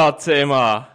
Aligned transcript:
Ölla 0.00 0.12
Thema. 0.12 0.88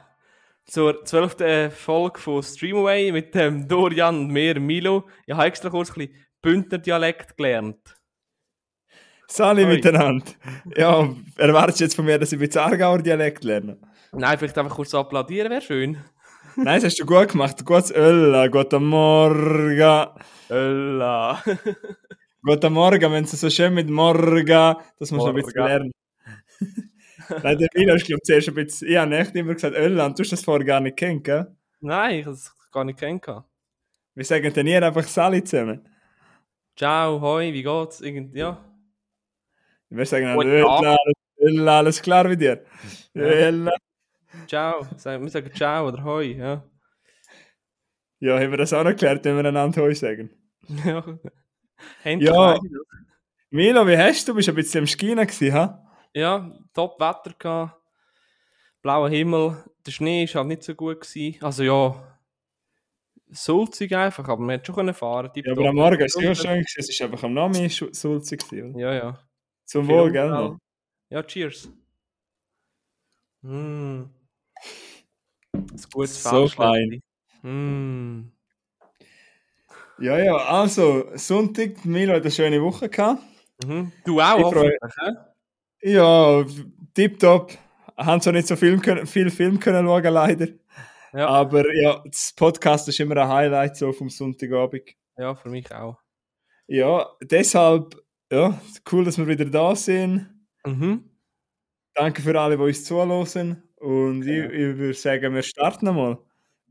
Zur 0.65 1.05
zwölften 1.05 1.69
Folge 1.69 2.19
von 2.19 2.41
Streamaway 2.41 3.11
mit 3.11 3.35
dem 3.35 3.67
Dorian 3.67 4.17
und 4.17 4.27
mir, 4.29 4.59
Milo. 4.59 5.07
Ich 5.27 5.35
habe 5.35 5.45
extra 5.45 5.69
kurz 5.69 5.91
ein 5.91 6.07
bisschen 6.07 6.15
Bündner 6.41 6.79
Dialekt 6.79 7.37
gelernt. 7.37 7.95
Sali 9.27 9.67
miteinander. 9.67 10.25
Ja, 10.75 11.07
erwartest 11.37 11.79
du 11.79 11.83
jetzt 11.83 11.95
von 11.95 12.05
mir, 12.05 12.17
dass 12.17 12.31
ich 12.31 12.39
ein 12.39 12.47
bisschen 12.47 12.63
Aargauer 12.63 12.97
Dialekt 12.97 13.43
lerne? 13.43 13.77
Nein, 14.11 14.39
vielleicht 14.39 14.57
einfach 14.57 14.75
kurz 14.75 14.95
applaudieren, 14.95 15.51
wäre 15.51 15.61
schön. 15.61 15.97
Nein, 16.55 16.81
das 16.81 16.85
hast 16.85 16.99
du 16.99 17.05
gut 17.05 17.27
gemacht. 17.27 17.63
Gutes 17.63 17.91
Ölla, 17.91 18.47
guten 18.47 18.85
Morgen. 18.85 20.07
Ölla. 20.49 21.43
Guten 22.41 22.73
Morgen, 22.73 23.11
wenn 23.11 23.25
es 23.25 23.39
so 23.39 23.51
schön 23.51 23.75
mit 23.75 23.87
Morgen, 23.87 24.75
das 24.97 25.11
musst 25.11 25.27
du 25.27 25.29
ein 25.29 25.35
bisschen 25.35 25.63
lernen. 25.63 25.91
Nein, 27.29 27.57
der 27.57 27.67
Milo 27.73 27.95
ist, 27.95 28.05
glaube 28.05 28.19
ich, 28.21 28.25
zuerst 28.25 28.47
ein 28.49 28.55
bisschen, 28.55 28.87
ich 28.87 28.97
habe 28.97 29.17
echt 29.17 29.35
immer 29.35 29.53
gesagt, 29.53 29.75
Ölla, 29.75 30.05
und 30.05 30.17
du 30.17 30.23
hast 30.23 30.31
das 30.31 30.43
vorher 30.43 30.65
gar 30.65 30.79
nicht 30.79 30.97
kennt, 30.97 31.23
gell? 31.23 31.55
Nein, 31.79 32.19
ich 32.19 32.25
habe 32.25 32.35
es 32.35 32.55
gar 32.71 32.83
nicht 32.83 32.99
kennengelernt. 32.99 33.45
Wir 34.15 34.25
sagen 34.25 34.53
dann 34.53 34.65
hier 34.65 34.81
einfach 34.81 35.03
Sali 35.03 35.43
zusammen. 35.43 35.87
Ciao, 36.75 37.19
hoi, 37.21 37.53
wie 37.53 37.63
geht's? 37.63 38.01
Irgend, 38.01 38.35
ja. 38.35 38.63
Wir 39.89 40.05
sagen 40.05 40.25
dann 40.25 40.35
Guten 40.35 40.49
Ölla, 40.49 40.97
Ölla, 41.39 41.77
alles 41.79 42.01
klar 42.01 42.27
mit 42.27 42.41
dir? 42.41 42.65
Ja. 43.13 43.71
Ciao. 44.47 44.87
Wir 44.91 45.29
sagen 45.29 45.53
Ciao 45.53 45.87
oder 45.87 46.03
Hoi, 46.03 46.33
ja. 46.33 46.63
Ja, 48.19 48.39
haben 48.39 48.51
wir 48.51 48.57
das 48.57 48.73
auch 48.73 48.83
noch 48.83 48.91
geklärt, 48.91 49.23
wenn 49.25 49.35
wir 49.35 49.45
einander 49.45 49.81
Heu 49.81 49.93
sagen? 49.93 50.29
ja. 52.03 52.59
Milo, 53.49 53.87
wie 53.87 53.97
hast 53.97 54.27
du? 54.27 54.31
Du 54.31 54.37
bist 54.37 54.49
ein 54.49 54.55
bisschen 54.55 54.81
am 54.81 54.87
Skinen 54.87 55.27
gewesen, 55.27 55.53
ha? 55.53 55.85
Ja, 56.13 56.51
top 56.75 56.99
Wetter 56.99 57.33
gehabt. 57.39 57.81
Blauer 58.83 59.09
Himmel. 59.09 59.63
Der 59.85 59.91
Schnee 59.91 60.27
war 60.27 60.35
halt 60.41 60.47
nicht 60.47 60.63
so 60.63 60.75
gut. 60.75 61.01
Gewesen. 61.01 61.43
Also 61.43 61.63
ja, 61.63 62.19
sulzig 63.31 63.95
einfach, 63.95 64.27
aber 64.27 64.41
man 64.41 64.55
hat 64.59 64.65
schon 64.67 64.75
können 64.75 64.93
fahren. 64.93 65.31
Ja, 65.35 65.51
aber 65.51 65.69
am 65.69 65.75
Morgen 65.75 65.99
ist 66.03 66.15
es 66.15 66.23
ja 66.23 66.35
schön 66.35 66.59
gewesen, 66.59 66.75
es 66.79 66.89
ist 66.89 67.01
einfach 67.01 67.23
am 67.23 67.35
schu- 67.35 67.93
sulzig 67.93 68.47
gewesen? 68.47 68.77
Ja, 68.77 68.93
ja. 68.93 69.19
Zum 69.65 69.87
Wohl, 69.87 70.11
gell? 70.11 70.57
Ja, 71.09 71.23
cheers. 71.23 71.69
Mm. 73.41 74.03
Ein 75.53 75.67
gutes 75.91 76.21
So 76.21 76.47
Feldschlägchen. 76.47 77.01
Mm. 77.41 78.31
Ja, 79.99 80.17
ja, 80.19 80.35
also, 80.35 81.15
Sonntag, 81.15 81.85
Milo 81.85 82.13
hat 82.13 82.21
eine 82.23 82.31
schöne 82.31 82.61
Woche 82.61 82.89
gehabt. 82.89 83.21
Mhm. 83.63 83.91
Du 84.03 84.19
auch, 84.19 84.51
Ich 84.51 84.97
hä? 84.97 85.11
Ja, 85.81 86.45
tipptopp. 86.93 87.51
Haben 87.97 88.21
zwar 88.21 88.33
nicht 88.33 88.47
so 88.47 88.55
viel, 88.55 88.79
viel 89.05 89.29
Film 89.29 89.59
können 89.59 89.85
schauen, 89.85 90.03
leider. 90.13 90.47
Ja. 91.13 91.27
Aber 91.29 91.63
ja, 91.73 92.03
das 92.05 92.33
Podcast 92.35 92.87
ist 92.89 92.99
immer 92.99 93.15
ein 93.17 93.29
Highlight 93.29 93.77
so 93.77 93.93
vom 93.93 94.09
Sonntagabend. 94.09 94.83
Ja, 95.17 95.35
für 95.35 95.49
mich 95.49 95.73
auch. 95.73 95.97
Ja, 96.67 97.07
deshalb, 97.23 97.95
ja, 98.31 98.59
cool, 98.91 99.05
dass 99.05 99.17
wir 99.17 99.27
wieder 99.27 99.45
da 99.45 99.75
sind. 99.75 100.29
Mhm. 100.65 101.09
Danke 101.95 102.21
für 102.21 102.39
alle, 102.39 102.57
die 102.57 102.63
uns 102.63 102.85
zuhören. 102.85 103.63
Und 103.77 104.23
ich, 104.23 104.27
Ja. 104.37 104.45
ich 104.45 104.77
würde 104.77 104.93
sagen, 104.95 105.33
wir 105.35 105.43
starten 105.43 105.85
mal. 105.95 106.17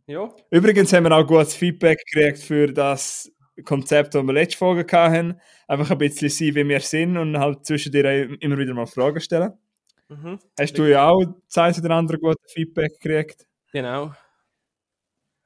Ja. 0.06 0.30
Übrigens 0.50 0.92
haben 0.92 1.04
wir 1.04 1.12
auch 1.16 1.26
gutes 1.26 1.54
Feedback 1.54 1.98
gekriegt 2.06 2.38
für 2.40 2.72
das 2.72 3.32
Konzept, 3.64 4.14
das 4.14 4.24
wir 4.26 4.32
letzte 4.32 4.58
Folge 4.58 4.84
hatten. 4.96 5.40
Einfach 5.68 5.90
ein 5.90 5.98
bisschen 5.98 6.28
sein, 6.28 6.54
wie 6.54 6.68
wir 6.68 6.80
sind 6.80 7.16
und 7.16 7.38
halt 7.38 7.64
zwischendurch 7.66 8.30
immer 8.40 8.58
wieder 8.58 8.74
mal 8.74 8.86
Fragen 8.86 9.20
stellen. 9.20 9.52
Mhm. 10.08 10.38
Hast 10.58 10.76
du 10.78 10.84
ja 10.90 11.08
auch 11.08 11.24
Zeit 11.48 11.78
oder 11.78 11.94
andere 11.94 12.18
gute 12.18 12.38
Feedback 12.48 13.00
gekriegt? 13.00 13.46
Genau. 13.72 14.12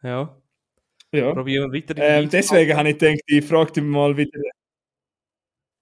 Ja. 0.02 0.36
Ja. 1.12 1.32
Probieren 1.32 1.72
wir 1.72 1.80
weiter. 1.82 1.94
Ähm, 1.98 2.28
deswegen 2.30 2.76
habe 2.76 2.90
ich 2.90 2.98
gedacht, 2.98 3.20
ich 3.26 3.44
frage 3.44 3.72
dich 3.72 3.84
mal 3.84 4.16
wieder. 4.16 4.40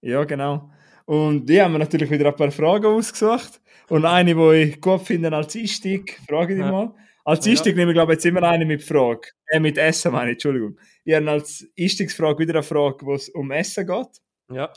Ja, 0.01 0.23
genau. 0.23 0.69
Und 1.05 1.45
die 1.47 1.61
haben 1.61 1.73
mir 1.73 1.79
natürlich 1.79 2.09
wieder 2.11 2.27
ein 2.27 2.35
paar 2.35 2.51
Fragen 2.51 2.85
ausgesucht. 2.85 3.61
Und 3.89 4.05
eine, 4.05 4.35
die 4.35 4.61
ich 4.71 4.81
gut 4.81 5.01
finde 5.01 5.33
als 5.35 5.55
Einstieg, 5.55 6.19
frage 6.27 6.53
ich 6.53 6.59
dich 6.59 6.65
Ja. 6.65 6.71
mal. 6.71 6.93
Als 7.27 7.45
Ja. 7.45 7.51
Einstieg 7.51 7.75
nehme 7.75 7.91
ich, 7.91 7.95
glaube 7.95 8.13
ich, 8.13 8.17
jetzt 8.17 8.25
immer 8.25 8.41
eine 8.43 8.65
mit 8.65 8.81
Frage. 8.81 9.31
Äh, 9.47 9.59
mit 9.59 9.77
Essen 9.77 10.13
meine 10.13 10.29
ich, 10.31 10.35
Entschuldigung. 10.35 10.79
Ich 11.03 11.13
habe 11.13 11.29
als 11.29 11.67
Einstiegsfrage 11.77 12.39
wieder 12.39 12.53
eine 12.53 12.63
Frage, 12.63 13.05
wo 13.05 13.15
es 13.15 13.27
um 13.27 13.51
Essen 13.51 13.85
geht. 13.85 14.21
Ja. 14.49 14.71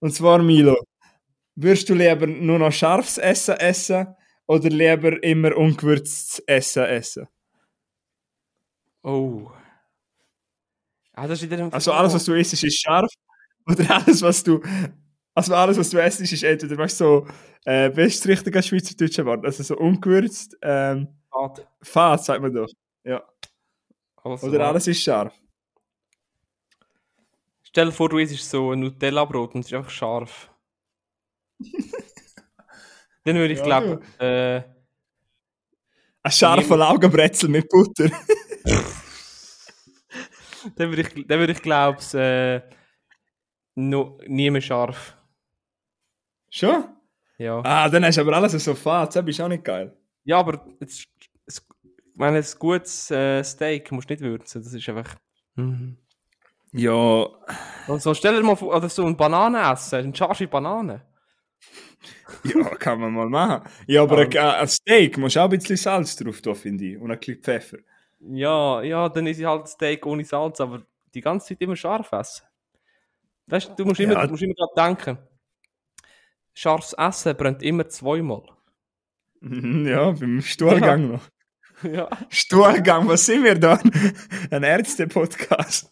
Und 0.00 0.12
zwar, 0.12 0.42
Milo, 0.42 0.76
würdest 1.54 1.88
du 1.88 1.94
lieber 1.94 2.26
nur 2.26 2.58
noch 2.58 2.72
scharfes 2.72 3.18
Essen 3.18 3.54
essen 3.58 4.08
oder 4.46 4.68
lieber 4.70 5.22
immer 5.22 5.56
ungewürztes 5.56 6.40
Essen 6.48 6.82
essen? 6.84 7.28
Oh. 9.04 9.52
Ah, 11.12 11.28
Also 11.70 11.92
alles, 11.92 12.12
was 12.12 12.24
du 12.24 12.34
isst, 12.34 12.54
ist 12.54 12.80
scharf. 12.80 13.10
Oder 13.68 13.88
alles, 13.96 14.20
was 14.20 14.42
du. 14.42 14.60
Also 15.34 15.54
alles, 15.54 15.78
was 15.78 15.90
du 15.90 15.98
isst, 15.98 16.20
ist 16.20 16.42
entweder, 16.44 16.78
weißt 16.78 17.00
du, 17.00 17.04
so, 17.04 17.26
äh, 17.64 17.90
best 17.90 18.26
richtiger 18.26 18.62
Schweizerdeutscher 18.62 19.24
Wort. 19.26 19.44
Also 19.44 19.62
so 19.62 19.76
ungewürzt, 19.76 20.56
ähm, 20.62 21.08
Fad. 21.30 21.66
Fad, 21.82 22.24
sagt 22.24 22.40
man 22.42 22.54
doch. 22.54 22.68
Ja. 23.02 23.22
Also, 24.22 24.46
Oder 24.46 24.68
alles 24.68 24.86
ist 24.86 25.02
scharf. 25.02 25.34
Stell 27.62 27.86
dir 27.86 27.92
vor, 27.92 28.08
du 28.08 28.18
isst 28.18 28.48
so 28.48 28.72
ein 28.72 28.80
Nutella-Brot 28.80 29.54
und 29.54 29.62
es 29.62 29.66
ist 29.66 29.74
einfach 29.74 29.90
scharf. 29.90 30.50
Dann 33.24 33.36
würde 33.36 33.54
ich 33.54 33.58
Ja, 33.58 33.64
glauben, 33.64 34.02
äh, 34.18 34.62
Ein 36.22 36.30
scharfer 36.30 36.76
Laugenbrezel 36.76 37.48
mit 37.48 37.68
Butter. 37.68 38.10
dann 40.76 40.90
würde 40.90 41.02
ich, 41.02 41.26
dann 41.26 41.38
würde 41.38 41.52
ich 41.52 41.62
glaube, 41.62 41.98
äh, 42.18 42.60
no, 43.74 44.18
nie 44.26 44.50
mehr 44.50 44.60
scharf. 44.60 45.16
Schon? 46.56 46.84
Ja. 47.38 47.60
Ah, 47.64 47.88
dann 47.88 48.04
hast 48.04 48.16
du 48.16 48.20
aber 48.20 48.34
alles 48.36 48.52
so 48.52 48.74
Fad. 48.74 49.14
Das 49.16 49.26
ist 49.26 49.40
auch 49.40 49.48
nicht 49.48 49.64
geil. 49.64 49.92
Ja, 50.22 50.38
aber 50.38 50.64
jetzt, 50.80 51.08
es, 51.46 51.66
ich 51.82 52.16
meine, 52.16 52.38
ein 52.38 52.44
gutes 52.60 53.10
äh, 53.10 53.42
Steak 53.42 53.90
musst 53.90 54.08
du 54.08 54.14
nicht 54.14 54.22
würzen. 54.22 54.62
Das 54.62 54.72
ist 54.72 54.88
einfach. 54.88 55.16
Mhm. 55.56 55.96
Ja. 56.72 57.26
Also 57.88 58.14
stell 58.14 58.36
dir 58.36 58.42
mal 58.44 58.54
vor, 58.56 58.76
oder 58.76 58.88
so 58.88 59.04
eine 59.04 59.14
Banane 59.16 59.60
essen, 59.72 59.96
eine 59.96 60.14
scharfe 60.14 60.46
Banane. 60.46 61.02
Ja, 62.44 62.62
kann 62.76 63.00
man 63.00 63.12
mal 63.12 63.28
machen. 63.28 63.68
Ja, 63.86 64.02
aber 64.02 64.20
Aber- 64.22 64.22
ein, 64.22 64.36
ein 64.60 64.68
Steak 64.68 65.16
musst 65.18 65.36
du 65.36 65.40
auch 65.40 65.44
ein 65.44 65.50
bisschen 65.58 65.76
Salz 65.76 66.14
drauf 66.16 66.40
tun, 66.42 66.54
finde 66.54 66.84
ich. 66.84 66.98
Und 66.98 67.10
ein 67.10 67.18
bisschen 67.18 67.42
Pfeffer. 67.42 67.78
Ja, 68.20 68.82
ja, 68.82 69.08
dann 69.08 69.26
ist 69.26 69.42
halt 69.42 69.68
Steak 69.68 70.04
ohne 70.06 70.24
Salz, 70.24 70.60
aber 70.60 70.82
die 71.14 71.20
ganze 71.20 71.48
Zeit 71.48 71.60
immer 71.62 71.74
scharf 71.76 72.12
essen. 72.12 72.44
Weißt 73.46 73.70
du, 73.70 73.74
du 73.76 73.84
musst 73.86 74.00
immer, 74.00 74.14
Ja. 74.14 74.24
du 74.26 74.30
musst 74.32 74.42
immer 74.42 74.54
daran 74.54 74.96
denken. 74.96 75.18
Scharfes 76.54 76.94
Essen 76.94 77.36
brennt 77.36 77.62
immer 77.62 77.88
zweimal. 77.88 78.42
Ja, 79.42 80.10
beim 80.12 80.40
Stuhlgang 80.40 81.12
noch. 81.12 81.28
ja. 81.82 82.08
Stuhlgang, 82.30 83.06
was 83.08 83.26
sind 83.26 83.44
wir 83.44 83.58
da? 83.58 83.78
Ein 84.50 84.62
Ärzte-Podcast. 84.62 85.90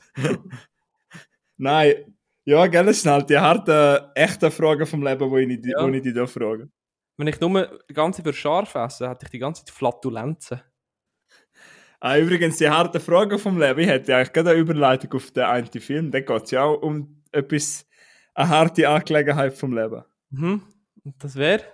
Nein, 1.58 2.16
ja, 2.44 2.66
gell, 2.66 2.86
das 2.86 3.02
sind 3.02 3.12
halt 3.12 3.28
die 3.28 3.38
harten, 3.38 4.06
echten 4.14 4.50
Fragen 4.50 4.86
vom 4.86 5.02
Leben, 5.02 5.30
die 5.48 5.54
ich, 5.54 5.66
Ja. 5.66 5.86
ja. 5.86 5.92
ich 5.92 6.02
dich 6.02 6.14
da 6.14 6.26
frage. 6.26 6.70
Wenn 7.18 7.26
ich 7.26 7.38
nur 7.40 7.78
die 7.88 7.94
ganze 7.94 8.22
für 8.22 8.32
scharf 8.32 8.74
esse, 8.74 9.08
hätte 9.08 9.26
ich 9.26 9.30
die 9.30 9.38
ganze 9.38 9.64
Zeit 9.64 9.74
Flatulenzen. 9.74 10.62
Ah, 12.00 12.16
übrigens, 12.16 12.56
die 12.56 12.68
harten 12.68 13.00
Fragen 13.00 13.38
vom 13.38 13.60
Leben, 13.60 13.78
ich 13.80 13.86
hätte 13.86 14.16
eigentlich 14.16 14.32
gerade 14.32 14.50
eine 14.50 14.58
Überleitung 14.58 15.12
auf 15.12 15.30
den 15.30 15.44
einen 15.44 15.70
Film, 15.70 16.10
da 16.10 16.20
geht 16.20 16.42
es 16.44 16.50
ja 16.50 16.62
auch 16.64 16.82
um 16.82 17.22
etwas, 17.30 17.86
eine 18.34 18.48
harte 18.48 18.88
Angelegenheit 18.88 19.54
vom 19.54 19.76
Leben. 19.76 20.02
Mhm. 20.32 20.62
Und 21.04 21.14
das 21.22 21.36
wäre? 21.36 21.64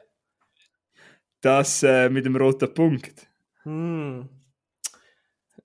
Das 1.40 1.82
äh, 1.82 2.08
mit 2.08 2.26
dem 2.26 2.37
roten 2.37 2.72
Punkt. 2.72 3.26
Hm. 3.62 4.28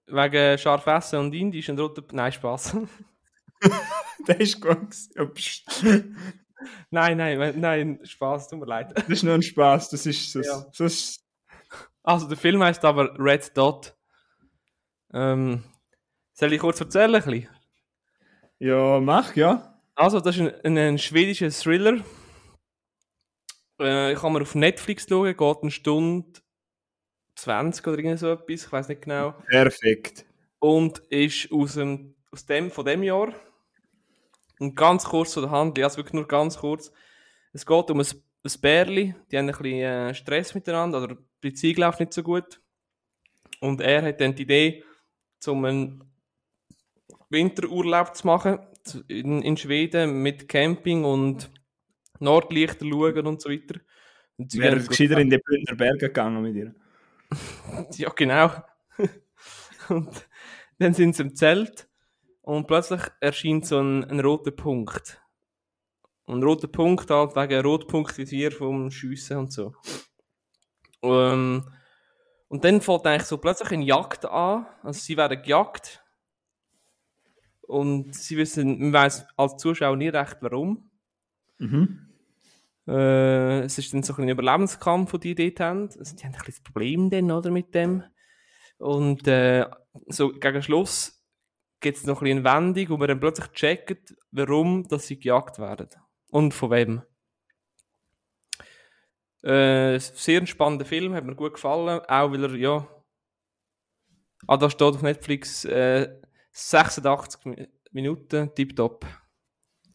Wegen 0.08 0.58
scharf 0.58 0.86
essen 0.88 1.20
und 1.20 1.34
indisch 1.34 1.70
und 1.70 1.80
roter... 1.80 2.04
Nein, 2.12 2.32
Spaß. 2.32 2.78
Das 4.26 4.38
ist 4.38 4.62
gut. 4.62 4.94
Ja, 5.16 5.26
pst. 5.26 5.84
nein, 6.92 7.18
nein, 7.18 7.60
nein, 7.60 8.00
Spaß, 8.04 8.48
tut 8.48 8.60
mir 8.60 8.66
leid. 8.66 8.94
Das 8.96 9.10
ist 9.10 9.24
nur 9.24 9.34
ein 9.34 9.42
Spaß, 9.42 9.90
das 9.90 10.06
ist 10.06 10.32
so. 10.32 10.42
Ja. 10.42 10.66
Also, 12.04 12.28
der 12.28 12.38
Film 12.38 12.64
heißt 12.64 12.84
aber 12.86 13.18
Red 13.20 13.58
Dot. 13.58 13.96
Ähm, 15.14 15.64
soll 16.34 16.54
ich 16.54 16.60
kurz 16.60 16.80
erzählen? 16.80 17.14
Ein 17.16 17.22
bisschen? 17.22 17.50
ja, 18.60 19.00
mach, 19.00 19.36
ja. 19.36 19.80
Also, 19.96 20.20
das 20.20 20.38
ist 20.38 20.42
ein, 20.42 20.54
ein, 20.66 20.78
ein 20.78 20.98
schwedischer 20.98 21.50
Thriller. 21.50 22.04
Äh, 23.80 24.14
ich 24.14 24.20
kann 24.20 24.34
mir 24.34 24.42
auf 24.42 24.56
Netflix 24.56 25.08
schauen, 25.08 25.36
geht 25.36 25.58
eine 25.62 25.72
Stunde 25.72 26.42
20 27.36 27.88
oder 27.88 27.98
irgend 27.98 28.20
so 28.20 28.32
etwas, 28.32 28.66
ich 28.66 28.72
weiß 28.72 28.88
nicht 28.90 29.02
genau. 29.02 29.32
Perfekt. 29.48 30.26
Und 30.60 31.00
ist 31.10 31.52
aus 31.52 31.74
dem, 31.74 32.16
aus 32.32 32.46
dem, 32.46 32.72
von 32.72 32.86
dem 32.86 33.04
Jahr. 33.04 33.34
Und 34.60 34.76
ganz 34.76 35.04
kurz 35.04 35.32
zu 35.32 35.42
der 35.42 35.52
Handlung, 35.52 35.84
also 35.84 35.98
wirklich 35.98 36.14
nur 36.14 36.28
ganz 36.28 36.58
kurz. 36.58 36.92
Es 37.52 37.66
geht 37.66 37.92
um 37.92 38.00
ein 38.00 38.08
ein 38.44 38.52
Bärli, 38.62 39.16
die 39.32 39.38
haben 39.38 39.50
ein 39.50 39.56
bisschen 39.56 39.80
äh, 39.80 40.14
Stress 40.14 40.54
miteinander, 40.54 41.02
oder 41.02 41.16
die 41.16 41.22
Beziehung 41.42 41.78
läuft 41.78 42.00
nicht 42.00 42.14
so 42.14 42.24
gut. 42.24 42.62
Und 43.62 43.80
er 43.82 44.02
hat 44.02 44.20
dann 44.20 44.36
die 44.36 44.44
Idee, 44.44 44.84
um 45.48 45.64
einen 45.64 46.04
Winterurlaub 47.30 48.16
zu 48.16 48.28
machen 48.28 48.60
in, 49.08 49.42
in 49.42 49.56
Schweden 49.56 50.22
mit 50.22 50.50
Camping 50.50 51.06
und 51.06 51.50
Nordlichter 52.24 52.86
schauen 52.86 53.28
und 53.28 53.42
so 53.42 53.50
weiter. 53.50 53.80
Und 54.38 54.52
sie 54.52 54.60
Wäre 54.60 54.82
gescheiter 54.82 55.18
in 55.20 55.30
die 55.30 55.38
Bündner 55.38 55.76
Berge 55.76 56.08
gegangen 56.08 56.42
mit 56.42 56.56
ihr. 56.56 56.76
Ja, 57.98 58.10
genau. 58.10 58.52
und 59.90 60.28
dann 60.80 60.94
sind 60.94 61.16
sie 61.16 61.24
im 61.24 61.36
Zelt 61.36 61.88
und 62.42 62.68
plötzlich 62.68 63.02
erscheint 63.20 63.66
so 63.66 63.80
ein, 63.80 64.04
ein 64.06 64.20
roter 64.20 64.52
Punkt. 64.52 65.22
Und 66.26 66.40
ein 66.40 66.44
roter 66.44 66.68
Punkt 66.68 67.10
halt 67.10 67.36
wegen 67.36 67.66
Rotpunktvisier 67.66 68.52
vom 68.52 68.92
Schiessen 68.92 69.38
und 69.38 69.52
so. 69.52 69.74
Ähm, 71.02 71.64
und 72.48 72.64
dann 72.64 72.82
fängt 72.82 73.06
eigentlich 73.06 73.24
so 73.24 73.38
plötzlich 73.38 73.72
eine 73.72 73.84
Jagd 73.84 74.26
an. 74.26 74.66
Also 74.84 75.00
sie 75.00 75.18
werden 75.18 75.42
gejagt. 75.42 76.04
Und 77.62 78.16
sie 78.16 78.38
wissen, 78.38 78.80
man 78.80 78.94
weiß 78.94 79.26
als 79.38 79.58
Zuschauer 79.58 79.96
nie 79.96 80.10
recht 80.10 80.38
warum. 80.42 80.92
Mhm. 81.58 82.13
Äh, 82.88 83.62
es 83.62 83.78
ist 83.78 83.94
dann 83.94 84.04
so 84.04 84.16
ein 84.18 84.28
Überlebenskampf, 84.30 85.12
den 85.14 85.22
die 85.22 85.36
dort 85.36 85.60
haben. 85.60 85.90
Also, 85.98 86.16
die 86.16 86.24
haben 86.24 86.34
ein 86.34 86.38
bisschen 86.40 86.54
das 86.56 86.62
Problem 86.64 87.10
dann, 87.10 87.32
oder, 87.32 87.52
mit 87.52 87.74
dem. 87.74 88.04
Und 88.78 89.28
äh, 89.28 89.66
so 90.08 90.30
gegen 90.34 90.62
Schluss 90.62 91.24
gibt 91.80 91.98
es 91.98 92.06
noch 92.06 92.22
ein 92.22 92.26
bisschen 92.26 92.46
eine 92.48 92.58
Wendung, 92.76 92.90
wo 92.90 92.98
man 92.98 93.08
dann 93.08 93.20
plötzlich 93.20 93.48
checkt, 93.50 94.16
warum 94.32 94.88
dass 94.88 95.08
sie 95.08 95.20
gejagt 95.20 95.60
werden. 95.60 95.90
Und 96.32 96.54
von 96.54 96.72
wem. 96.72 97.02
Äh, 99.44 100.00
sehr 100.00 100.40
ein 100.42 100.48
spannender 100.48 100.86
Film, 100.86 101.14
hat 101.14 101.26
mir 101.26 101.36
gut 101.36 101.54
gefallen. 101.56 102.00
Auch 102.08 102.32
weil 102.32 102.44
er, 102.44 102.56
ja. 102.56 102.88
Ah, 104.48 104.58
da 104.58 104.70
steht 104.70 104.96
auf 104.96 105.02
Netflix 105.02 105.66
äh, 105.66 106.10
86 106.52 107.46
Mi- 107.46 107.68
Minuten, 107.92 108.54
tipptopp. 108.56 109.06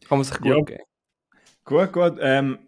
Kann 0.07 0.17
man 0.17 0.23
sich 0.23 0.37
gut 0.39 0.47
Ja. 0.47 0.61
geben. 0.61 0.83
Gut, 1.65 1.93
gut. 1.93 2.17
Ähm, 2.19 2.59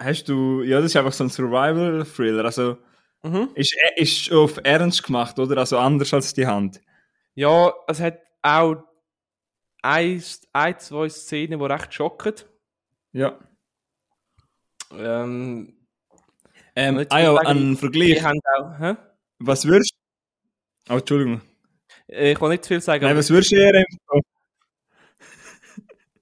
hast 0.00 0.24
du, 0.24 0.62
ja, 0.62 0.78
das 0.78 0.86
ist 0.86 0.96
einfach 0.96 1.12
so 1.12 1.24
ein 1.24 1.30
Survival-Thriller. 1.30 2.44
Also, 2.44 2.78
Mhm. 3.22 3.50
ist, 3.54 3.76
ist 3.96 4.32
auf 4.32 4.58
Ernst 4.64 5.02
gemacht, 5.02 5.38
oder? 5.38 5.58
Also 5.58 5.78
anders 5.78 6.14
als 6.14 6.32
die 6.32 6.46
Hand. 6.46 6.80
Ja, 7.34 7.70
es 7.86 8.00
hat 8.00 8.18
auch 8.40 8.76
ein, 9.82 10.22
ein 10.54 10.78
zwei 10.78 11.08
Szenen, 11.10 11.58
die 11.58 11.64
recht 11.66 11.92
schocken. 11.92 12.34
Ja. 13.12 13.38
Ähm, 14.92 15.76
Ähm, 16.74 17.06
ah 17.10 17.18
ja, 17.20 17.36
ein 17.36 17.76
Vergleich. 17.76 18.24
auch? 18.24 18.96
Was 19.38 19.66
würdest 19.66 19.92
Oh, 20.88 20.94
Entschuldigung. 20.94 21.42
Äh, 22.08 22.32
Ich 22.32 22.40
will 22.40 22.48
nicht 22.48 22.64
zu 22.64 22.68
viel 22.68 22.80
sagen, 22.80 23.04
Nein, 23.04 23.16
was 23.16 23.28
würdest 23.30 23.52
du 23.52 23.56
eher 23.56 23.74
empfehlen? 23.74 24.22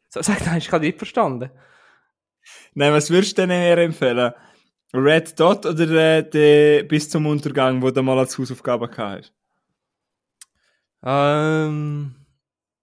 sag, 0.08 0.44
nein, 0.46 0.58
ich 0.58 0.72
habe 0.72 0.84
nicht 0.84 0.98
verstanden. 0.98 1.50
Nein, 2.78 2.92
was 2.92 3.10
würdest 3.10 3.36
du 3.36 3.42
denn 3.42 3.50
eher 3.50 3.76
empfehlen? 3.78 4.32
Red 4.94 5.38
Dot 5.40 5.66
oder 5.66 5.90
äh, 6.18 6.22
die 6.30 6.84
bis 6.86 7.10
zum 7.10 7.26
Untergang, 7.26 7.82
wo 7.82 7.90
du 7.90 8.02
mal 8.04 8.16
als 8.20 8.38
Hausaufgabe 8.38 8.88
gehabt 8.88 9.24
hast? 9.24 9.32
Ähm, 11.02 12.14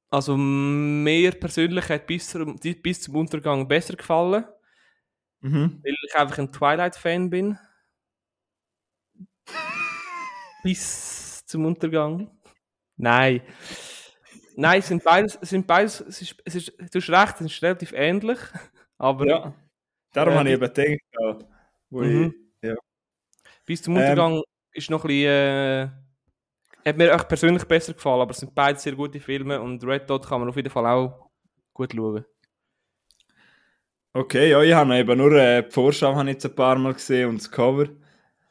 also 0.10 0.38
mir 0.38 1.32
persönlich 1.32 1.90
hat 1.90 2.08
bis, 2.08 2.30
zum- 2.30 2.60
bis 2.60 3.02
zum 3.02 3.16
Untergang 3.16 3.68
besser 3.68 3.96
gefallen, 3.96 4.46
Mhm. 5.42 5.82
weil 5.84 5.96
ich 6.08 6.16
einfach 6.16 6.40
ein 6.40 6.52
Twilight-Fan 6.52 7.30
bin. 7.30 7.58
bis 10.64 11.46
zum 11.46 11.66
Untergang. 11.66 12.30
Nein. 12.98 13.42
Nein, 14.56 14.80
es 14.80 14.88
sind 14.88 15.04
beides, 15.04 15.38
es 15.42 15.50
sind 15.50 15.68
beides, 15.68 16.00
es 16.02 16.22
ist, 16.22 16.36
es 16.46 16.56
ist, 16.56 16.74
du 16.94 17.00
hast 17.02 17.10
recht, 17.10 17.42
es 17.42 17.52
ist 17.54 17.62
relativ 17.64 17.92
ähnlich, 17.94 18.40
aber 18.98 19.28
Ja. 19.28 19.54
Darum 20.16 20.34
Äh, 20.34 20.38
habe 20.38 20.50
ich 20.50 20.56
eben 20.56 20.74
gedacht, 20.74 21.00
ja, 21.20 21.40
wo 21.90 22.02
Mhm. 22.02 22.34
ich, 22.62 22.70
ja. 22.70 22.76
bis 23.66 23.82
zum 23.84 23.96
Ähm, 23.98 24.02
Untergang 24.02 24.42
ist 24.74 24.90
noch 24.90 25.04
ein 25.04 25.08
bisschen, 25.08 25.28
äh, 25.32 25.90
hat 26.86 26.98
mir 26.98 27.16
auch 27.16 27.28
persönlich 27.28 27.66
besser 27.66 27.94
gefallen, 27.94 28.22
aber 28.22 28.32
es 28.32 28.38
sind 28.40 28.56
beide 28.56 28.80
sehr 28.80 28.94
gute 28.96 29.20
Filme 29.20 29.62
und 29.62 29.84
Red 29.86 30.10
Dot 30.10 30.28
kann 30.28 30.40
man 30.42 30.50
auf 30.50 30.56
jeden 30.56 30.70
Fall 30.70 30.86
auch 30.86 31.30
gut 31.74 31.94
schauen. 31.94 32.26
Okay, 34.14 34.50
ja, 34.52 34.62
ich 34.64 34.74
habe 34.74 34.96
eben 34.98 35.18
nur 35.18 35.34
äh, 35.34 35.64
die 35.64 35.72
Vorschau 35.72 36.16
habe 36.16 36.30
ich 36.30 36.36
jetzt 36.36 36.46
ein 36.46 36.56
paar 36.56 36.78
Mal 36.78 36.94
gesehen 36.94 37.30
und 37.30 37.40
das 37.42 37.52
Cover. 37.52 37.88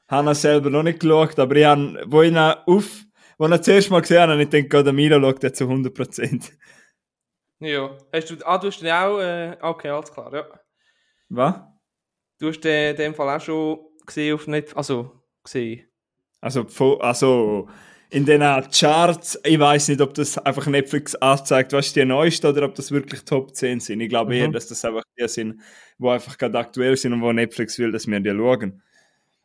Habe 0.09 0.29
ihn 0.31 0.35
selber 0.35 0.69
noch 0.71 0.83
nicht 0.83 1.01
geschaut, 1.01 1.39
aber 1.39 1.57
ich 1.57 1.65
habe, 1.65 2.05
wo 2.07 2.23
ich 2.23 2.31
ihn 2.33 2.37
auf, 2.39 3.05
wo 3.39 3.47
ich 3.47 3.51
ihn 3.51 3.57
das 3.59 3.69
erste 3.69 3.91
Mal 3.93 4.03
gesehen 4.03 4.21
habe, 4.21 4.33
habe 4.33 4.43
ich 4.43 4.51
gedacht, 4.51 4.87
der 4.87 4.93
Milo 4.93 5.21
schaut 5.21 5.43
jetzt 5.43 5.59
zu 5.59 5.67
100%. 5.69 6.53
Ja. 7.61 7.97
Hast 8.13 8.31
du, 8.31 8.37
ah, 8.47 8.59
du 8.59 8.67
hast 8.69 8.81
den 8.81 8.91
auch, 8.93 9.19
äh, 9.21 9.57
okay, 9.61 9.89
alles 9.89 10.13
klar, 10.13 10.33
ja. 10.35 10.47
Was? 11.29 11.55
Du 12.39 12.49
hast 12.49 12.61
den 12.61 12.91
in 12.91 12.97
dem 12.97 13.15
Fall 13.15 13.37
auch 13.37 13.41
schon 13.41 13.79
gesehen 14.07 14.35
auf 14.35 14.47
Netflix, 14.47 14.77
also, 14.77 15.11
gesehen. 15.43 15.87
Also, 16.41 16.67
also 17.01 17.69
in 18.11 18.27
den 18.27 18.41
Charts, 18.71 19.41
ich 19.45 19.59
weiß 19.59 19.89
nicht, 19.89 20.01
ob 20.01 20.13
das 20.15 20.37
einfach 20.39 20.67
Netflix 20.67 21.15
anzeigt, 21.17 21.73
was 21.73 21.93
die 21.93 22.05
neueste 22.05 22.49
oder 22.51 22.65
ob 22.65 22.75
das 22.75 22.91
wirklich 22.93 23.25
Top 23.25 23.55
10 23.57 23.81
sind. 23.81 24.01
Ich 24.01 24.09
glaube 24.09 24.37
eher, 24.37 24.49
Mhm. 24.49 24.53
dass 24.53 24.69
das 24.69 24.85
einfach 24.85 25.03
die 25.19 25.27
sind, 25.27 25.61
die 25.99 26.09
einfach 26.09 26.37
gerade 26.37 26.59
aktuell 26.59 26.97
sind 26.97 27.13
und 27.15 27.23
wo 27.23 27.33
Netflix 27.33 27.79
will, 27.79 27.91
dass 27.93 28.07
wir 28.07 28.21
die 28.21 28.31
schauen. 28.31 28.83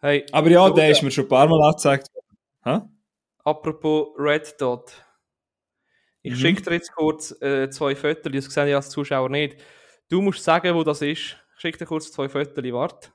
Hey, 0.01 0.25
Aber 0.31 0.49
ja, 0.49 0.67
So, 0.67 0.73
der 0.73 0.89
ist 0.91 1.01
mir 1.01 1.11
schon 1.11 1.25
ein 1.25 1.29
paar 1.29 1.47
Mal 1.47 1.61
angezeigt. 1.67 2.09
worden. 2.63 2.95
Apropos 3.43 4.09
Red 4.17 4.55
Dot. 4.59 4.91
Ich 6.21 6.33
Mhm. 6.33 6.37
schicke 6.37 6.61
dir 6.63 6.73
jetzt 6.73 6.93
kurz 6.93 7.31
äh, 7.41 7.69
zwei 7.69 7.95
Fotos, 7.95 8.31
das 8.31 8.45
sehe 8.53 8.67
ich 8.69 8.75
als 8.75 8.89
Zuschauer 8.89 9.29
nicht. 9.29 9.57
Du 10.09 10.21
musst 10.21 10.43
sagen, 10.43 10.75
wo 10.75 10.83
das 10.83 11.01
ist. 11.01 11.37
Ich 11.59 11.61
schicke 11.61 11.79
dir 11.79 11.87
kurz 11.87 12.09
zwei 12.09 12.29
Fotos, 12.29 12.63
warte. 12.71 13.11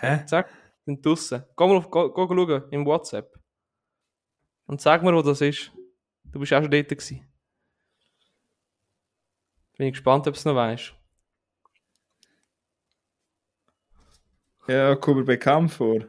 Hä? 0.00 0.24
Sag, 0.26 0.50
sind 0.84 1.06
draussen. 1.06 1.44
Geh 1.56 1.66
mal 1.68 1.76
auf, 1.76 1.88
geh, 1.88 2.08
geh 2.08 2.26
schauen 2.26 2.72
im 2.72 2.84
WhatsApp. 2.84 3.32
Und 4.66 4.80
sag 4.80 5.04
mir, 5.04 5.14
wo 5.14 5.22
das 5.22 5.40
ist. 5.40 5.70
Du 6.24 6.40
bist 6.40 6.52
auch 6.52 6.60
schon 6.60 6.70
dort 6.72 6.88
gewesen. 6.88 7.32
Bin 9.76 9.86
ich 9.86 9.92
gespannt, 9.92 10.26
ob 10.26 10.34
du 10.34 10.38
es 10.40 10.44
noch 10.46 10.56
weißt. 10.56 10.92
Ja, 14.66 14.96
kommt 14.96 15.18
mir 15.18 15.24
bekannt 15.24 15.70
vor. 15.70 16.04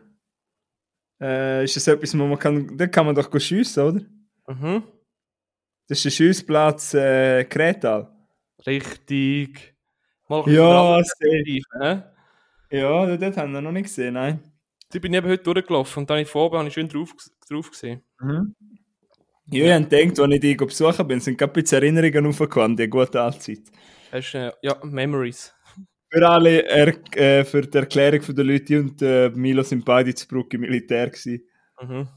Äh, 1.22 1.64
ist 1.64 1.76
das 1.76 1.88
etwas, 1.88 2.18
wo 2.18 2.26
man 2.26 2.40
kann, 2.40 2.76
da 2.76 2.88
kann 2.88 3.06
man 3.06 3.14
doch 3.14 3.40
schiessen, 3.40 3.84
oder? 3.84 4.02
Mhm. 4.48 4.84
Das 5.88 6.00
ist 6.00 6.06
der 6.06 6.10
Schiessplatz 6.10 6.96
äh, 6.96 7.46
Kretal. 7.46 8.12
Richtig. 8.66 9.79
Mal 10.30 10.48
Ja, 10.48 11.02
hä? 11.82 12.04
Ja, 12.72 13.18
dort 13.18 13.38
haben 13.38 13.52
wir 13.52 13.62
noch 13.62 13.72
nicht 13.72 13.86
gesehen, 13.86 14.14
nein. 14.14 14.40
Ich 14.94 15.02
bin 15.02 15.14
eben 15.14 15.28
heute 15.28 15.44
durchgelaufen 15.44 16.02
und 16.02 16.10
dann 16.10 16.20
ich 16.20 16.28
vor 16.28 16.46
oben 16.46 16.60
habe 16.60 16.68
ich 16.68 16.74
schön 16.76 16.88
drauf, 16.88 17.12
drauf 17.50 17.72
gesehen. 17.72 18.04
Mhm. 18.20 18.56
Ja, 19.48 19.66
ich 19.66 19.74
habe 19.74 19.86
gedacht, 19.86 20.20
als 20.20 20.34
ich 20.36 20.40
dich 20.40 20.58
besuchen 20.58 21.08
bin, 21.08 21.20
sind 21.20 21.38
gerade 21.38 21.52
ein 21.52 21.64
bisschen 21.64 21.82
Erinnerungen 21.82 22.28
aufgekommen 22.28 22.78
die 22.78 22.88
gute 22.88 23.20
Altzeit. 23.20 23.64
Hast, 24.12 24.36
äh, 24.36 24.52
ja, 24.62 24.78
Memories. 24.84 25.52
Für 26.12 26.30
alle, 26.30 26.64
er, 26.68 26.94
äh, 27.18 27.44
für 27.44 27.62
die 27.62 27.78
Erklärung 27.78 28.22
von 28.22 28.36
den 28.36 28.48
Leuten 28.48 28.80
und 28.82 29.02
äh, 29.02 29.30
Milo 29.30 29.64
sind 29.64 29.84
beide 29.84 30.14
zu 30.14 30.28
Bruck 30.28 30.54
im 30.54 30.62
Militär 30.62 31.10
gewesen. 31.10 31.44
Mhm. 31.82 32.08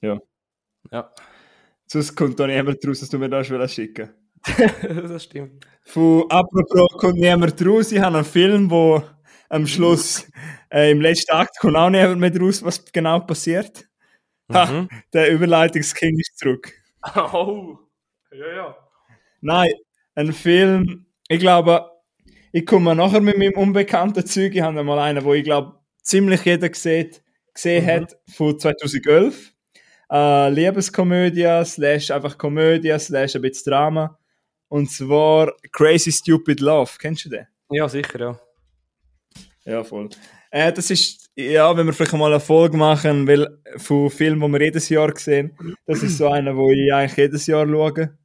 Ja. 0.00 0.18
Ja, 0.90 1.12
Sonst 1.86 2.16
kommt 2.16 2.40
da 2.40 2.46
niemand 2.46 2.84
raus, 2.86 3.00
dass 3.00 3.08
du 3.08 3.18
mir 3.18 3.28
das 3.28 3.50
willst 3.50 3.74
schicken 3.74 4.10
das 4.82 5.24
stimmt. 5.24 5.66
Von 5.84 6.24
apropos 6.30 6.88
kommt 6.98 7.18
niemand 7.18 7.64
raus. 7.66 7.92
Ich 7.92 8.00
habe 8.00 8.16
einen 8.16 8.24
Film, 8.24 8.70
wo 8.70 9.02
am 9.48 9.66
Schluss 9.66 10.28
äh, 10.72 10.90
im 10.92 11.00
letzten 11.00 11.32
Akt 11.32 11.58
kommt 11.60 11.76
auch 11.76 11.90
niemand 11.90 12.20
mehr 12.20 12.36
raus, 12.40 12.62
was 12.62 12.84
genau 12.92 13.20
passiert. 13.20 13.86
Ha, 14.52 14.66
Mhm. 14.66 14.88
der 15.12 15.32
Überleitungsking 15.32 16.18
ist 16.18 16.38
zurück. 16.38 16.72
Oh, 17.32 17.78
ja, 18.32 18.48
ja. 18.56 18.76
Nein, 19.40 19.72
ein 20.16 20.32
Film, 20.34 21.06
ich 21.28 21.40
glaube, 21.40 21.90
ich 22.52 22.66
komme 22.66 22.94
nachher 22.94 23.20
mit 23.22 23.38
meinem 23.38 23.54
unbekannten 23.54 24.26
Zeug. 24.26 24.54
Ich 24.54 24.60
habe 24.62 24.84
mal 24.84 24.98
einen, 24.98 25.24
wo 25.24 25.34
ich 25.34 25.44
glaube, 25.44 25.78
ziemlich 26.02 26.44
jeder 26.44 26.68
gesehen, 26.68 27.10
gesehen 27.54 27.84
Mhm. 27.86 27.90
hat, 27.90 28.18
von 28.30 28.58
2011. 28.58 29.52
Äh, 30.12 30.50
Liebeskomödie, 30.50 31.62
slash 31.64 32.10
einfach 32.10 32.38
Komödie, 32.38 32.96
slash 32.98 33.36
ein 33.36 33.42
bisschen 33.42 33.72
Drama. 33.72 34.18
Und 34.70 34.88
zwar 34.88 35.52
Crazy 35.72 36.12
Stupid 36.12 36.60
Love. 36.60 36.92
Kennst 36.98 37.24
du 37.24 37.28
den? 37.28 37.46
Ja, 37.70 37.88
sicher, 37.88 38.20
ja. 38.20 38.40
Ja, 39.64 39.82
voll. 39.82 40.08
Äh, 40.52 40.72
das 40.72 40.90
ist, 40.90 41.28
ja, 41.34 41.76
wenn 41.76 41.86
wir 41.86 41.92
vielleicht 41.92 42.12
mal 42.12 42.30
eine 42.30 42.40
Folge 42.40 42.76
machen, 42.76 43.26
weil 43.26 43.58
von 43.78 44.10
Filmen, 44.10 44.40
die 44.40 44.58
wir 44.58 44.64
jedes 44.66 44.88
Jahr 44.88 45.12
sehen, 45.16 45.56
das 45.86 46.04
ist 46.04 46.18
so 46.18 46.28
einer, 46.32 46.56
wo 46.56 46.70
ich 46.70 46.92
eigentlich 46.92 47.16
jedes 47.16 47.46
Jahr 47.48 47.66
schaue. 47.66 48.16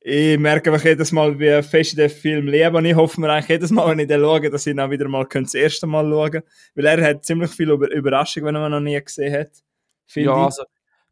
ich 0.00 0.38
merke 0.38 0.72
einfach 0.72 0.84
jedes 0.84 1.10
Mal, 1.10 1.36
wie 1.36 1.60
fest 1.64 1.98
den 1.98 2.10
Film 2.10 2.46
liebe. 2.46 2.76
Und 2.76 2.84
ich 2.84 2.94
hoffe 2.94 3.20
mir 3.20 3.32
eigentlich 3.32 3.48
jedes 3.48 3.72
Mal, 3.72 3.90
wenn 3.90 3.98
ich 3.98 4.06
den 4.06 4.20
schaue, 4.20 4.48
dass 4.48 4.66
ich 4.66 4.72
ihn 4.72 4.80
auch 4.80 4.90
wieder 4.90 5.08
mal 5.08 5.26
das 5.28 5.54
erste 5.54 5.88
Mal 5.88 6.08
schauen 6.08 6.30
kann. 6.30 6.42
Weil 6.76 6.86
er 6.86 7.10
hat 7.10 7.24
ziemlich 7.24 7.50
viel 7.50 7.70
Über 7.70 7.90
Überraschung, 7.90 8.44
wenn 8.44 8.54
man 8.54 8.66
ihn 8.66 8.70
noch 8.70 8.80
nie 8.80 9.00
gesehen 9.04 9.34
hat. 9.34 9.50
Ja, 10.14 10.22
ich. 10.22 10.28
also, 10.28 10.62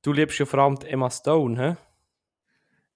du 0.02 0.12
liebst 0.12 0.38
ja 0.38 0.46
vor 0.46 0.60
allem 0.60 0.78
Emma 0.86 1.10
Stone, 1.10 1.60
hä? 1.60 1.76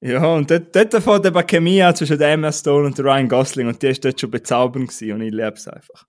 Ja, 0.01 0.35
und 0.35 0.51
dort, 0.51 0.75
dort 0.75 0.95
fängt 1.03 1.27
eben 1.27 1.47
Chemie 1.47 1.83
an 1.83 1.95
zwischen 1.97 2.19
der 2.19 2.33
Emma 2.33 2.53
Stone 2.53 2.87
und 2.87 3.01
Ryan 3.01 3.29
Gosling 3.29 3.67
und 3.67 3.83
die 3.83 3.89
ist 3.89 4.05
dort 4.05 4.21
schon 4.21 4.31
bezaubernd 4.31 4.89
gewesen 4.89 5.13
und 5.13 5.23
ich 5.23 5.33
liebe 5.33 5.55
es 5.55 5.67
einfach. 5.67 6.07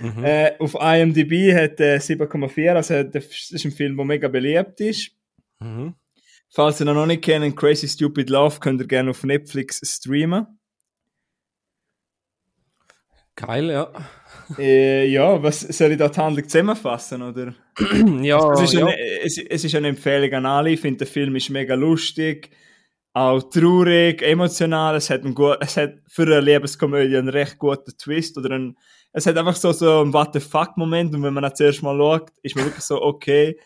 Mhm. 0.00 0.24
Äh, 0.24 0.52
auf 0.58 0.74
IMDb 0.74 1.54
hat 1.54 1.80
er 1.80 2.00
7,4, 2.00 2.74
also 2.74 3.02
das 3.02 3.24
ist 3.50 3.64
ein 3.64 3.72
Film, 3.72 3.96
der 3.96 4.06
mega 4.06 4.28
beliebt 4.28 4.80
ist. 4.80 5.10
Mhm. 5.60 5.94
Falls 6.50 6.80
ihr 6.80 6.86
ihn 6.86 6.94
noch 6.94 7.06
nicht 7.06 7.22
kennt, 7.22 7.56
Crazy 7.56 7.88
Stupid 7.88 8.30
Love, 8.30 8.60
könnt 8.60 8.80
ihr 8.80 8.86
gerne 8.86 9.10
auf 9.10 9.24
Netflix 9.24 9.80
streamen. 9.84 10.46
Geil, 13.34 13.70
ja. 13.70 13.90
Äh, 14.58 15.06
ja, 15.06 15.42
was 15.42 15.60
soll 15.60 15.92
ich 15.92 15.98
da 15.98 16.08
die 16.08 16.20
Handlung 16.20 16.46
zusammenfassen, 16.46 17.22
oder? 17.22 17.54
ja, 18.22 18.52
es, 18.52 18.60
ist 18.60 18.72
ja. 18.74 18.86
eine, 18.86 18.96
es, 19.22 19.38
es 19.38 19.64
ist 19.64 19.74
eine 19.74 19.88
Empfehlung 19.88 20.32
an 20.34 20.46
alle. 20.46 20.70
Ich 20.70 20.80
finde, 20.80 20.98
der 20.98 21.06
Film 21.06 21.34
ist 21.36 21.48
mega 21.48 21.74
lustig, 21.74 22.50
auch 23.14 23.42
traurig, 23.50 24.22
emotional. 24.22 24.96
Es 24.96 25.10
hat, 25.10 25.24
einen 25.24 25.34
gut, 25.34 25.58
es 25.60 25.76
hat 25.76 25.94
für 26.08 26.22
eine 26.22 26.40
Liebeskomödie 26.40 27.16
einen 27.16 27.28
recht 27.28 27.58
guten 27.58 27.96
Twist. 27.96 28.38
Oder 28.38 28.54
ein, 28.54 28.76
es 29.12 29.26
hat 29.26 29.36
einfach 29.36 29.56
so, 29.56 29.72
so 29.72 30.00
einen 30.00 30.12
What 30.12 30.30
the 30.32 30.40
fuck-Moment. 30.40 31.14
Und 31.14 31.22
wenn 31.22 31.34
man 31.34 31.42
das 31.42 31.54
zuerst 31.54 31.82
mal 31.82 31.96
schaut, 31.96 32.30
ist 32.42 32.56
man 32.56 32.64
wirklich 32.64 32.84
so, 32.84 33.02
okay. 33.02 33.58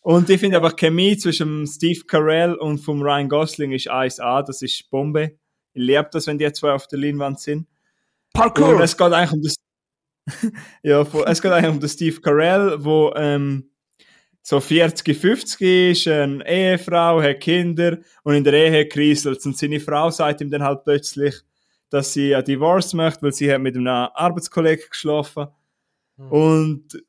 Und 0.00 0.28
ich 0.28 0.40
finde 0.40 0.56
einfach, 0.56 0.76
Chemie 0.76 1.16
zwischen 1.16 1.66
Steve 1.66 2.00
Carell 2.06 2.54
und 2.54 2.78
vom 2.78 3.00
Ryan 3.02 3.28
Gosling 3.28 3.72
ist 3.72 3.90
1A. 3.90 4.42
Das 4.42 4.60
ist 4.60 4.90
Bombe. 4.90 5.38
Ich 5.74 5.82
liebe 5.82 6.08
das, 6.12 6.26
wenn 6.26 6.38
die 6.38 6.52
zwei 6.52 6.72
auf 6.72 6.86
der 6.88 6.98
Leinwand 6.98 7.40
sind. 7.40 7.66
Und 8.34 8.80
es 8.80 8.96
geht 8.96 9.12
eigentlich 9.12 9.32
um 9.32 9.42
das. 9.42 9.54
ja, 10.82 11.06
es 11.26 11.42
geht 11.42 11.52
eigentlich 11.52 11.70
um 11.70 11.80
den 11.80 11.88
Steve 11.88 12.20
Carell, 12.20 12.84
wo 12.84 13.12
ähm, 13.16 13.71
so 14.42 14.60
40, 14.60 15.16
50 15.16 15.60
ist, 15.90 16.08
eine 16.08 16.46
Ehefrau, 16.46 17.22
hat 17.22 17.40
Kinder 17.40 17.98
und 18.24 18.34
in 18.34 18.44
der 18.44 18.54
Ehe 18.54 18.88
kriselt. 18.88 19.44
Und 19.46 19.56
seine 19.56 19.78
Frau 19.78 20.10
sagt 20.10 20.40
ihm 20.40 20.50
dann 20.50 20.64
halt 20.64 20.84
plötzlich, 20.84 21.34
dass 21.90 22.12
sie 22.12 22.34
ein 22.34 22.44
Divorce 22.44 22.94
möchte, 22.94 23.22
weil 23.22 23.32
sie 23.32 23.52
hat 23.52 23.60
mit 23.60 23.76
einem 23.76 23.86
Arbeitskollegen 23.86 24.86
geschlafen. 24.90 25.46
Und 26.16 27.02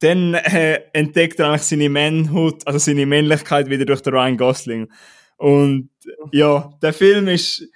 dann 0.00 0.34
äh, 0.34 0.80
entdeckt 0.92 1.40
er 1.40 1.48
eigentlich 1.48 1.62
seine 1.62 1.88
Manhood, 1.88 2.66
also 2.66 2.78
seine 2.78 3.06
Männlichkeit 3.06 3.68
wieder 3.68 3.84
durch 3.84 4.00
den 4.00 4.14
Ryan 4.14 4.36
Gosling. 4.36 4.92
Und 5.36 5.90
ja, 6.32 6.70
der 6.82 6.92
Film 6.92 7.28
ist, 7.28 7.68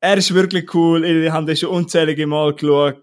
er 0.00 0.16
ist 0.16 0.34
wirklich 0.34 0.72
cool. 0.74 1.04
Ich 1.04 1.30
habe 1.30 1.46
den 1.46 1.56
schon 1.56 1.70
unzählige 1.70 2.26
Mal 2.26 2.54
geschaut. 2.54 3.02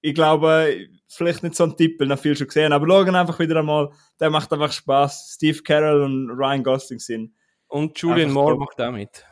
Ich 0.00 0.14
glaube, 0.14 0.88
vielleicht 1.16 1.42
nicht 1.42 1.56
so 1.56 1.64
ein 1.64 1.76
Tipp, 1.76 1.98
weil 1.98 2.06
ich 2.06 2.10
noch 2.10 2.18
viel 2.18 2.36
schon 2.36 2.46
gesehen 2.46 2.72
aber 2.72 2.86
schauen 2.86 3.14
einfach 3.14 3.38
wieder 3.38 3.56
einmal. 3.56 3.90
Der 4.18 4.30
macht 4.30 4.52
einfach 4.52 4.72
Spaß. 4.72 5.32
Steve 5.34 5.62
Carroll 5.62 6.02
und 6.02 6.30
Ryan 6.30 6.62
Gosling 6.62 6.98
sind. 6.98 7.34
Und 7.68 7.98
Julian 7.98 8.28
einfach 8.28 8.34
Moore 8.34 8.52
top. 8.52 8.60
macht 8.60 8.80
auch 8.80 8.92
mit. 8.92 9.26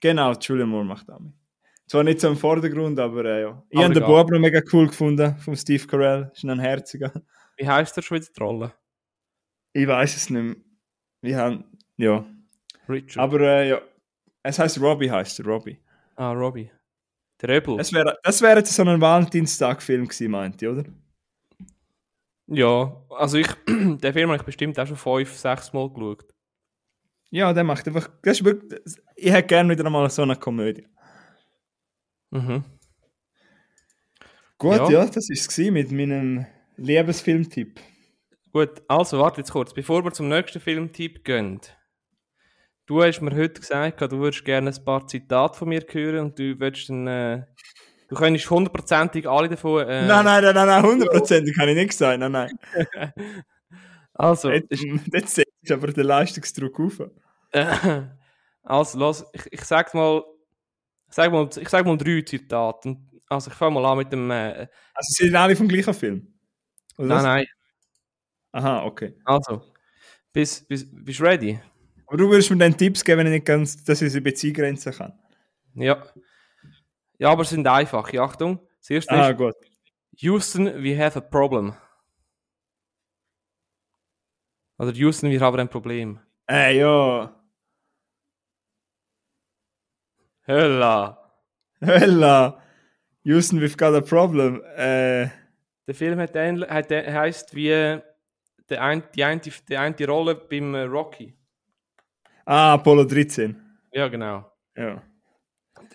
Genau, 0.00 0.32
Julian 0.32 0.68
Moore 0.68 0.84
macht 0.84 1.08
damit. 1.08 1.32
Zwar 1.86 2.04
nicht 2.04 2.20
so 2.20 2.28
im 2.28 2.36
Vordergrund, 2.36 2.98
aber 3.00 3.24
äh, 3.24 3.42
ja. 3.42 3.62
Ich 3.68 3.82
habe 3.82 3.92
den. 3.92 4.04
Bob 4.04 4.30
noch 4.30 4.38
mega 4.38 4.60
cool 4.72 4.86
gefunden, 4.86 5.36
vom 5.38 5.56
Steve 5.56 5.86
Carell. 5.86 6.30
Ist 6.32 6.44
ein 6.44 6.60
herziger. 6.60 7.12
Wie 7.56 7.68
heißt 7.68 7.96
der 7.96 8.02
schon 8.02 8.18
wieder 8.18 8.28
die 8.34 8.40
Rolle? 8.40 8.72
Ich 9.72 9.86
weiß 9.86 10.16
es 10.16 10.30
nicht 10.30 10.42
mehr. 10.42 10.56
Wir 11.20 11.36
haben, 11.36 11.64
ja. 11.96 12.24
Richard. 12.88 13.22
Aber 13.22 13.40
äh, 13.40 13.68
ja. 13.70 13.80
Es 14.42 14.58
heißt 14.58 14.80
Robbie, 14.80 15.10
heißt 15.10 15.40
er, 15.40 15.46
Robbie. 15.46 15.78
ah, 16.16 16.32
Robbie. 16.32 16.70
Der 17.42 17.48
Rebel. 17.48 17.78
Es 17.78 17.92
wäre 17.92 18.18
das 18.22 18.40
wär 18.40 18.56
jetzt 18.56 18.72
so 18.72 18.82
ein 18.82 19.00
Valentinstag-Film 19.00 20.04
gewesen, 20.04 20.30
meint 20.30 20.62
ihr, 20.62 20.72
oder? 20.72 20.84
Ja, 22.50 22.96
also 23.10 23.38
ich, 23.38 23.46
den 23.68 24.00
Film 24.12 24.28
habe 24.30 24.36
ich 24.36 24.42
bestimmt 24.42 24.78
auch 24.78 24.86
schon 24.86 24.96
fünf, 24.96 25.36
sechs 25.36 25.72
Mal 25.72 25.88
geschaut. 25.88 26.24
Ja, 27.30 27.52
der 27.52 27.62
macht 27.64 27.86
einfach. 27.86 28.08
Das 28.22 28.38
ist 28.40 28.44
wirklich, 28.44 28.80
ich 29.16 29.32
hätte 29.32 29.46
gerne 29.46 29.70
wieder 29.72 29.86
einmal 29.86 30.10
so 30.10 30.22
eine 30.22 30.34
Komödie. 30.36 30.86
Mhm. 32.30 32.64
Gut, 34.58 34.76
Ja. 34.76 34.90
ja, 34.90 35.06
das 35.06 35.28
war 35.28 35.36
es 35.36 35.58
mit 35.58 35.92
meinem 35.92 36.44
Liebesfilmtipp. 36.76 37.80
Gut, 38.52 38.82
also 38.88 39.20
warte 39.20 39.40
jetzt 39.40 39.52
kurz, 39.52 39.72
bevor 39.72 40.04
wir 40.04 40.12
zum 40.12 40.28
nächsten 40.28 40.60
Filmtipp 40.60 41.24
gehen. 41.24 41.60
Du 42.86 43.00
hast 43.02 43.20
mir 43.20 43.34
heute 43.36 43.60
gesagt, 43.60 44.00
du 44.00 44.18
würdest 44.18 44.44
gerne 44.44 44.70
ein 44.70 44.84
paar 44.84 45.06
Zitate 45.06 45.56
von 45.56 45.68
mir 45.68 45.86
hören 45.88 46.26
und 46.26 46.38
du 46.38 46.58
würdest 46.58 46.88
dann, 46.90 47.06
äh, 47.06 47.44
du 48.10 48.16
könntest 48.16 48.50
hundertprozentig 48.50 49.26
alle 49.28 49.48
davon... 49.48 49.88
Äh, 49.88 50.06
Nein, 50.06 50.24
nein, 50.24 50.42
nein, 50.44 50.54
nein, 50.54 50.66
nein, 50.66 50.82
hundertprozentig 50.82 51.56
kann 51.56 51.68
ich 51.68 51.76
nicht 51.76 51.92
sagen. 51.94 52.20
Nein, 52.20 52.32
nein. 52.32 52.50
Also, 54.12 54.50
Jetzt, 54.50 54.70
ist, 54.70 54.84
jetzt 55.14 55.34
setzt 55.34 55.52
du 55.62 55.74
aber 55.74 55.86
den 55.92 56.04
Leistungsdruck 56.04 56.78
auf. 56.78 57.00
also 58.62 58.98
los, 58.98 59.24
ich, 59.32 59.46
ich 59.52 59.64
sag 59.64 59.94
mal, 59.94 60.22
ich 61.08 61.14
sag 61.14 61.32
mal, 61.32 61.48
ich 61.58 61.68
sag 61.70 61.86
mal 61.86 61.96
drei 61.96 62.20
Zitate. 62.22 62.96
Also 63.28 63.50
ich 63.50 63.56
fange 63.56 63.74
mal 63.80 63.86
an 63.86 63.98
mit 63.98 64.12
dem... 64.12 64.30
Äh, 64.30 64.68
Also 64.94 65.24
sind 65.24 65.34
alle 65.36 65.56
vom 65.56 65.68
gleichen 65.68 65.94
Film? 65.94 66.34
Oder 66.98 67.08
nein, 67.08 67.16
was? 67.16 67.24
nein, 67.24 67.46
Aha, 68.52 68.84
okay. 68.84 69.14
also, 69.24 69.62
bist, 70.32 70.68
bist, 70.68 70.88
bist 71.04 71.20
du 71.20 71.24
ready? 71.24 71.60
Aber 72.06 72.16
du 72.18 72.28
würdest 72.30 72.50
mir 72.50 72.58
dann 72.58 72.76
Tipps 72.76 73.04
geben, 73.04 73.20
wenn 73.20 73.26
ich 73.28 73.32
nicht 73.34 73.46
ganz, 73.46 73.84
dass 73.84 74.02
ich 74.02 74.12
sie 74.12 74.20
Beziehgrenzen 74.20 74.92
kann. 74.92 75.12
Ja. 75.74 76.02
Ja, 77.20 77.30
aber 77.30 77.44
sie 77.44 77.54
sind 77.56 77.66
einfach. 77.68 78.10
Ja, 78.12 78.24
Achtung. 78.24 78.66
Das 78.78 78.88
erste 78.90 79.12
Ah, 79.12 79.28
ist, 79.28 79.36
gut. 79.36 79.54
Houston, 80.16 80.82
we 80.82 80.96
have 80.98 81.18
a 81.18 81.20
problem. 81.20 81.74
Oder 84.78 84.92
Houston, 84.92 85.30
wir 85.30 85.40
haben 85.42 85.60
ein 85.60 85.68
Problem. 85.68 86.18
Äh, 86.50 86.78
ja. 86.78 87.34
Hölla. 90.46 91.18
Hella. 91.80 92.62
Houston, 93.24 93.60
we've 93.60 93.76
got 93.76 93.94
a 93.94 94.00
problem. 94.00 94.62
Äh, 94.76 95.28
Der 95.86 95.94
Film 95.94 96.18
hat, 96.18 96.34
hat, 96.34 96.90
heisst 96.90 97.54
wie 97.54 97.68
der 97.68 98.82
ein, 98.82 99.02
die, 99.14 99.24
eine, 99.24 99.40
die 99.40 99.76
eine 99.76 100.06
Rolle 100.06 100.34
beim 100.36 100.74
äh, 100.74 100.82
Rocky. 100.82 101.36
ah, 102.46 102.74
Apollo 102.74 103.04
13. 103.04 103.60
Ja, 103.92 104.08
genau. 104.08 104.50
Ja. 104.76 105.02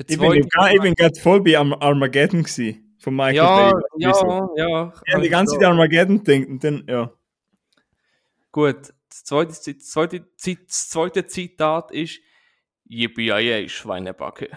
Ich 0.08 0.18
bin, 0.20 0.34
ich 0.34 0.82
bin 0.82 0.94
gerade 0.94 1.20
voll 1.20 1.42
bei 1.42 1.58
Arm 1.58 1.74
Armageddon 1.74 2.44
gewesen, 2.44 2.96
von 3.00 3.15
Michael 3.15 3.36
ja, 3.36 3.72
Bay. 3.72 3.82
ja, 3.98 4.10
Wieso? 4.10 4.54
ja. 4.58 4.94
Ich 5.06 5.13
habe 5.13 5.24
die 5.24 5.30
ganze 5.30 5.56
Zeit 5.56 5.65
an 5.65 5.72
Armageddon 5.74 6.24
denkt 6.24 6.50
und 6.50 6.63
dann, 6.63 6.86
ja. 6.88 7.12
Gut, 8.51 8.94
das 9.10 9.24
zweite, 9.24 9.50
das 9.50 9.89
zweite, 9.89 10.22
das 10.22 10.89
zweite 10.89 11.25
Zitat 11.27 11.92
ist 11.92 12.20
Yippie 12.86 13.68
Schweinebacke. 13.68 14.50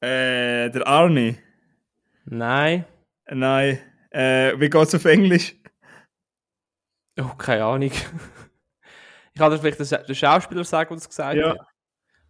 Äh, 0.00 0.70
der 0.70 0.86
Arnie. 0.86 1.38
Nein. 2.26 2.84
Nein. 3.28 3.78
Äh, 4.10 4.58
wie 4.60 4.68
geht's 4.68 4.94
auf 4.94 5.04
Englisch? 5.04 5.54
Oh, 7.18 7.34
keine 7.36 7.64
Ahnung. 7.64 7.92
Ich 9.36 9.38
kann 9.38 9.50
dir 9.52 9.58
vielleicht 9.58 9.78
den 9.78 9.84
Scha- 9.84 10.02
den 10.02 10.14
Schauspieler 10.14 10.64
sagen, 10.64 10.94
das 10.94 11.06
gesagt 11.06 11.36
Ja. 11.36 11.50
hat. 11.50 11.58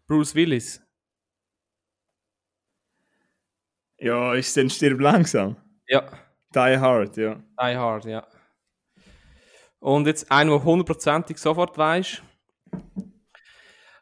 Bruce 0.09 0.35
Willis. 0.35 0.83
Ja, 3.99 4.35
ist 4.35 4.57
denn 4.57 4.69
stirb 4.69 5.01
langsam? 5.01 5.57
Ja, 5.87 6.11
Die 6.53 6.59
Hard, 6.79 7.17
ja. 7.17 7.37
Die 7.37 7.77
Hard, 7.77 8.07
ja. 8.07 8.27
Und 9.79 10.09
jetzt 10.09 10.33
einer, 10.33 10.51
der 10.51 10.65
hundertprozentig 10.65 11.39
sofort 11.39 11.79
weiß. 11.79 12.23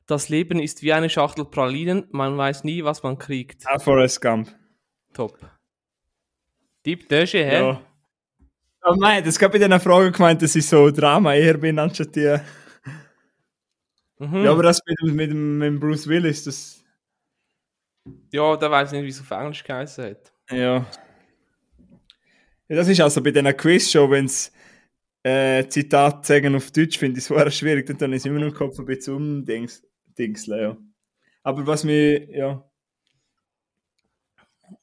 Das 0.06 0.30
Leben 0.30 0.58
ist 0.58 0.80
wie 0.82 0.94
eine 0.94 1.10
Schachtel 1.10 1.44
Pralinen, 1.44 2.06
man 2.10 2.38
weiß 2.38 2.64
nie, 2.64 2.84
was 2.84 3.02
man 3.02 3.18
kriegt. 3.18 3.66
Ah, 3.66 3.78
Forrest 3.78 4.22
Gump. 4.22 4.48
Top. 5.12 5.38
Deep 6.86 7.06
Dösche, 7.10 7.44
hä? 7.44 7.54
Ja. 7.60 7.82
Oh 8.82 8.94
nein, 8.94 9.22
das 9.22 9.38
gab 9.38 9.52
bei 9.52 9.58
dieser 9.58 9.78
Frage 9.80 10.10
gemeint, 10.10 10.40
dass 10.40 10.54
ich 10.56 10.66
so 10.66 10.90
Drama 10.90 11.34
eher 11.34 11.58
bin, 11.58 11.78
anstatt 11.78 12.16
die. 12.16 12.38
Mhm. 14.30 14.44
Ja, 14.44 14.52
aber 14.52 14.62
das 14.62 14.80
mit, 14.86 15.14
mit, 15.14 15.34
mit 15.34 15.80
Bruce 15.80 16.06
Willis, 16.06 16.44
das. 16.44 16.84
ja, 18.32 18.56
der 18.56 18.70
weiß 18.70 18.92
nicht, 18.92 19.04
wie 19.04 19.08
es 19.08 19.20
auf 19.20 19.30
Englisch 19.30 19.64
geheißen 19.64 20.04
hat. 20.04 20.32
Ja. 20.50 20.86
ja 22.68 22.76
das 22.76 22.88
ist 22.88 23.00
also 23.00 23.22
bei 23.22 23.30
dieser 23.30 23.52
Quiz-Show, 23.52 24.10
wenn 24.10 24.26
es 24.26 24.52
äh, 25.22 25.66
Zitat 25.68 26.26
sagen 26.26 26.54
auf 26.54 26.70
Deutsch, 26.70 26.98
finde 26.98 27.18
ich 27.18 27.30
es 27.30 27.56
schwierig, 27.56 27.86
dann 27.98 28.12
ist 28.12 28.22
es 28.22 28.26
immer 28.26 28.40
noch 28.40 28.48
im 28.48 28.54
Kopf 28.54 28.78
ein 28.78 28.84
bisschen 28.84 29.14
umdings, 29.14 29.82
Dingseln, 30.18 30.60
ja. 30.60 30.76
Aber 31.42 31.66
was 31.66 31.84
mir, 31.84 32.30
ja. 32.30 32.64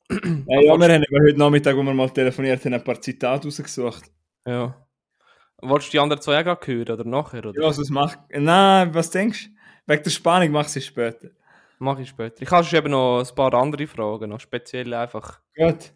ja, 0.12 0.62
ja, 0.62 0.78
wir 0.78 0.94
haben 0.94 1.04
heute 1.26 1.40
Nachmittag, 1.40 1.76
wo 1.76 1.84
wir 1.84 1.94
mal 1.94 2.10
telefoniert 2.10 2.64
haben, 2.66 2.74
ein 2.74 2.84
paar 2.84 3.00
Zitate 3.00 3.48
rausgesucht. 3.48 4.12
Ja. 4.46 4.88
Wolltest 5.62 5.90
du 5.90 5.92
die 5.92 6.00
anderen 6.00 6.22
zwei 6.22 6.46
auch 6.46 6.68
hören 6.68 6.90
oder 6.90 7.04
nachher? 7.04 7.46
Oder? 7.46 7.62
Ja, 7.62 7.68
also 7.68 7.82
es 7.82 7.90
macht. 7.90 8.20
Nein, 8.30 8.94
was 8.94 9.10
denkst 9.12 9.46
du? 9.46 9.52
Wegen 9.92 10.04
der 10.04 10.10
Spannung 10.10 10.52
mach 10.52 10.68
sie 10.68 10.82
später. 10.82 11.30
Mach 11.80 11.98
ich 12.00 12.10
später. 12.10 12.42
Ich 12.42 12.52
habe 12.52 12.64
schon 12.64 12.80
eben 12.80 12.92
noch 12.92 13.20
ein 13.28 13.36
paar 13.36 13.54
andere 13.56 13.88
Fragen, 13.88 14.30
noch 14.30 14.40
speziell 14.40 14.94
einfach. 14.94 15.40
Gut. 15.56 15.92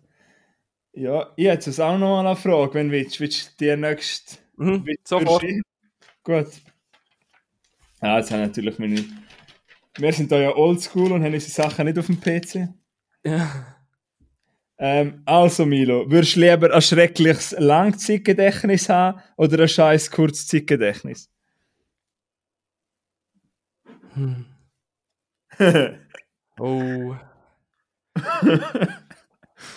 Ja, 0.94 1.32
ich 1.36 1.46
hätte 1.48 1.70
jetzt 1.70 1.80
auch 1.80 1.98
noch 1.98 2.20
eine 2.20 2.36
Frage, 2.36 2.74
wenn 2.76 2.88
du 2.88 2.94
willst. 2.94 3.20
Willst 3.20 3.52
du 3.60 3.66
dir 3.66 3.78
nächst... 3.78 4.42
Mhm, 4.56 4.86
willst- 4.86 5.08
sofort. 5.08 5.44
Gut. 6.24 6.48
Ja, 8.02 8.18
jetzt 8.18 8.32
haben 8.32 8.42
natürlich 8.42 8.80
meine... 8.80 9.04
Wir 9.98 10.12
sind 10.14 10.32
da 10.32 10.40
ja 10.40 10.56
oldschool 10.56 11.12
und 11.12 11.24
haben 11.24 11.34
unsere 11.34 11.52
Sachen 11.52 11.86
nicht 11.86 12.00
auf 12.00 12.08
dem 12.08 12.20
PC. 12.20 12.70
Ja. 13.24 13.75
Ähm, 14.78 15.22
also 15.26 15.66
Milo, 15.66 16.10
würdest 16.10 16.36
du 16.36 16.42
lieber 16.42 16.74
ein 16.74 16.82
schreckliches 16.82 17.56
Langzeitgedächtnis 17.58 18.90
haben 18.90 19.22
oder 19.38 19.60
ein 19.64 19.68
scheiß 19.70 20.12
Kurzzeitgedächtnis? 20.12 21.30
Hm. 24.16 24.46
Oh. 26.60 27.16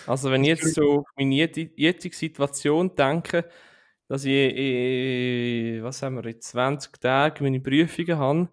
Also 0.05 0.31
wenn 0.31 0.43
ich 0.43 0.49
jetzt 0.49 0.73
so 0.73 0.99
auf 1.01 1.05
meine 1.17 1.35
jetzige 1.35 2.15
Situation 2.15 2.95
denke, 2.95 3.49
dass 4.07 4.25
ich, 4.25 4.33
äh, 4.33 5.83
was 5.83 6.01
haben 6.01 6.15
wir, 6.15 6.25
in 6.25 6.41
20 6.41 6.99
Tagen 6.99 7.43
meine 7.43 7.59
Prüfungen 7.61 8.17
habe, 8.17 8.49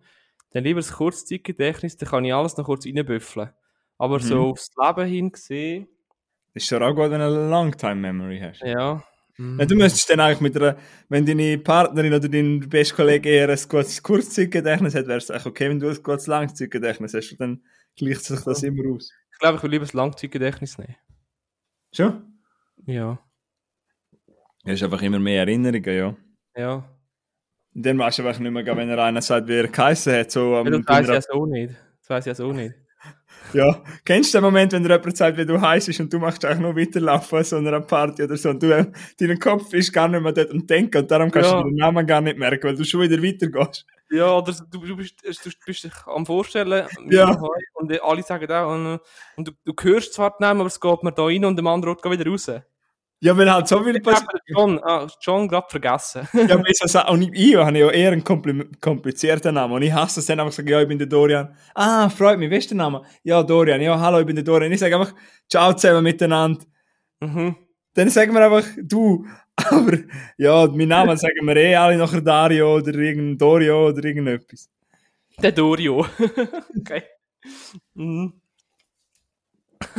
dann 0.51 0.65
lieber 0.65 0.81
das 0.81 0.93
Kurzzeitgedächtnis, 0.93 1.97
dann 1.97 2.09
kann 2.11 2.25
ich 2.25 2.35
alles 2.35 2.57
noch 2.57 2.67
kurz 2.67 2.87
reinbüffeln. 2.87 3.51
Aber 3.99 4.21
so 4.21 4.37
Mhm. 4.37 4.53
aufs 4.53 4.71
Leben 4.77 5.09
hin 5.09 5.33
gesehen, 5.33 5.89
ist 6.57 6.67
schon 6.67 6.83
auch 6.83 6.95
gut, 6.95 7.11
wenn 7.11 7.21
du 7.21 7.27
eine 7.27 7.51
Longtime-Memory 7.51 8.41
hast. 8.41 8.63
ja. 8.63 9.03
mm, 9.37 9.61
Ja, 9.61 9.67
du 9.67 9.77
müsstest 9.77 10.11
dann 10.11 10.21
eigentlich 10.21 10.41
mit 10.41 10.57
einer, 10.57 10.77
wenn 11.09 11.27
deine 11.27 11.59
Partnerin 11.59 12.15
oder 12.15 12.29
dein 12.29 12.61
bester 12.61 12.97
Kollege 12.97 13.29
eher 13.29 13.49
ein 13.49 13.59
gutes 13.69 14.03
Kurzzeitgedächtnis 14.03 14.95
hat, 14.95 15.07
wäre 15.07 15.19
es 15.19 15.31
eigentlich 15.31 15.47
okay, 15.47 15.69
wenn 15.69 15.79
du 15.79 15.89
ein 15.89 16.03
gutes 16.03 16.27
Langzeitgedächtnis 16.27 17.15
hast, 17.15 17.37
dann 17.39 17.63
gleicht 17.97 18.25
sich 18.25 18.41
das 18.41 18.63
immer 18.63 18.95
aus. 18.95 19.13
Ich 19.33 19.39
glaube, 19.39 19.59
ich 19.59 19.63
will 19.63 19.71
lieber 19.71 19.85
das 19.85 19.93
Langzeitgedächtnis 19.93 20.79
nehmen. 20.79 20.97
Schon? 21.93 22.41
Ja. 22.87 23.19
Ja, 24.65 24.73
ist 24.73 24.83
einfach 24.83 25.03
immer 25.03 25.19
mehr 25.19 25.43
Erinnerungen, 25.43 25.85
ja. 25.97 26.17
Ja. 26.57 26.91
Und 27.75 27.85
dann 27.85 27.99
weißt 27.99 28.19
du 28.19 28.27
einfach 28.27 28.41
nicht 28.41 28.51
mehr, 28.51 28.65
wenn 28.77 28.89
er 28.89 28.99
einer 29.05 29.21
sagt, 29.21 29.47
wie 29.49 29.57
er 29.57 29.69
geheißen 29.69 30.15
hat, 30.15 30.31
so 30.31 30.57
am 30.57 30.67
ja 30.67 30.79
das 30.79 30.87
weiß 30.89 31.09
ich 31.09 31.15
ja 31.15 31.21
so 31.21 31.47
nicht. 31.47 31.75
Das 32.01 32.09
weiß 32.11 32.25
ich 32.25 32.31
ja 32.31 32.35
so 32.35 32.53
nicht. 32.53 32.75
Ja, 33.53 33.81
kennst 34.05 34.35
du 34.35 34.39
den 34.39 34.45
Moment, 34.45 34.73
wenn 34.73 34.83
dir 34.83 34.91
jemand 34.97 35.17
sagt, 35.17 35.39
wie 35.39 35.47
du 35.47 35.61
heißt 35.61 36.01
und 36.01 36.13
du 36.13 36.19
machst 36.19 36.45
eigentlich 36.45 36.61
nur 36.61 36.77
weiterlaufen 36.77 37.45
so 37.45 37.57
einer 37.57 37.81
Party 37.81 38.25
oder 38.25 38.37
so 38.37 38.51
und 38.51 38.63
du, 38.63 38.71
äh, 38.77 38.87
dein 39.21 39.39
Kopf 39.39 39.73
ist 39.73 39.93
gar 39.93 40.09
nicht 40.09 40.21
mehr 40.21 40.33
dort 40.33 40.51
und 40.51 40.69
denken 40.69 40.99
und 40.99 41.11
darum 41.11 41.31
kannst 41.31 41.51
Ja. 41.51 41.63
du 41.63 41.69
den 41.69 41.77
Namen 41.77 42.07
gar 42.07 42.21
nicht 42.21 42.39
merken, 42.39 42.65
weil 42.65 42.75
du 42.77 42.85
schon 42.85 43.03
wieder 43.03 43.23
weitergehst. 43.23 43.87
Ja, 44.11 44.37
oder 44.37 44.53
du, 44.71 44.79
du, 44.81 44.97
bist, 44.97 45.15
du 45.25 45.51
bist 45.65 45.85
dich 45.85 45.93
am 46.07 46.27
Vorstellen 46.27 46.87
Ja. 47.09 47.37
und 47.75 48.01
alle 48.03 48.23
sagen 48.23 48.51
auch, 48.51 48.73
und, 48.73 49.01
und 49.37 49.49
du, 49.49 49.53
du 49.65 49.73
hörst 49.81 50.15
zwar 50.15 50.31
die 50.31 50.43
Namen, 50.43 50.61
aber 50.61 50.69
es 50.69 50.81
geht 50.81 51.03
mir 51.03 51.13
da 51.13 51.25
rein 51.25 51.45
und 51.45 51.57
dem 51.57 51.67
anderen 51.67 51.97
geht 51.97 52.13
wieder 52.13 52.31
raus. 52.31 52.51
Ja, 53.21 53.37
weil 53.37 53.51
halt 53.51 53.67
so 53.67 53.83
viel 53.83 53.97
Ich 53.97 54.03
passiert. 54.03 54.29
habe 54.29 54.41
John, 54.47 54.79
ah, 54.85 55.07
John 55.23 55.49
gerade 55.49 55.67
vergessen. 55.71 56.29
Ja, 56.35 56.55
aber 56.55 56.69
ist 56.69 56.97
auch, 56.97 57.11
und 57.11 57.23
ich, 57.23 57.31
ich 57.33 57.57
habe 57.57 57.79
ja 57.79 57.91
eher 57.91 58.13
einen 58.13 58.23
kompli- 58.23 58.69
komplizierten 58.81 59.55
Namen 59.55 59.73
und 59.75 59.83
ich 59.83 59.93
hasse 59.93 60.21
es 60.21 60.27
dann 60.27 60.39
einfach 60.41 60.53
sagen, 60.53 60.69
ja, 60.69 60.83
ich 60.83 60.89
bin 60.89 60.99
der 60.99 61.07
Dorian. 61.07 61.57
Ah, 61.75 62.11
freut 62.11 62.39
mich, 62.39 62.51
wie 62.51 62.57
ist 62.57 62.71
der 62.71 62.77
Name? 62.77 63.03
Ja, 63.23 63.43
Dorian. 63.43 63.81
Ja, 63.81 63.99
hallo, 63.99 64.21
ich 64.21 64.27
bin 64.27 64.37
der 64.37 64.45
Dorian. 64.45 64.71
Ich 64.71 64.81
sage 64.81 64.97
einfach, 64.99 65.15
ciao 65.49 65.73
zusammen 65.73 66.03
miteinander. 66.03 66.61
mhm. 67.21 67.57
Dann 67.95 68.11
sagen 68.11 68.35
wir 68.35 68.45
einfach, 68.45 68.69
du. 68.83 69.25
Aber, 69.57 69.97
ja, 70.37 70.67
meinen 70.67 70.89
Namen 70.89 71.17
sagen 71.17 71.47
wir 71.47 71.57
eh 71.57 71.75
alle 71.75 71.97
nachher 71.97 72.21
Dario 72.21 72.77
oder 72.77 72.95
irgendein 72.95 73.39
Dorio 73.39 73.89
oder 73.89 74.05
irgendetwas. 74.05 74.69
Der 75.43 75.53
Dorio. 75.53 76.05
okay. 76.79 77.03
Mhm. 77.95 78.35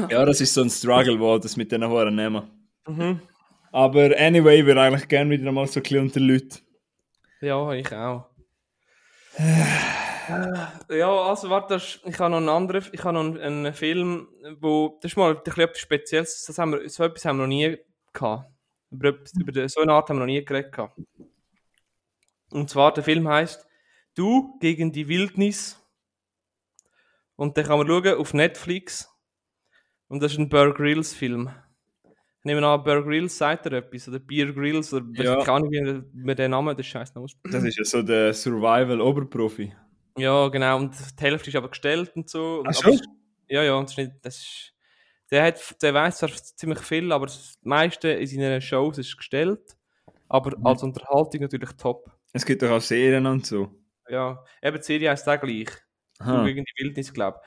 Ja, 0.10 0.24
das 0.26 0.42
ist 0.42 0.54
so 0.54 0.62
ein 0.62 0.70
Struggle, 0.70 1.20
wo 1.20 1.40
das 1.40 1.58
mit 1.58 1.72
den 1.72 1.84
Haaren 1.84 2.16
nehmen. 2.16 2.44
Mhm. 2.88 3.22
Aber 3.72 4.18
anyway, 4.18 4.66
wir 4.66 4.78
eigentlich 4.78 5.08
gerne 5.08 5.30
wieder 5.30 5.52
mal 5.52 5.68
so 5.68 5.80
ein 5.80 5.84
bisschen 5.84 6.00
unter 6.00 6.20
Leute. 6.20 6.60
Ja, 7.42 7.72
ich 7.74 7.92
auch. 7.94 8.30
Ja, 10.90 11.10
also 11.10 11.50
warte, 11.50 11.76
das 11.76 12.02
ich 12.04 12.20
habe 12.20 12.32
noch 12.32 12.38
einen 12.40 12.50
anderen, 12.50 12.84
ich 12.92 13.02
habe 13.02 13.14
noch 13.14 13.22
einen, 13.22 13.40
einen 13.40 13.74
Film, 13.74 14.28
wo, 14.60 15.00
das 15.02 15.12
ist 15.12 15.18
mal 15.18 15.38
ein 15.38 15.42
bisschen 15.42 15.64
etwas 15.64 15.80
Spezielles, 15.80 16.44
das 16.46 16.58
haben 16.58 16.74
wir, 16.74 16.90
so 16.90 17.06
etwas 17.06 17.24
haben 17.24 17.38
wir 17.38 17.44
noch 17.44 17.48
nie 17.48 17.78
gehabt. 18.12 18.52
Über, 18.92 19.14
über 19.40 19.70
so 19.70 19.80
eine 19.80 19.94
Art 19.94 20.10
haben 20.10 20.18
wir 20.18 20.20
noch 20.20 20.26
nie 20.26 20.44
geredet 20.44 20.74
gehabt. 20.74 21.00
Und 22.50 22.70
zwar, 22.70 22.94
der 22.94 23.06
Film 23.06 23.26
heißt 23.26 23.66
Du 24.16 24.58
gegen 24.60 24.92
die 24.92 25.08
Wildnis. 25.08 25.80
Und 27.36 27.56
den 27.56 27.66
kann 27.66 27.78
man 27.78 27.88
schauen 27.88 28.18
auf 28.18 28.34
Netflix. 28.34 29.10
Und 30.08 30.24
das 30.24 30.32
ist 30.32 30.40
ein 30.40 30.50
Bear 30.50 30.74
Grylls 30.74 31.14
Film. 31.14 31.52
Ich 32.50 32.54
nehme 32.56 32.66
an, 32.66 32.82
Bear 32.82 33.04
Grylls 33.04 33.38
sagt 33.38 33.66
er 33.66 33.74
etwas, 33.74 34.08
oder 34.08 34.20
Beer 34.20 34.54
Grylls, 34.54 34.94
oder 34.94 35.06
Ja. 35.22 35.40
ich 35.40 35.44
kann 35.46 35.64
nicht, 35.64 36.04
wie 36.14 36.24
man 36.24 36.36
den 36.36 36.52
Namen 36.52 36.78
des 36.78 36.86
Scheiß 36.86 37.14
noch 37.14 37.24
ausspricht. 37.24 37.54
Das 37.54 37.62
ist 37.66 37.78
ja 37.78 37.84
so 37.84 38.02
der 38.02 38.34
Survival-Oberprofi. 38.34 39.74
Ja, 40.18 40.48
genau. 40.48 40.78
Und 40.78 40.96
die 41.20 41.22
Hälfte 41.24 41.50
ist 41.50 41.56
aber 41.58 41.68
gestellt 41.70 42.12
und 42.16 42.30
so. 42.30 42.64
Ach 42.66 42.74
schon? 42.74 43.00
Ja, 43.50 43.64
ja. 43.64 43.80
Das 43.82 43.92
ist 43.92 43.98
nicht, 43.98 44.12
das 44.22 44.38
ist, 44.38 44.74
der, 45.30 45.44
hat, 45.44 45.82
der 45.82 45.94
weiß 45.94 46.20
zwar 46.20 46.30
ziemlich 46.30 46.80
viel, 46.80 47.12
aber 47.12 47.26
das 47.26 47.58
meiste 47.64 48.08
in 48.10 48.28
seinen 48.28 48.62
Shows 48.62 48.98
ist 48.98 49.18
gestellt. 49.18 49.76
Aber 50.30 50.58
Mhm. 50.58 50.66
als 50.66 50.84
Unterhaltung 50.84 51.42
natürlich 51.42 51.72
top. 51.74 52.10
Es 52.34 52.46
gibt 52.46 52.62
doch 52.62 52.72
auch 52.72 52.82
Serien 52.82 53.26
und 53.26 53.46
so. 53.46 53.70
Ja, 54.10 54.42
eben 54.64 54.78
die 54.78 54.84
Serie 54.84 55.10
heisst 55.12 55.28
auch 55.28 55.40
gleich. 55.40 55.70
Aha. 56.20 56.46
gegen 56.46 56.64
die 56.66 56.84
Wildnis, 56.84 57.14
glaube 57.14 57.40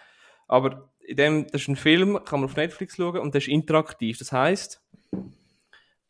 Aber 0.46 0.90
in 1.00 1.16
dem, 1.16 1.46
das 1.50 1.62
ist 1.62 1.68
ein 1.68 1.74
Film, 1.76 2.20
kann 2.24 2.40
man 2.40 2.48
auf 2.48 2.54
Netflix 2.56 2.96
schauen 2.96 3.18
und 3.18 3.34
der 3.34 3.40
ist 3.40 3.48
interaktiv. 3.48 4.18
Das 4.18 4.30
heißt, 4.30 4.80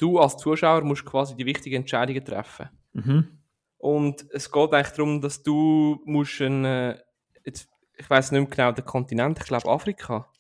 du 0.00 0.18
als 0.18 0.36
Zuschauer 0.36 0.82
musst 0.82 1.04
quasi 1.04 1.36
die 1.36 1.46
wichtigen 1.46 1.76
Entscheidungen 1.76 2.24
treffen. 2.24 2.68
Mhm. 2.92 3.38
Und 3.78 4.26
es 4.30 4.50
geht 4.50 4.72
eigentlich 4.72 4.96
darum, 4.96 5.20
dass 5.20 5.42
du 5.42 6.00
musst 6.04 6.40
ein, 6.40 6.64
äh, 6.64 6.98
jetzt, 7.44 7.68
ich 7.96 8.08
weiß 8.08 8.32
nicht 8.32 8.40
mehr 8.40 8.50
genau 8.50 8.72
den 8.72 8.84
Kontinent, 8.84 9.38
ich 9.38 9.46
glaube 9.46 9.68
Afrika, 9.70 10.30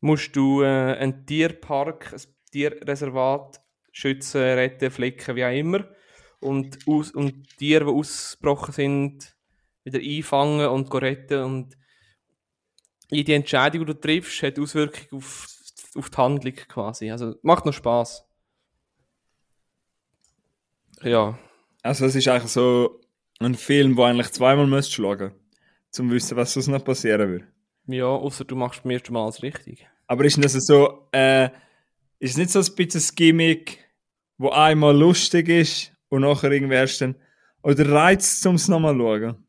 musst 0.00 0.34
du 0.36 0.62
äh, 0.62 0.96
einen 0.98 1.26
Tierpark, 1.26 2.12
ein 2.12 2.20
Tierreservat 2.52 3.60
schützen, 3.92 4.40
retten, 4.40 4.90
flicken, 4.90 5.36
wie 5.36 5.44
auch 5.44 5.52
immer. 5.52 5.88
Und, 6.40 6.78
aus, 6.86 7.10
und 7.10 7.56
Tiere, 7.58 7.86
die 7.86 7.90
ausgebrochen 7.90 8.72
sind, 8.72 9.36
wieder 9.84 9.98
einfangen 9.98 10.68
und 10.68 10.94
retten. 10.94 11.42
Und 11.42 11.76
jede 13.10 13.34
Entscheidung, 13.34 13.80
die 13.84 13.92
du 13.92 14.00
triffst, 14.00 14.42
hat 14.42 14.58
Auswirkungen 14.58 15.08
auf, 15.12 15.46
auf 15.94 16.10
die 16.10 16.16
Handlung 16.16 16.54
quasi. 16.54 17.10
Also 17.10 17.34
macht 17.42 17.66
noch 17.66 17.72
Spaß. 17.72 18.24
Ja. 21.02 21.38
Also 21.82 22.06
es 22.06 22.14
ist 22.14 22.28
eigentlich 22.28 22.52
so 22.52 23.00
ein 23.38 23.54
Film, 23.54 23.96
wo 23.96 24.04
eigentlich 24.04 24.30
zweimal 24.32 24.66
müsst 24.66 24.92
schauen, 24.92 25.32
zum 25.90 26.08
zu 26.08 26.14
wissen, 26.14 26.36
was 26.36 26.52
sonst 26.52 26.68
noch 26.68 26.84
passieren 26.84 27.30
wird. 27.32 27.44
Ja, 27.86 28.04
außer 28.06 28.44
du 28.44 28.54
machst 28.54 28.82
beim 28.82 28.92
ersten 28.92 29.12
Mal 29.12 29.24
alles 29.24 29.42
richtig. 29.42 29.88
Aber 30.06 30.24
ist 30.24 30.42
das 30.42 30.52
so, 30.52 31.08
äh, 31.12 31.46
ist 32.18 32.32
es 32.32 32.36
nicht 32.36 32.50
so 32.50 32.58
ein 32.58 32.74
bisschen 32.76 33.00
ein 33.00 33.14
Gimmick, 33.16 33.78
wo 34.38 34.50
einmal 34.50 34.96
lustig 34.96 35.48
ist 35.48 35.92
und 36.08 36.22
nachher 36.22 36.50
irgendwie 36.52 36.74
erst 36.74 37.00
dann, 37.00 37.16
oder 37.62 37.90
reizt 37.90 38.42
zum 38.42 38.56
es 38.56 38.68
nochmal 38.68 38.96
schauen? 38.96 39.44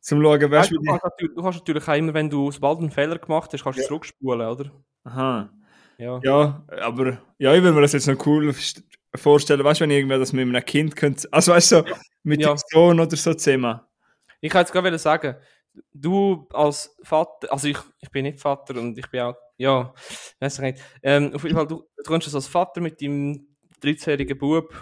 Zum 0.00 0.22
schauen, 0.22 0.50
weißt 0.50 0.70
du, 0.70 0.76
du, 0.76 0.82
kannst 0.82 1.04
natürlich, 1.04 1.34
du 1.34 1.42
kannst 1.42 1.58
natürlich 1.60 1.88
auch 1.88 1.94
immer, 1.94 2.14
wenn 2.14 2.30
du 2.30 2.50
sobald 2.50 2.78
einen 2.78 2.90
Fehler 2.90 3.18
gemacht 3.18 3.52
hast, 3.52 3.62
kannst 3.64 3.78
du 3.78 3.82
Ja. 3.82 3.88
zurückspulen, 3.88 4.46
oder? 4.46 4.70
Aha. 5.04 5.50
Ja. 5.98 6.20
Ja, 6.22 6.64
aber, 6.82 7.18
ja, 7.38 7.54
ich 7.54 7.62
würde 7.62 7.74
mir 7.74 7.82
das 7.82 7.92
jetzt 7.92 8.08
noch 8.08 8.26
cool 8.26 8.48
st- 8.50 8.82
vorstellen, 9.14 9.62
weißt 9.62 9.80
du, 9.80 9.84
wenn 9.84 9.90
irgendwer 9.90 10.18
das 10.18 10.32
mit 10.32 10.42
einem 10.42 10.64
Kind 10.64 10.96
könnte, 10.96 11.28
also 11.30 11.52
weißt 11.52 11.72
du, 11.72 11.76
so, 11.76 11.84
mit 12.24 12.40
Ja. 12.40 12.54
dem 12.54 12.58
Sohn 12.70 12.98
oder 12.98 13.16
so 13.16 13.32
zusammen. 13.34 13.80
Ich 14.40 14.50
kann 14.50 14.62
jetzt 14.62 14.72
gerade 14.72 14.86
wollen 14.88 14.98
sagen, 14.98 15.36
du 15.92 16.48
als 16.52 16.96
Vater, 17.02 17.52
also 17.52 17.68
ich, 17.68 17.78
ich 18.00 18.10
bin 18.10 18.24
nicht 18.24 18.40
Vater 18.40 18.78
und 18.80 18.98
ich 18.98 19.08
bin 19.10 19.20
auch, 19.20 19.36
ja, 19.56 19.92
weiß 20.40 20.54
ich 20.56 20.60
nicht. 20.62 20.78
Ähm, 21.02 21.32
auf 21.34 21.44
jeden 21.44 21.54
Fall, 21.54 21.66
du, 21.66 21.84
du 21.96 22.02
kannst 22.02 22.26
das 22.26 22.34
als 22.34 22.48
Vater 22.48 22.80
mit 22.80 23.00
deinem 23.00 23.46
13-jährigen 23.80 24.36
Bub, 24.36 24.72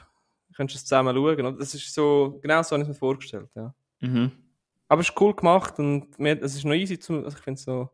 kannst 0.56 0.74
das 0.74 0.84
zusammen 0.84 1.14
schauen. 1.14 1.40
Oder? 1.46 1.52
Das 1.52 1.74
ist 1.74 1.92
so, 1.92 2.38
genau 2.42 2.62
so 2.62 2.70
habe 2.74 2.82
ich 2.82 2.88
es 2.88 2.94
mir 2.94 2.98
vorgestellt, 2.98 3.50
ja. 3.54 3.74
Mhm. 4.00 4.30
Aber 4.88 5.00
es 5.00 5.08
ist 5.10 5.20
cool 5.20 5.34
gemacht 5.34 5.78
und 5.78 6.08
es 6.18 6.54
ist 6.56 6.64
noch 6.64 6.74
easy 6.74 6.98
zum, 6.98 7.24
also 7.24 7.36
ich 7.36 7.42
finde 7.42 7.58
es 7.58 7.64
so, 7.64 7.90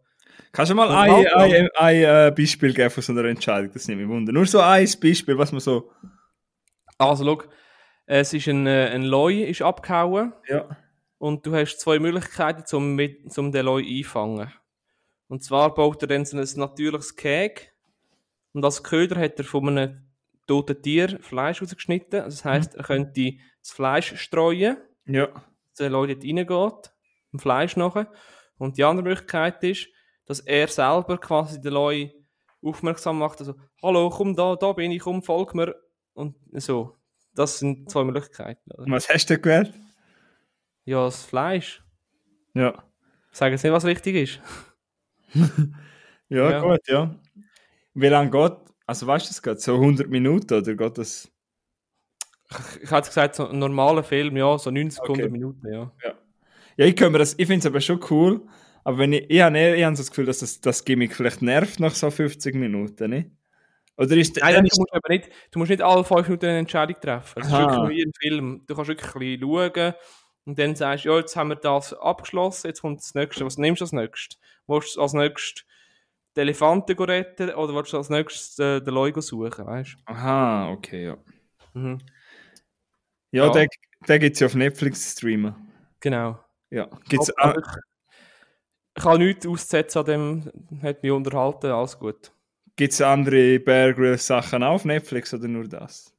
Kannst 0.52 0.70
du 0.70 0.74
mal 0.74 0.90
ein, 0.90 1.10
Hauptmann. 1.10 1.52
ein, 1.52 1.68
ein, 1.76 2.02
äh, 2.02 2.32
Beispiel 2.36 2.72
geben 2.72 2.90
von 2.90 3.02
so 3.02 3.12
einer 3.12 3.24
Entscheidung? 3.24 3.70
Das 3.72 3.86
nimmt 3.88 4.00
mich 4.00 4.08
wunder. 4.08 4.32
Nur 4.32 4.46
so 4.46 4.60
ein 4.60 4.88
Beispiel, 5.00 5.38
was 5.38 5.52
man 5.52 5.60
so. 5.60 5.90
also 6.96 7.24
schau, 7.24 7.42
es 8.06 8.32
ist 8.32 8.48
ein, 8.48 8.66
äh, 8.66 8.90
ein 8.92 9.02
Loi 9.02 9.42
ist 9.44 9.62
abgehauen. 9.62 10.32
Ja. 10.48 10.68
Und 11.18 11.44
du 11.44 11.54
hast 11.54 11.78
zwei 11.78 11.98
Möglichkeiten, 11.98 12.64
zum, 12.64 12.94
mit, 12.94 13.32
zum 13.32 13.52
den 13.52 13.66
Leu 13.66 13.82
einfangen. 13.84 14.52
Und 15.28 15.44
zwar 15.44 15.74
baut 15.74 16.02
er 16.02 16.08
dann 16.08 16.24
so 16.24 16.36
ein 16.38 16.46
natürliches 16.56 17.16
Käg. 17.16 17.74
Und 18.52 18.64
als 18.64 18.82
Köder 18.82 19.20
hat 19.20 19.38
er 19.38 19.44
von 19.44 19.68
einem 19.68 20.08
toten 20.46 20.80
Tier 20.80 21.18
Fleisch 21.20 21.60
rausgeschnitten. 21.60 22.20
Also 22.20 22.36
Das 22.36 22.44
heisst, 22.44 22.74
er 22.74 22.84
könnte 22.84 23.34
das 23.60 23.70
Fleisch 23.72 24.16
streuen. 24.16 24.78
Ja. 25.06 25.28
der 25.78 25.90
Leute 25.90 26.16
dort 26.16 26.24
reingeht, 26.24 26.92
im 27.32 27.38
Fleisch 27.38 27.76
nachher. 27.76 28.10
Und 28.58 28.76
die 28.76 28.84
andere 28.84 29.04
Möglichkeit 29.04 29.62
ist, 29.64 29.88
dass 30.28 30.40
er 30.40 30.68
selber 30.68 31.18
quasi 31.18 31.60
den 31.60 31.72
Leuten 31.72 32.12
aufmerksam 32.62 33.18
macht, 33.18 33.40
also, 33.40 33.54
hallo, 33.82 34.10
komm 34.10 34.36
da, 34.36 34.56
da 34.56 34.72
bin 34.72 34.92
ich, 34.92 35.00
komm, 35.00 35.22
folg 35.22 35.54
mir. 35.54 35.74
Und 36.12 36.36
so. 36.52 36.96
Das 37.34 37.58
sind 37.60 37.90
zwei 37.90 38.04
Möglichkeiten. 38.04 38.70
Oder? 38.72 38.84
Was 38.90 39.08
hast 39.08 39.30
du 39.30 39.38
gewählt? 39.38 39.72
Ja, 40.84 41.04
das 41.04 41.24
Fleisch. 41.24 41.82
Ja. 42.54 42.84
Sagen 43.30 43.56
Sie 43.56 43.68
nicht, 43.68 43.74
was 43.74 43.84
richtig 43.84 44.16
ist. 44.16 44.40
ja. 46.28 46.50
Ja. 46.50 46.60
gut, 46.60 46.80
ja. 46.88 47.14
Wie 47.94 48.08
lange 48.08 48.30
geht, 48.30 48.56
also 48.86 49.06
weißt 49.06 49.26
du 49.26 49.28
das 49.30 49.42
gerade, 49.42 49.60
so 49.60 49.74
100 49.74 50.08
Minuten 50.08 50.52
oder 50.52 50.74
geht 50.74 50.98
das? 50.98 51.30
Ich, 52.50 52.82
ich 52.82 52.90
hätte 52.90 53.08
gesagt, 53.08 53.34
so 53.36 53.48
ein 53.48 53.58
normaler 53.58 54.02
Film, 54.02 54.36
ja, 54.36 54.58
so 54.58 54.70
90 54.70 55.00
Okay. 55.00 55.12
100 55.12 55.32
Minuten, 55.32 55.72
ja. 55.72 55.92
Ja, 56.76 56.84
ich, 56.84 56.96
kann 56.96 57.12
mir 57.12 57.18
das, 57.18 57.34
ich 57.38 57.46
finde 57.46 57.60
es 57.60 57.66
aber 57.66 57.80
schon 57.80 58.00
cool, 58.10 58.46
aber 58.88 59.00
wenn 59.00 59.12
ich, 59.12 59.28
ich 59.28 59.42
habe 59.42 59.58
ich 59.76 59.84
habe 59.84 59.94
so 59.96 60.00
das 60.00 60.08
Gefühl, 60.10 60.24
dass 60.24 60.38
das, 60.38 60.62
das 60.62 60.82
Gimmick 60.82 61.14
vielleicht 61.14 61.42
nervt 61.42 61.78
nach 61.78 61.94
so 61.94 62.10
50 62.10 62.54
Minuten, 62.54 63.10
nicht? 63.10 63.30
Oder 63.98 64.16
ist 64.16 64.38
Nein, 64.38 64.54
dann 64.54 64.64
du 64.64 64.68
ist, 64.68 64.78
musst, 64.78 64.94
aber 64.94 65.08
nicht, 65.10 65.28
du 65.50 65.58
musst 65.58 65.68
nicht 65.68 65.82
alle 65.82 66.04
fünf 66.04 66.26
Minuten 66.26 66.46
eine 66.46 66.58
Entscheidung 66.60 66.96
treffen. 66.98 67.42
Es 67.42 67.48
ist 67.48 67.52
wirklich 67.52 67.90
wie 67.90 68.02
ein 68.02 68.12
Film. 68.18 68.64
Du 68.66 68.74
kannst 68.74 68.88
wirklich 68.88 69.10
schauen 69.42 69.94
und 70.46 70.58
dann 70.58 70.74
sagst 70.74 71.04
du, 71.04 71.10
ja, 71.10 71.18
jetzt 71.18 71.36
haben 71.36 71.50
wir 71.50 71.56
das 71.56 71.92
abgeschlossen, 71.92 72.68
jetzt 72.68 72.80
kommt 72.80 73.00
das 73.00 73.14
Nächste. 73.14 73.44
Was 73.44 73.58
nimmst 73.58 73.82
du 73.82 73.84
als 73.84 73.92
Nächstes? 73.92 74.38
Willst 74.66 74.96
du 74.96 75.02
als 75.02 75.12
Nächstes 75.12 75.66
die 76.34 76.40
Elefanten 76.40 76.98
retten 76.98 77.50
oder 77.50 77.74
willst 77.74 77.92
du 77.92 77.98
als 77.98 78.08
Nächstes 78.08 78.58
äh, 78.58 78.80
den 78.80 78.94
Leu 78.94 79.12
go 79.12 79.20
suchen, 79.20 79.66
weißt 79.66 79.98
aha, 80.06 80.70
okay, 80.70 81.04
ja. 81.04 81.18
du? 81.74 81.78
Mhm. 81.78 81.98
Ja, 83.32 83.44
Ja. 83.48 83.52
den, 83.52 83.68
den 84.08 84.20
gibt 84.20 84.32
es 84.34 84.40
ja 84.40 84.46
auf 84.46 84.54
Netflix 84.54 85.10
zu 85.10 85.18
streamen. 85.18 85.54
Genau. 86.00 86.42
Ja. 86.70 86.88
Gibt's, 87.10 87.36
Aber 87.36 87.60
ich, 88.98 89.04
habe 89.04 89.18
nichts 89.18 89.46
auszusetzen 89.46 89.98
an 90.00 90.04
dem, 90.04 90.52
hat 90.82 91.02
mich 91.02 91.12
unterhalten, 91.12 91.66
alles 91.70 91.98
gut. 91.98 92.32
gibt's 92.76 93.00
andere 93.00 93.58
Bear 93.60 93.92
Grylls 93.92 94.26
Sachen 94.26 94.62
auf 94.62 94.84
Netflix 94.84 95.32
oder 95.34 95.48
nur 95.48 95.66
das? 95.68 96.14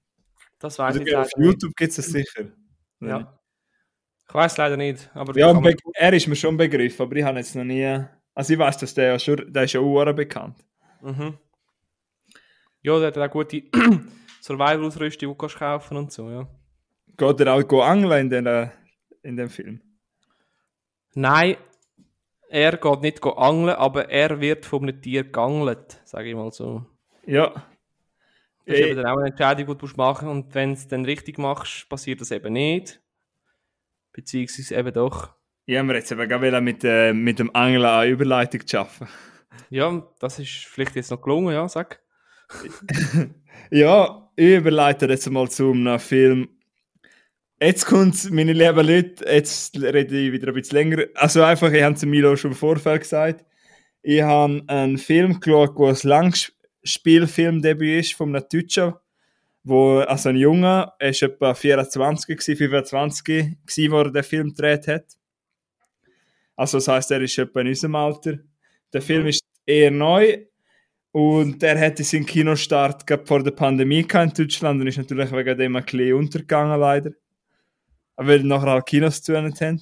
Das 0.60 0.78
weiß 0.78 0.96
Oder 0.98 1.08
ich 1.08 1.16
auf 1.16 1.30
leider 1.32 1.40
nicht. 1.40 1.54
YouTube 1.54 1.76
gibt 1.76 1.90
es 1.92 1.96
das 1.98 2.08
sicher. 2.08 2.46
Ja. 3.00 3.40
Ich 4.28 4.34
weiß 4.34 4.58
leider 4.58 4.76
nicht. 4.78 5.10
Aber 5.14 5.36
Ja, 5.38 5.54
man- 5.54 5.74
er 5.94 6.14
ist 6.14 6.28
mir 6.28 6.36
schon 6.36 6.56
ein 6.56 6.58
Begriff, 6.58 7.00
aber 7.00 7.16
ich 7.16 7.24
habe 7.24 7.38
jetzt 7.40 7.56
noch 7.56 7.64
nie. 7.64 8.04
Also 8.36 8.54
ich 8.54 8.60
weiß, 8.60 8.78
dass 8.78 8.94
der 8.94 9.08
ja 9.14 9.20
schon, 9.20 9.52
der 9.52 9.64
ist 9.64 9.74
ja 9.74 9.80
auch 9.80 10.14
bekannt. 10.14 10.58
Mhm. 11.02 11.38
Ja, 12.82 13.00
der 13.00 13.08
hat 13.08 13.18
auch 13.18 13.32
gute 13.32 13.64
Survival-Ausrüstung, 14.42 15.20
die 15.20 15.26
du 15.26 15.36
kannst 15.36 15.56
kaufen 15.58 15.98
und 15.98 16.12
so, 16.12 16.30
ja. 16.30 16.48
Geht 17.18 17.40
er 17.42 17.54
auch 17.54 17.68
go 17.68 17.82
angeln 17.82 18.32
in, 18.32 18.46
den, 18.46 18.72
in 19.24 19.36
dem 19.38 19.50
Film? 19.50 19.82
Nein, 21.16 21.58
er 22.50 22.78
geht 22.78 23.02
nicht 23.02 23.24
angeln, 23.24 23.76
aber 23.76 24.10
er 24.10 24.40
wird 24.42 24.66
von 24.66 24.84
einem 24.84 25.02
Tier 25.02 25.24
geangelt, 25.24 26.02
sage 26.06 26.30
ich 26.30 26.36
mal 26.36 26.52
so. 26.52 26.86
Ja. 27.26 27.54
Das 28.66 28.78
ist 28.78 28.82
Äh, 28.82 28.90
eben 28.92 28.98
dann 28.98 29.06
auch 29.08 29.18
eine 29.18 29.30
Entscheidung, 29.30 29.68
die 29.68 29.78
du 29.78 29.86
musst 29.86 29.98
machen 29.98 30.30
und 30.30 30.54
wenn 30.56 30.70
du 30.70 30.76
es 30.76 30.88
dann 30.88 31.06
richtig 31.06 31.38
machst, 31.38 31.90
passiert 31.90 32.22
das 32.22 32.32
eben 32.32 32.54
nicht. 32.54 33.02
Beziehungsweise 34.14 34.76
eben 34.76 34.94
doch. 34.94 35.34
Ich 35.66 35.78
habe 35.78 35.88
mir 35.88 35.96
jetzt 35.96 36.12
eben 36.12 36.28
gerade 36.28 36.62
mit, 36.62 36.84
äh, 36.84 37.14
mit 37.14 37.40
dem 37.40 37.56
Angeln 37.56 37.86
eine 37.86 38.10
Überleitung 38.10 38.62
zu 38.62 38.78
schaffen. 38.78 39.08
Ja, 39.70 40.08
das 40.20 40.40
ist 40.40 40.66
vielleicht 40.66 40.96
jetzt 40.96 41.12
noch 41.12 41.22
gelungen, 41.22 41.54
ja, 41.54 41.68
sag. 41.70 42.02
Ja, 43.72 44.32
ich 44.36 44.56
überleite 44.56 45.06
jetzt 45.06 45.30
mal 45.30 45.50
zu 45.50 45.72
einem 45.72 46.00
Film. 46.00 46.50
Jetzt 47.62 47.88
kommt 47.88 48.32
meine 48.32 48.54
lieben 48.54 48.88
Leute, 48.88 49.26
jetzt 49.30 49.76
rede 49.82 50.18
ich 50.18 50.32
wieder 50.32 50.48
ein 50.48 50.54
bisschen 50.54 50.78
länger. 50.78 51.04
Also 51.16 51.44
einfach, 51.44 51.70
ich 51.74 51.84
habe 51.84 51.94
es 51.94 52.06
Milo 52.06 52.38
schon 52.38 52.52
im 52.52 52.58
Vorfeld 52.58 53.02
gesagt. 53.02 53.44
Ich 54.02 54.22
habe 54.22 54.64
einen 54.68 54.98
Film 54.98 55.42
geschaut, 55.42 55.76
wo 55.76 55.88
ein 55.88 55.98
Langspielfilmdebüt 56.02 58.00
ist 58.00 58.14
von 58.14 58.34
einem 58.34 58.46
Deutschen, 58.50 58.94
wo, 59.64 59.98
also 60.00 60.30
ein 60.30 60.38
Junge, 60.38 60.94
er 61.00 61.12
war 61.12 61.30
etwa 61.30 61.54
24, 61.54 62.28
gewesen, 62.38 62.56
25 62.56 63.26
gewesen, 63.26 63.92
wo 63.92 63.98
er 64.00 64.12
den 64.12 64.24
Film 64.24 64.48
gedreht 64.56 64.88
hat. 64.88 65.18
Also 66.56 66.78
das 66.78 66.88
heisst, 66.88 67.12
er 67.12 67.20
ist 67.22 67.38
etwa 67.38 67.60
in 67.60 67.68
unserem 67.68 67.96
Alter. 67.96 68.40
Der 68.94 69.02
Film 69.02 69.28
ist 69.28 69.44
eher 69.66 69.92
neu 69.92 70.46
und 71.12 71.62
er 71.62 71.78
hatte 71.78 72.06
seinen 72.06 72.26
Kinostart 72.26 73.04
vor 73.28 73.44
der 73.44 73.52
Pandemie 73.52 74.08
gehabt 74.08 74.40
in 74.40 74.46
Deutschland 74.46 74.80
und 74.80 74.88
ist 74.88 74.98
natürlich 74.98 75.30
wegen 75.34 75.58
dem 75.58 75.76
ein 75.76 75.84
bisschen 75.84 76.14
untergegangen 76.14 76.80
leider. 76.80 77.12
Weil 78.22 78.44
nachher 78.44 78.76
auch 78.76 78.84
Kinos 78.84 79.22
zu 79.22 79.36
haben. 79.36 79.82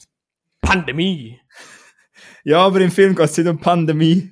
Pandemie! 0.61 1.39
Ja, 2.43 2.59
aber 2.59 2.79
im 2.79 2.91
Film 2.91 3.13
geht 3.13 3.25
es 3.25 3.37
nicht 3.37 3.47
um 3.47 3.59
Pandemie. 3.59 4.31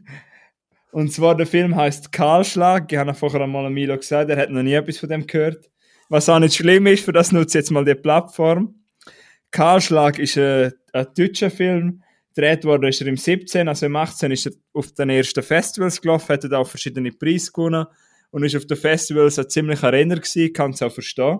Und 0.91 1.11
zwar 1.11 1.35
der 1.35 1.45
Film 1.45 1.75
heißt 1.75 2.13
Kahlschlag. 2.13 2.89
Ich 2.89 2.97
habe 2.97 3.13
vorher 3.13 3.41
einmal 3.41 3.65
an 3.65 3.73
Milo 3.73 3.97
gesagt, 3.97 4.29
er 4.29 4.37
hat 4.37 4.49
noch 4.49 4.63
nie 4.63 4.73
etwas 4.73 4.99
von 4.99 5.09
dem 5.09 5.27
gehört. 5.27 5.69
Was 6.07 6.29
auch 6.29 6.39
nicht 6.39 6.55
schlimm 6.55 6.87
ist, 6.87 7.03
für 7.03 7.11
das 7.11 7.33
nutze 7.33 7.57
ich 7.57 7.63
jetzt 7.63 7.71
mal 7.71 7.83
die 7.83 7.93
Plattform. 7.93 8.75
Kahlschlag 9.51 10.17
ist 10.17 10.37
ein, 10.37 10.71
ein 10.93 11.07
deutscher 11.15 11.51
Film. 11.51 12.01
Gedreht 12.33 12.63
worden 12.63 12.87
ist 12.87 13.01
er 13.01 13.07
im 13.07 13.17
17, 13.17 13.67
also 13.67 13.85
im 13.85 13.95
18 13.95 14.31
ist 14.31 14.45
er 14.45 14.53
auf 14.73 14.93
den 14.93 15.09
ersten 15.09 15.43
Festivals 15.43 16.01
gelaufen, 16.01 16.33
hat 16.33 16.53
auch 16.53 16.67
verschiedene 16.67 17.11
Preise 17.11 17.51
gewonnen 17.51 17.85
und 18.31 18.43
ist 18.43 18.55
auf 18.55 18.65
den 18.65 18.77
Festivals 18.77 19.37
ein 19.37 19.49
ziemlicher 19.49 19.91
Renner 19.91 20.15
gewesen, 20.15 20.53
kann 20.53 20.71
es 20.71 20.81
auch 20.81 20.91
verstehen. 20.91 21.39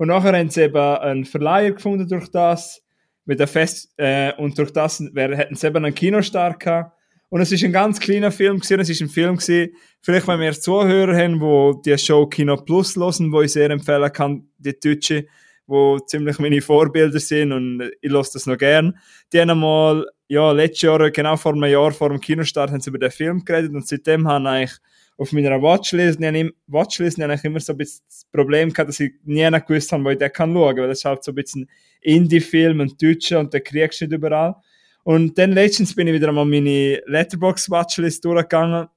Und 0.00 0.08
nachher 0.08 0.32
haben 0.32 0.48
sie 0.48 0.62
eben 0.62 0.78
einen 0.78 1.26
Verleiher 1.26 1.72
gefunden 1.72 2.08
durch 2.08 2.30
das, 2.30 2.82
mit 3.26 3.38
der 3.38 3.46
Fest, 3.46 3.92
äh, 3.98 4.32
und 4.38 4.56
durch 4.56 4.72
das 4.72 4.98
hätten 4.98 5.54
sie 5.54 5.66
eben 5.66 5.84
einen 5.84 5.94
Kinostart 5.94 6.58
gehabt. 6.58 6.96
Und 7.28 7.42
es 7.42 7.52
ist 7.52 7.62
ein 7.64 7.72
ganz 7.72 8.00
kleiner 8.00 8.32
Film 8.32 8.60
gewesen, 8.60 8.80
es 8.80 8.88
ist 8.88 9.02
ein 9.02 9.10
Film 9.10 9.36
gewesen, 9.36 9.74
vielleicht 10.00 10.26
wenn 10.26 10.40
wir 10.40 10.52
Zuhörer 10.52 11.14
haben, 11.14 11.38
wo 11.38 11.74
die 11.84 11.98
Show 11.98 12.26
Kino 12.28 12.56
Plus 12.56 12.96
hören, 12.96 13.30
wo 13.30 13.42
ich 13.42 13.52
sehr 13.52 13.68
empfehlen 13.68 14.10
kann, 14.10 14.48
die 14.56 14.80
Deutsche, 14.80 15.26
wo 15.66 15.98
ziemlich 15.98 16.38
meine 16.38 16.62
Vorbilder 16.62 17.20
sind 17.20 17.52
und 17.52 17.90
ich 18.00 18.10
lasse 18.10 18.32
das 18.32 18.46
noch 18.46 18.56
gern. 18.56 18.98
Die 19.34 19.38
haben 19.38 19.50
einmal, 19.50 20.06
ja, 20.28 20.50
letztes 20.50 20.80
Jahr, 20.80 21.10
genau 21.10 21.36
vor 21.36 21.52
einem 21.52 21.70
Jahr 21.70 21.92
vor 21.92 22.08
dem 22.08 22.20
Kinostart, 22.20 22.70
haben 22.70 22.80
sie 22.80 22.88
über 22.88 22.98
den 22.98 23.10
Film 23.10 23.44
geredet 23.44 23.74
und 23.74 23.86
seitdem 23.86 24.26
habe 24.26 24.44
ich 24.44 24.50
eigentlich 24.50 24.78
auf 25.20 25.32
meiner 25.32 25.60
Watchlist, 25.60 26.18
ich 26.18 26.52
Watchlist 26.66 27.18
ich 27.18 27.44
immer 27.44 27.60
so 27.60 27.74
ein 27.74 27.76
bisschen 27.76 28.02
das 28.08 28.24
Problem 28.32 28.72
gehabt, 28.72 28.88
dass 28.88 29.00
ich 29.00 29.12
nie 29.24 29.46
gewusst 29.50 29.92
habe, 29.92 30.02
wo 30.02 30.08
ich 30.08 30.18
den 30.18 30.32
kann 30.32 30.54
schauen, 30.54 30.76
weil 30.78 30.88
das 30.88 31.00
ist 31.00 31.04
halt 31.04 31.22
so 31.22 31.32
ein 31.32 31.34
bisschen 31.34 31.68
Indie-Film 32.00 32.80
und 32.80 33.02
Deutscher 33.02 33.38
und 33.38 33.52
den 33.52 33.62
kriegst 33.62 34.00
du 34.00 34.06
nicht 34.06 34.14
überall. 34.14 34.56
Und 35.04 35.36
dann 35.36 35.52
letztens 35.52 35.94
bin 35.94 36.06
ich 36.06 36.14
wieder 36.14 36.28
einmal 36.28 36.46
meine 36.46 37.02
Letterbox-Watchlist 37.04 38.24
durchgegangen 38.24 38.88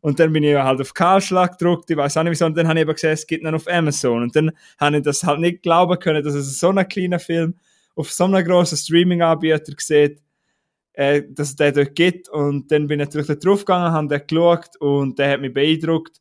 und 0.00 0.18
dann 0.18 0.32
bin 0.32 0.42
ich 0.42 0.56
halt 0.56 0.80
auf 0.80 0.94
Kahlschlag 0.94 1.58
gedruckt, 1.58 1.90
ich 1.90 1.98
weiß 1.98 2.16
auch 2.16 2.22
nicht 2.22 2.32
wieso, 2.32 2.46
und 2.46 2.56
dann 2.56 2.66
habe 2.66 2.78
ich 2.78 2.86
aber 2.86 2.94
gesehen, 2.94 3.10
es 3.10 3.26
gibt 3.26 3.44
ihn 3.44 3.54
auf 3.54 3.68
Amazon 3.68 4.22
und 4.22 4.34
dann 4.34 4.52
habe 4.78 4.96
ich 4.96 5.02
das 5.02 5.22
halt 5.22 5.40
nicht 5.40 5.62
glauben 5.62 5.98
können, 5.98 6.24
dass 6.24 6.32
es 6.32 6.58
so 6.58 6.70
ein 6.70 6.88
kleiner 6.88 7.18
Film 7.18 7.56
auf 7.94 8.10
so 8.10 8.24
einem 8.24 8.42
grossen 8.42 8.78
Streaming-Anbieter 8.78 9.74
sieht, 9.76 10.22
äh, 10.94 11.22
dass 11.28 11.50
es 11.50 11.56
den 11.56 11.74
dort 11.74 11.94
gibt 11.94 12.28
und 12.28 12.70
dann 12.70 12.86
bin 12.86 13.00
ich 13.00 13.06
natürlich 13.06 13.28
da 13.28 13.34
drauf 13.34 13.60
gegangen, 13.60 13.92
habe 13.92 14.08
den 14.08 14.26
geschaut 14.26 14.76
und 14.78 15.18
der 15.18 15.30
hat 15.30 15.40
mich 15.40 15.54
beeindruckt. 15.54 16.20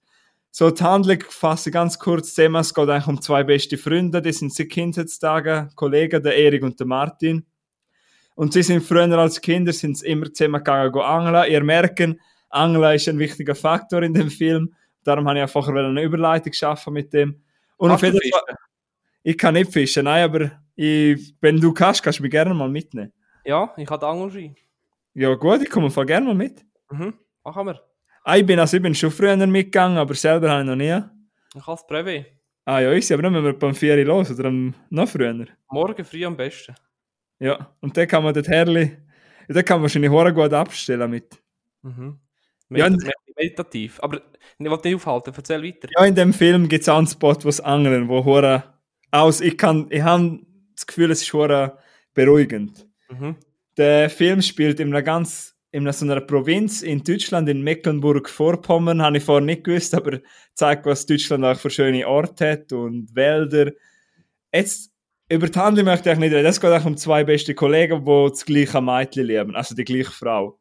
So, 0.49 0.69
die 0.69 0.83
Handlung 0.83 1.19
fasse 1.29 1.69
ich 1.69 1.73
ganz 1.73 1.97
kurz 1.97 2.33
zusammen. 2.33 2.59
Es 2.59 2.73
geht 2.73 2.89
eigentlich 2.89 3.07
um 3.07 3.21
zwei 3.21 3.43
beste 3.43 3.77
Freunde, 3.77 4.21
die 4.21 4.33
sind 4.33 4.53
seit 4.53 4.69
Kindheitstagen 4.69 5.69
Kollegen, 5.75 6.21
der 6.21 6.35
Erik 6.35 6.63
und 6.63 6.79
der 6.79 6.87
Martin. 6.87 7.45
Und 8.35 8.53
sie 8.53 8.63
sind 8.63 8.83
früher 8.83 9.17
als 9.17 9.39
Kinder 9.39 9.73
sind 9.73 9.97
sie 9.97 10.07
immer 10.07 10.31
zusammen 10.33 10.63
gegangen 10.63 10.97
angeln. 10.99 11.51
Ihr 11.51 11.63
merken, 11.63 12.19
Angeln 12.49 12.95
ist 12.95 13.07
ein 13.07 13.19
wichtiger 13.19 13.55
Faktor 13.55 14.03
in 14.03 14.13
dem 14.13 14.29
Film. 14.29 14.73
Darum 15.03 15.27
habe 15.27 15.39
ich 15.39 15.43
einfach 15.43 15.67
eine 15.67 16.01
Überleitung 16.01 16.53
schaffen 16.53 16.93
mit 16.93 17.13
dem. 17.13 17.41
Und 17.77 17.91
auf 17.91 18.01
jeden 18.03 18.19
Fall, 18.31 18.55
ich 19.23 19.37
kann 19.37 19.53
nicht 19.53 19.71
fischen, 19.71 20.05
nein, 20.05 20.23
aber 20.23 20.51
ich, 20.75 21.33
wenn 21.41 21.59
du 21.59 21.73
kannst, 21.73 22.03
kannst 22.03 22.19
du 22.19 22.23
mich 22.23 22.31
gerne 22.31 22.53
mal 22.53 22.69
mitnehmen. 22.69 23.13
Ja, 23.45 23.73
ich 23.77 23.89
habe 23.89 24.07
Angelschein. 24.07 24.55
Ja 25.13 25.33
gut, 25.35 25.61
ich 25.61 25.69
komme 25.69 25.89
voll 25.89 26.05
gerne 26.05 26.27
mal 26.27 26.35
mit. 26.35 26.63
Mhm, 26.89 27.13
machen 27.43 27.65
wir. 27.67 27.81
Ah, 28.23 28.37
ich 28.37 28.45
bin, 28.45 28.59
also 28.59 28.77
ich 28.77 28.83
bin 28.83 28.93
schon 28.95 29.11
früher 29.11 29.35
mitgegangen, 29.35 29.97
aber 29.97 30.13
selber 30.13 30.49
habe 30.51 30.61
ich 30.61 30.67
noch 30.67 30.75
nie. 30.75 31.01
Ich 31.55 31.67
habe 31.67 31.75
das 31.75 31.87
Brevet. 31.87 32.27
Ah 32.65 32.79
ja, 32.79 32.91
ich 32.91 33.11
aber 33.11 33.23
dann 33.23 33.33
müssen 33.33 33.45
wir 33.45 33.57
beim 33.57 33.73
4 33.73 33.97
Uhr 33.97 34.05
los 34.05 34.31
oder 34.31 34.45
am, 34.49 34.73
noch 34.89 35.09
früher. 35.09 35.45
Morgen 35.69 36.05
früh 36.05 36.23
am 36.25 36.37
besten. 36.37 36.75
Ja, 37.39 37.73
und 37.81 37.97
dann 37.97 38.07
kann 38.07 38.23
man 38.23 38.33
das 38.35 38.47
Herrli, 38.47 38.95
da 39.47 39.63
kann 39.63 39.77
man 39.77 39.83
wahrscheinlich 39.83 40.11
hure 40.11 40.31
gut 40.33 40.53
abstellen 40.53 41.09
mit. 41.09 41.41
Mhm. 41.81 42.19
Ja, 42.69 42.87
Medit 42.87 42.91
und- 42.93 43.03
med- 43.03 43.35
meditativ. 43.35 43.99
Aber 44.03 44.21
ich 44.59 44.69
wollte 44.69 44.87
nicht 44.87 44.95
aufhalten, 44.95 45.33
erzähl 45.35 45.63
weiter. 45.63 45.87
Ja, 45.97 46.05
in 46.05 46.13
dem 46.15 46.33
Film 46.33 46.69
gibt 46.69 46.83
es 46.83 46.89
einen 46.89 47.07
Spot, 47.07 47.35
wo 47.43 47.49
es 47.49 47.59
angeln, 47.59 48.07
wo 48.07 48.23
hure 48.23 48.63
aus, 49.09 49.41
ich 49.41 49.57
kann, 49.57 49.87
ich 49.89 50.03
habe 50.03 50.39
das 50.75 50.85
Gefühl, 50.85 51.09
es 51.11 51.23
ist 51.23 51.33
hure 51.33 51.79
beruhigend. 52.13 52.87
Mhm. 53.11 53.35
Der 53.77 54.09
Film 54.09 54.41
spielt 54.41 54.79
in 54.79 54.89
einer 54.89 55.01
ganz, 55.01 55.55
in 55.71 55.89
so 55.91 56.05
einer 56.05 56.21
Provinz 56.21 56.81
in 56.81 57.03
Deutschland, 57.03 57.47
in 57.49 57.61
Mecklenburg-Vorpommern, 57.61 59.01
habe 59.01 59.17
ich 59.17 59.23
vorher 59.23 59.45
nicht 59.45 59.63
gewusst, 59.63 59.95
aber 59.95 60.19
zeigt, 60.53 60.85
was 60.85 61.05
Deutschland 61.05 61.45
auch 61.45 61.57
für 61.57 61.69
schöne 61.69 62.07
Orte 62.07 62.51
hat 62.51 62.73
und 62.73 63.15
Wälder. 63.15 63.71
Jetzt, 64.53 64.91
über 65.29 65.47
die 65.47 65.57
Handlung 65.57 65.85
möchte 65.85 66.11
ich 66.11 66.17
nicht 66.17 66.33
reden. 66.33 66.45
Es 66.45 66.59
geht 66.59 66.71
auch 66.71 66.85
um 66.85 66.97
zwei 66.97 67.23
beste 67.23 67.55
Kollegen, 67.55 68.03
die 68.03 68.29
das 68.29 68.45
gleiche 68.45 68.81
Mädchen 68.81 69.25
lieben, 69.25 69.55
also 69.55 69.73
die 69.75 69.85
gleiche 69.85 70.11
Frau. 70.11 70.59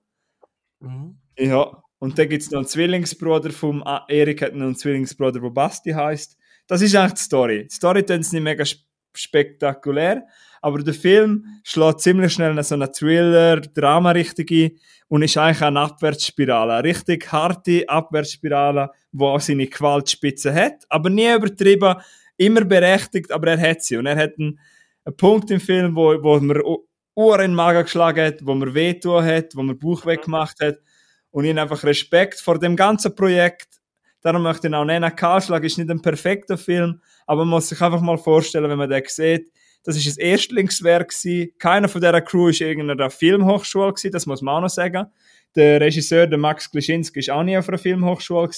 Mhm. 0.79 1.19
Ja, 1.37 1.83
und 1.99 2.19
dann 2.19 2.29
gibt 2.29 2.43
es 2.43 2.51
noch 2.51 2.61
einen 2.61 2.69
Zwillingsbruder 2.69 3.51
vom 3.51 3.85
Erik, 4.09 4.43
hat 4.43 4.55
noch 4.55 4.67
einen 4.67 4.77
Zwillingsbruder, 4.77 5.41
der 5.41 5.51
Basti 5.51 5.91
heißt. 5.91 6.37
Das 6.67 6.83
ist 6.83 6.95
eigentlich 6.95 7.15
die 7.15 7.21
Story. 7.23 7.67
Die 7.67 7.75
Story 7.75 8.05
ist 8.07 8.33
nicht 8.33 8.43
mega 8.43 8.63
sp- 8.63 8.87
spektakulär, 9.13 10.25
aber 10.61 10.83
der 10.83 10.95
Film 10.95 11.45
schlägt 11.65 12.01
ziemlich 12.01 12.33
schnell 12.33 12.57
in 12.57 12.63
so 12.63 12.75
eine 12.75 12.91
Thriller-Drama-Richtung 12.91 14.47
ein 14.51 14.71
und 15.09 15.23
ist 15.23 15.37
eigentlich 15.37 15.63
eine 15.63 15.81
Abwärtsspirale. 15.81 16.75
Eine 16.75 16.85
richtig 16.85 17.31
harte 17.33 17.89
Abwärtsspirale, 17.89 18.91
die 19.13 19.25
auch 19.25 19.41
seine 19.41 19.67
Gewaltspitze 19.67 20.55
hat, 20.55 20.85
aber 20.89 21.11
nie 21.11 21.33
übertrieben, 21.35 21.97
immer 22.37 22.65
berechtigt, 22.65 23.33
aber 23.33 23.53
er 23.53 23.71
hat 23.71 23.83
sie. 23.83 23.97
Und 23.97 24.07
er 24.07 24.17
hat 24.17 24.39
einen, 24.39 24.59
einen 25.05 25.17
Punkt 25.17 25.51
im 25.51 25.61
Film, 25.61 25.97
wo, 25.97 26.23
wo 26.23 26.37
U- 26.37 26.87
Uhr 27.17 27.35
in 27.41 27.51
den 27.51 27.55
Magen 27.55 27.83
geschlagen 27.83 28.25
hat, 28.25 28.47
wo 28.47 28.55
mir 28.55 28.73
wehtun 28.73 29.25
hat, 29.25 29.55
wo 29.55 29.63
mir 29.63 29.75
Bauch 29.75 30.07
weggemacht 30.07 30.61
hat. 30.61 30.79
Und 31.31 31.45
ich 31.45 31.51
habe 31.51 31.63
einfach 31.63 31.85
Respekt 31.85 32.41
vor 32.41 32.59
dem 32.59 32.77
ganzen 32.77 33.15
Projekt. 33.15 33.69
Darum 34.23 34.43
möchte 34.43 34.67
ich 34.67 34.71
ihn 34.71 34.75
auch 34.75 34.85
nennen, 34.85 35.15
Kahlschlag 35.17 35.65
ist 35.65 35.79
nicht 35.79 35.91
ein 35.91 36.03
perfekter 36.03 36.59
Film, 36.59 37.01
aber 37.27 37.41
man 37.45 37.51
muss 37.51 37.69
sich 37.71 37.81
einfach 37.81 38.01
mal 38.01 38.19
vorstellen, 38.19 38.69
wenn 38.69 38.79
man 38.79 38.91
den 38.91 39.03
sieht, 39.07 39.51
das 39.85 39.97
ist 39.97 40.19
ein 40.19 40.25
Erstlingswerk. 40.25 41.13
Keiner 41.59 41.89
von 41.89 42.01
dieser 42.01 42.21
Crew 42.21 42.49
ist 42.49 42.61
irgendeiner 42.61 43.11
Filmhochschule 43.11 43.95
das 44.13 44.27
muss 44.27 44.43
man 44.43 44.57
auch 44.57 44.61
noch 44.63 44.69
sagen. 44.71 45.07
Der 45.57 45.81
Regisseur, 45.81 46.27
der 46.27 46.39
Max 46.39 46.71
Klischinski, 46.71 47.21
ist 47.21 47.31
auch 47.31 47.43
nie 47.43 47.57
auf 47.57 47.69
einer 47.69 47.79
Filmhochschule. 47.79 48.51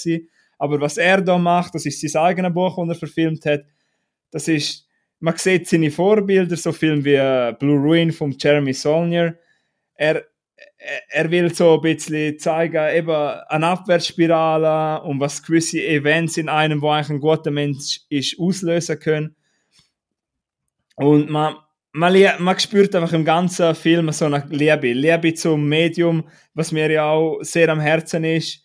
Aber 0.58 0.80
was 0.80 0.96
er 0.98 1.20
da 1.22 1.38
macht, 1.38 1.74
das 1.74 1.86
ist 1.86 2.00
sein 2.00 2.22
eigenes 2.22 2.52
Buch, 2.52 2.76
das 2.76 2.88
er 2.88 2.94
verfilmt 2.98 3.44
hat. 3.46 3.62
Das 4.30 4.48
ist, 4.48 4.86
man 5.20 5.36
sieht 5.36 5.68
seine 5.68 5.90
Vorbilder, 5.90 6.56
so 6.56 6.72
Filme 6.72 7.04
wie 7.04 7.14
äh, 7.14 7.54
Blue 7.58 7.78
Ruin 7.78 8.12
von 8.12 8.34
Jeremy 8.38 8.72
Saulnier. 8.72 9.38
Er, 9.94 10.16
er- 10.16 11.02
er 11.08 11.30
will 11.30 11.54
so 11.54 11.74
ein 11.76 11.80
bisschen 11.80 12.38
zeigen, 12.38 12.96
eben 12.96 13.10
eine 13.10 13.66
Abwärtsspirale 13.66 15.02
und 15.04 15.20
was 15.20 15.42
gewisse 15.42 15.80
Events 15.84 16.36
in 16.36 16.48
einem, 16.48 16.80
wo 16.82 16.90
eigentlich 16.90 17.10
ein 17.10 17.20
guter 17.20 17.50
Mensch 17.50 18.00
ist, 18.08 18.38
auslösen 18.38 18.98
können. 18.98 19.36
Und 20.96 21.30
man, 21.30 21.56
man, 21.92 22.14
man 22.38 22.58
spürt 22.58 22.94
einfach 22.94 23.12
im 23.12 23.24
ganzen 23.24 23.74
Film 23.74 24.10
so 24.12 24.26
eine 24.26 24.44
Liebe. 24.50 24.92
Liebe 24.92 25.34
zum 25.34 25.68
Medium, 25.68 26.24
was 26.54 26.72
mir 26.72 26.90
ja 26.90 27.10
auch 27.10 27.40
sehr 27.42 27.68
am 27.68 27.80
Herzen 27.80 28.24
ist. 28.24 28.64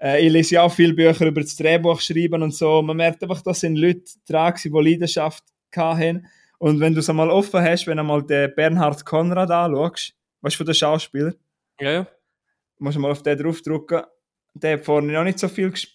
Äh, 0.00 0.26
ich 0.26 0.32
lese 0.32 0.56
ja 0.56 0.62
auch 0.62 0.72
viele 0.72 0.94
Bücher 0.94 1.26
über 1.26 1.40
das 1.40 1.56
Drehbuch 1.56 2.00
schreiben 2.00 2.42
und 2.42 2.54
so. 2.54 2.82
Man 2.82 2.96
merkt 2.96 3.22
einfach, 3.22 3.42
dass 3.42 3.60
sind 3.60 3.76
Leute 3.76 4.04
dran 4.28 4.54
die 4.62 4.68
Leidenschaft 4.68 5.44
hatten. 5.74 6.26
Und 6.58 6.80
wenn 6.80 6.94
du 6.94 7.00
es 7.00 7.10
einmal 7.10 7.30
offen 7.30 7.60
hast, 7.60 7.86
wenn 7.86 7.96
du 7.98 8.04
mal 8.04 8.22
den 8.22 8.54
Bernhard 8.54 9.04
Konrad 9.04 9.50
anschaust, 9.50 10.14
weißt 10.40 10.54
du, 10.54 10.58
von 10.58 10.66
den 10.66 10.74
Schauspieler, 10.74 11.34
Ja, 11.80 11.90
ja. 11.90 12.06
musst 12.78 12.96
du 12.96 13.00
mal 13.00 13.10
auf 13.10 13.22
den 13.22 13.38
draufdrücken. 13.38 14.02
Der 14.54 14.74
hat 14.74 14.84
vorhin 14.84 15.12
noch 15.12 15.24
nicht 15.24 15.38
so 15.38 15.48
viel 15.48 15.68
ges- 15.68 15.88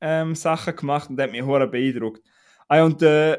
ähm, 0.00 0.34
Sachen 0.34 0.74
gemacht 0.76 1.10
und 1.10 1.16
der 1.16 1.24
hat 1.24 1.32
mich 1.32 1.42
hure 1.42 1.66
beeindruckt. 1.66 2.22
Ah, 2.68 2.82
und 2.84 3.02
äh, 3.02 3.38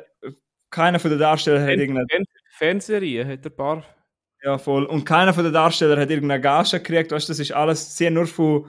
keiner 0.70 1.00
von 1.00 1.10
den 1.10 1.20
Darstellern 1.20 1.64
hat 1.64 1.78
irgendeine 1.78 2.26
Fernsehserie 2.52 3.26
hat 3.26 3.46
ein 3.46 3.56
paar. 3.56 3.84
Ja, 4.44 4.58
voll. 4.58 4.86
Und 4.86 5.06
keiner 5.06 5.34
von 5.34 5.44
den 5.44 5.54
Darstellern 5.54 6.00
hat 6.00 6.10
irgendeine 6.10 6.42
Gage 6.42 6.80
gekriegt. 6.80 7.12
Weißt 7.12 7.28
du, 7.28 7.32
das 7.32 7.40
ist 7.40 7.52
alles, 7.52 7.98
sie 7.98 8.06
haben 8.06 8.14
nur 8.14 8.28
von, 8.28 8.68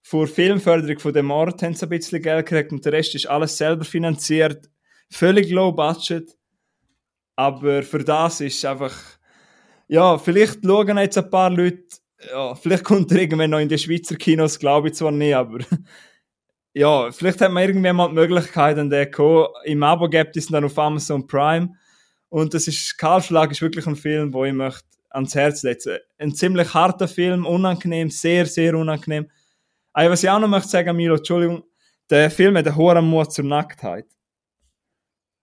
von 0.00 0.26
Filmförderung 0.26 0.98
von 0.98 1.12
dem 1.12 1.30
Ort 1.30 1.62
haben 1.62 1.74
sie 1.74 1.86
ein 1.86 1.90
bisschen 1.90 2.22
Geld 2.22 2.46
gekriegt 2.46 2.72
und 2.72 2.84
der 2.84 2.92
Rest 2.92 3.14
ist 3.14 3.26
alles 3.26 3.56
selber 3.56 3.84
finanziert. 3.84 4.68
Völlig 5.10 5.50
low 5.50 5.72
budget. 5.72 6.36
Aber 7.36 7.82
für 7.82 8.02
das 8.02 8.40
ist 8.40 8.64
einfach, 8.64 8.94
ja, 9.88 10.18
vielleicht 10.18 10.64
schauen 10.64 10.98
jetzt 10.98 11.18
ein 11.18 11.30
paar 11.30 11.50
Leute, 11.50 11.84
ja, 12.30 12.54
vielleicht 12.54 12.84
kommt 12.84 13.10
er 13.10 13.18
irgendwann 13.18 13.50
noch 13.50 13.58
in 13.58 13.68
die 13.68 13.78
Schweizer 13.78 14.16
Kinos, 14.16 14.58
glaube 14.58 14.88
ich 14.88 14.94
zwar 14.94 15.12
nicht, 15.12 15.34
aber 15.34 15.58
ja, 16.74 17.10
vielleicht 17.12 17.40
hat 17.40 17.52
man 17.52 17.62
irgendwann 17.64 17.96
mal 17.96 18.08
die 18.08 18.14
Möglichkeit, 18.14 18.78
an 18.78 18.88
den 18.90 19.12
zu. 19.12 19.48
Im 19.64 19.82
Abo 19.82 20.08
gibt 20.08 20.36
es 20.36 20.46
dann 20.46 20.64
auf 20.64 20.78
Amazon 20.78 21.26
Prime. 21.26 21.74
Und 22.28 22.54
das 22.54 22.66
ist, 22.66 22.96
Kahlschlag 22.96 23.50
ist 23.50 23.60
wirklich 23.60 23.86
ein 23.86 23.96
Film, 23.96 24.32
wo 24.32 24.44
ich 24.44 24.54
möchte 24.54 24.84
ans 25.10 25.34
Herz 25.34 25.62
legen. 25.62 25.98
Ein 26.18 26.34
ziemlich 26.34 26.72
harter 26.72 27.06
Film, 27.08 27.44
unangenehm, 27.44 28.08
sehr, 28.08 28.46
sehr 28.46 28.74
unangenehm. 28.76 29.30
Aber 29.92 30.10
was 30.10 30.22
ich 30.22 30.30
auch 30.30 30.38
noch 30.38 30.48
möchte 30.48 30.68
sagen, 30.70 30.96
Milo, 30.96 31.16
Entschuldigung, 31.16 31.64
der 32.08 32.30
Film 32.30 32.56
hat 32.56 32.66
einen 32.66 32.76
hohen 32.76 33.04
Mut 33.04 33.32
zur 33.32 33.44
Nacktheit. 33.44 34.06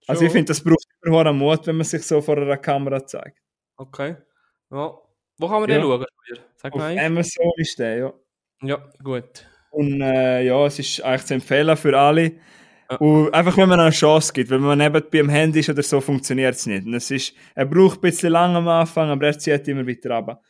Also 0.07 0.25
ich 0.25 0.31
finde, 0.31 0.45
das 0.45 0.63
braucht 0.63 0.85
immer 1.03 1.17
hohen 1.23 1.37
Mut, 1.37 1.67
wenn 1.67 1.77
man 1.77 1.85
sich 1.85 2.01
so 2.01 2.19
vor 2.21 2.37
einer 2.37 2.57
Kamera 2.57 3.05
zeigt. 3.05 3.37
Okay. 3.77 4.15
Ja. 4.71 4.97
Wo 5.37 5.47
kann 5.47 5.61
man 5.61 5.69
Ja. 5.69 5.77
den 5.77 5.83
schauen? 5.83 6.05
Sag 6.55 6.73
Auf 6.73 6.79
mal. 6.79 6.97
Amazon 6.97 7.51
ist 7.57 7.77
der, 7.77 7.97
ja. 7.97 8.13
Ja, 8.63 8.89
gut. 9.03 9.45
Und 9.69 10.01
äh, 10.01 10.43
ja, 10.43 10.65
es 10.65 10.79
ist 10.79 11.01
eigentlich 11.03 11.25
zu 11.25 11.33
empfehlen 11.35 11.77
für 11.77 11.97
alle. 11.97 12.33
Und 12.97 13.31
einfach, 13.33 13.55
wenn 13.57 13.69
man 13.69 13.79
eine 13.79 13.91
Chance 13.91 14.33
gibt, 14.33 14.49
wenn 14.49 14.61
man 14.61 14.79
neben 14.79 15.03
beim 15.11 15.29
Handy 15.29 15.59
ist 15.59 15.69
oder 15.69 15.83
so, 15.83 16.01
funktioniert 16.01 16.55
es 16.55 16.65
nicht. 16.65 16.87
Und 16.87 16.95
es 16.95 17.11
ist, 17.11 17.35
er 17.53 17.67
braucht 17.67 17.99
ein 17.99 18.01
bisschen 18.01 18.31
lang 18.31 18.55
am 18.55 18.67
Anfang, 18.67 19.09
aber 19.09 19.27
er 19.27 19.37
zieht 19.37 19.67
immer 19.67 19.87
weiter 19.87 20.15
runter. 20.15 20.41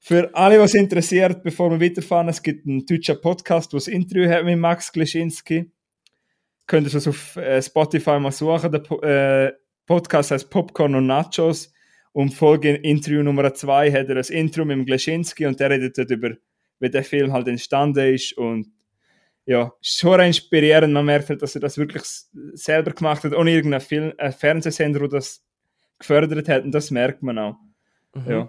Für 0.00 0.34
alle, 0.34 0.58
was 0.58 0.74
interessiert, 0.74 1.42
bevor 1.42 1.70
wir 1.70 1.80
weiterfahren, 1.80 2.28
es 2.28 2.42
gibt 2.42 2.66
einen 2.66 2.84
deutschen 2.84 3.20
Podcast, 3.20 3.72
wo 3.72 3.76
das 3.76 3.88
Interview 3.88 4.28
hat 4.28 4.44
mit 4.44 4.58
Max 4.58 4.92
Klischinski. 4.92 5.70
Könnt 6.66 6.86
ihr 6.86 6.92
das 6.92 7.06
auf 7.06 7.36
äh, 7.36 7.62
Spotify 7.62 8.18
mal 8.18 8.32
suchen. 8.32 8.72
Der 8.72 9.02
äh, 9.02 9.52
Podcast 9.86 10.32
heißt 10.32 10.50
Popcorn 10.50 10.94
und 10.96 11.06
Nachos. 11.06 11.72
Und 12.12 12.34
Folge 12.34 12.74
Interview 12.74 13.22
Nummer 13.22 13.54
zwei 13.54 13.92
hat 13.92 14.08
er 14.08 14.16
ein 14.16 14.24
Intro 14.24 14.64
mit 14.64 14.76
dem 14.76 14.84
Gleschinski 14.84 15.46
und 15.46 15.60
der 15.60 15.70
redet 15.70 15.98
dort 15.98 16.10
über, 16.10 16.30
wie 16.80 16.90
der 16.90 17.04
Film 17.04 17.32
halt 17.32 17.48
entstanden 17.48 18.14
ist. 18.14 18.32
Und 18.36 18.72
ja, 19.46 19.72
ist 19.80 19.98
schon 19.98 20.20
inspirierend. 20.20 20.92
Man 20.92 21.06
merkt 21.06 21.28
halt, 21.28 21.42
dass 21.42 21.54
er 21.54 21.60
das 21.60 21.78
wirklich 21.78 22.04
selber 22.52 22.92
gemacht 22.92 23.24
hat, 23.24 23.32
ohne 23.32 23.50
irgendeinen 23.50 23.80
Film, 23.80 24.12
äh, 24.18 24.30
Fernsehsender, 24.30 25.00
der 25.00 25.08
das 25.08 25.44
gefördert 25.98 26.48
hat. 26.48 26.64
Und 26.64 26.72
das 26.72 26.90
merkt 26.90 27.22
man 27.22 27.38
auch. 27.38 27.56
Mhm. 28.14 28.30
Ja. 28.30 28.48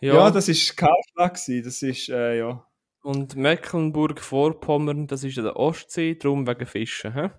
Ja, 0.00 0.14
Ja, 0.14 0.30
das 0.30 0.48
ist 0.48 0.76
gewesen. 0.76 1.62
Das 1.64 1.82
ist, 1.82 2.08
äh, 2.10 2.38
ja. 2.38 2.64
und 3.02 3.34
Mecklenburg-Vorpommern, 3.34 5.06
das 5.06 5.24
ist 5.24 5.38
an 5.38 5.44
der 5.44 5.56
Ostsee, 5.56 6.14
darum 6.14 6.46
wegen 6.46 6.66
Fischen. 6.66 7.14
Hä? 7.14 7.30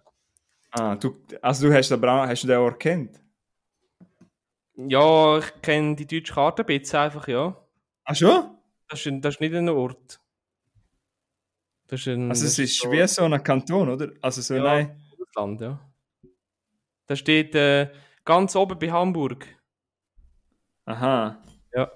Ah, 0.71 0.95
du, 0.95 1.15
also 1.41 1.67
du 1.67 1.73
hast 1.73 1.89
den, 1.89 2.01
Bra 2.01 2.27
hast 2.27 2.43
du 2.43 2.47
den 2.47 2.57
Ort 2.57 2.79
kennt? 2.79 3.19
Ja, 4.75 5.37
ich 5.39 5.61
kenne 5.61 5.95
die 5.95 6.05
deutsche 6.05 6.33
Karte 6.33 6.63
ein 6.63 6.65
bisschen 6.65 6.99
einfach, 6.99 7.27
ja. 7.27 7.55
Ah, 8.03 8.15
schon? 8.15 8.56
Das 8.89 8.99
ist, 9.01 9.07
ein, 9.07 9.21
das 9.21 9.35
ist 9.35 9.41
nicht 9.41 9.53
ein 9.53 9.69
Ort. 9.69 10.19
Das 11.87 12.01
ist 12.01 12.07
ein 12.07 12.29
Also 12.29 12.45
es 12.45 12.59
ist 12.59 12.77
so 12.79 12.91
wie 12.91 13.05
so 13.07 13.23
ein 13.23 13.43
Kanton, 13.43 13.89
oder? 13.89 14.11
Also 14.21 14.41
so, 14.41 14.55
Ja. 14.55 14.63
nein. 14.63 14.89
ein 14.89 15.25
Land, 15.35 15.61
ja. 15.61 15.79
Das 17.05 17.19
steht 17.19 17.55
äh, 17.55 17.89
ganz 18.25 18.55
oben 18.55 18.77
bei 18.79 18.91
Hamburg. 18.91 19.45
Aha. 20.85 21.41
Ja. 21.73 21.91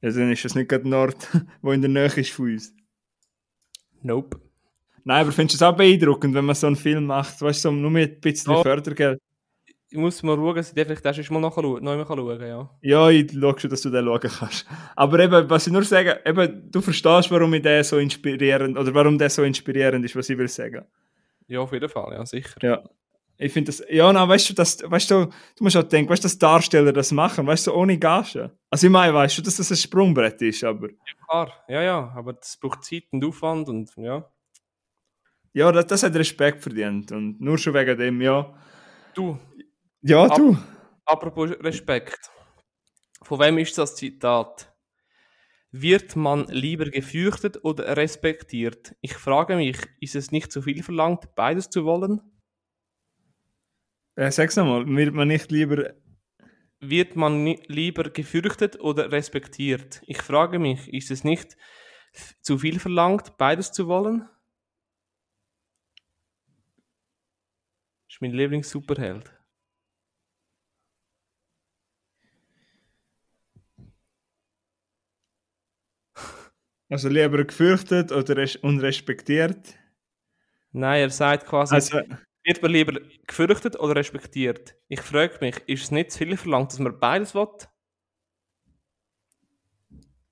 Ja, 0.00 0.10
dann 0.10 0.30
ist 0.32 0.44
das 0.44 0.54
nicht 0.54 0.68
gerade 0.68 0.88
Nord, 0.88 1.16
wo 1.62 1.72
in 1.72 1.80
der 1.82 1.90
Nähe 1.90 2.06
ist 2.06 2.30
von 2.30 2.52
uns. 2.52 2.72
Nope. 4.02 4.40
Nein, 5.04 5.22
aber 5.22 5.32
findest 5.32 5.60
du 5.60 5.64
es 5.64 5.68
auch 5.68 5.76
beeindruckend, 5.76 6.34
wenn 6.34 6.44
man 6.44 6.54
so 6.54 6.66
einen 6.68 6.76
Film 6.76 7.06
macht? 7.06 7.40
Weißt 7.40 7.64
du, 7.64 7.68
so 7.70 7.72
nur 7.74 7.90
mit 7.90 8.16
ein 8.16 8.20
bisschen 8.20 8.52
Ja. 8.52 8.62
Fördergeld? 8.62 9.20
Ich 9.90 9.96
muss 9.96 10.22
mal 10.22 10.36
schauen, 10.36 10.56
dass 10.56 10.68
ich 10.68 10.74
den 10.74 10.84
vielleicht 10.84 11.04
erst 11.04 11.30
mal 11.30 11.40
nachschauen, 11.40 11.82
schauen 11.82 12.40
ja. 12.46 12.70
Ja, 12.82 13.08
ich 13.08 13.32
schaue 13.32 13.58
schon, 13.58 13.70
dass 13.70 13.80
du 13.80 13.90
den 13.90 14.04
schauen 14.04 14.20
kannst. 14.20 14.66
Aber 14.94 15.18
eben, 15.18 15.48
was 15.48 15.66
ich 15.66 15.72
nur 15.72 15.82
sage, 15.82 16.20
eben, 16.26 16.70
du 16.70 16.80
verstehst, 16.82 17.30
warum 17.30 17.54
ich 17.54 17.62
den 17.62 17.82
so 17.82 17.96
inspirierend, 17.96 18.76
oder 18.76 18.92
warum 18.92 19.16
der 19.16 19.30
so 19.30 19.42
inspirierend 19.44 20.04
ist, 20.04 20.14
was 20.14 20.28
ich 20.28 20.36
will 20.36 20.48
sagen. 20.48 20.84
Ja, 21.46 21.60
auf 21.60 21.72
jeden 21.72 21.88
Fall, 21.88 22.12
ja, 22.12 22.26
sicher. 22.26 22.56
Ja. 22.60 22.82
Ich 23.40 23.52
finde 23.52 23.68
das, 23.68 23.82
ja, 23.88 24.12
na, 24.12 24.28
weißt 24.28 24.50
du, 24.50 24.54
das, 24.54 24.78
weißt 24.82 25.10
du, 25.12 25.26
du 25.26 25.64
musst 25.64 25.76
auch 25.76 25.84
denken, 25.84 26.10
weißt 26.10 26.24
du, 26.24 26.26
dass 26.26 26.38
Darsteller 26.38 26.92
das 26.92 27.12
machen, 27.12 27.46
weißt 27.46 27.68
du, 27.68 27.72
ohne 27.72 27.96
Gage. 27.96 28.50
Also 28.68 28.88
ich 28.88 28.92
meine, 28.92 29.14
weißt 29.14 29.38
du, 29.38 29.42
dass 29.42 29.56
das 29.56 29.70
ein 29.70 29.76
Sprungbrett 29.76 30.42
ist, 30.42 30.64
aber, 30.64 30.88
Klar, 31.28 31.52
ja, 31.68 31.82
ja, 31.82 32.12
aber 32.16 32.32
das 32.32 32.56
braucht 32.56 32.84
Zeit 32.84 33.04
und 33.12 33.24
Aufwand 33.24 33.68
und 33.68 33.90
ja. 33.96 34.28
ja, 35.52 35.70
das, 35.70 35.86
das 35.86 36.02
hat 36.02 36.16
Respekt 36.16 36.62
verdient 36.62 37.12
und 37.12 37.40
nur 37.40 37.56
schon 37.58 37.74
wegen 37.74 37.96
dem, 37.96 38.20
ja. 38.20 38.52
Du, 39.14 39.38
Ja, 40.02 40.28
du. 40.28 40.56
apropos 41.06 41.50
Respekt. 41.60 42.30
Von 43.22 43.38
wem 43.40 43.58
ist 43.58 43.78
das 43.78 43.94
Zitat? 43.96 44.72
Wird 45.72 46.14
man 46.14 46.44
lieber 46.48 46.84
gefürchtet 46.90 47.64
oder 47.64 47.96
respektiert? 47.96 48.94
Ich 49.00 49.14
frage 49.14 49.56
mich, 49.56 49.78
ist 49.98 50.14
es 50.14 50.30
nicht 50.30 50.52
zu 50.52 50.60
viel 50.60 50.82
verlangt, 50.82 51.34
beides 51.36 51.70
zu 51.70 51.86
wollen? 51.86 52.20
Äh, 54.16 54.30
sag's 54.30 54.56
nochmal, 54.56 54.86
wird 54.86 55.14
man 55.14 55.28
nicht 55.28 55.50
lieber, 55.50 55.94
Wird 56.80 57.16
man 57.16 57.46
lieber 57.68 58.04
gefürchtet 58.10 58.80
oder 58.80 59.12
respektiert? 59.12 60.02
Ich 60.06 60.22
frage 60.22 60.58
mich, 60.58 60.92
ist 60.92 61.10
es 61.10 61.24
nicht 61.24 61.56
zu 62.42 62.58
viel 62.58 62.80
verlangt, 62.80 63.38
beides 63.38 63.72
zu 63.72 63.88
wollen? 63.88 64.28
Das 68.06 68.16
ist 68.16 68.20
mein 68.20 68.32
Lieblings-Superheld. 68.32 69.37
Also 76.88 77.08
lieber 77.08 77.44
gefürchtet 77.44 78.12
oder 78.12 78.36
res- 78.36 78.56
unrespektiert? 78.56 79.74
Nein, 80.72 81.00
er 81.02 81.10
sagt 81.10 81.46
quasi, 81.46 81.74
Also, 81.74 82.00
wird 82.44 82.62
man 82.62 82.70
lieber 82.70 83.00
gefürchtet 83.26 83.78
oder 83.78 83.96
respektiert? 83.96 84.74
Ich 84.88 85.00
frage 85.00 85.38
mich, 85.40 85.56
ist 85.66 85.82
es 85.84 85.90
nicht 85.90 86.10
zu 86.12 86.18
viel 86.18 86.36
verlangt, 86.36 86.72
dass 86.72 86.78
man 86.78 86.98
beides 86.98 87.34
will? 87.34 87.46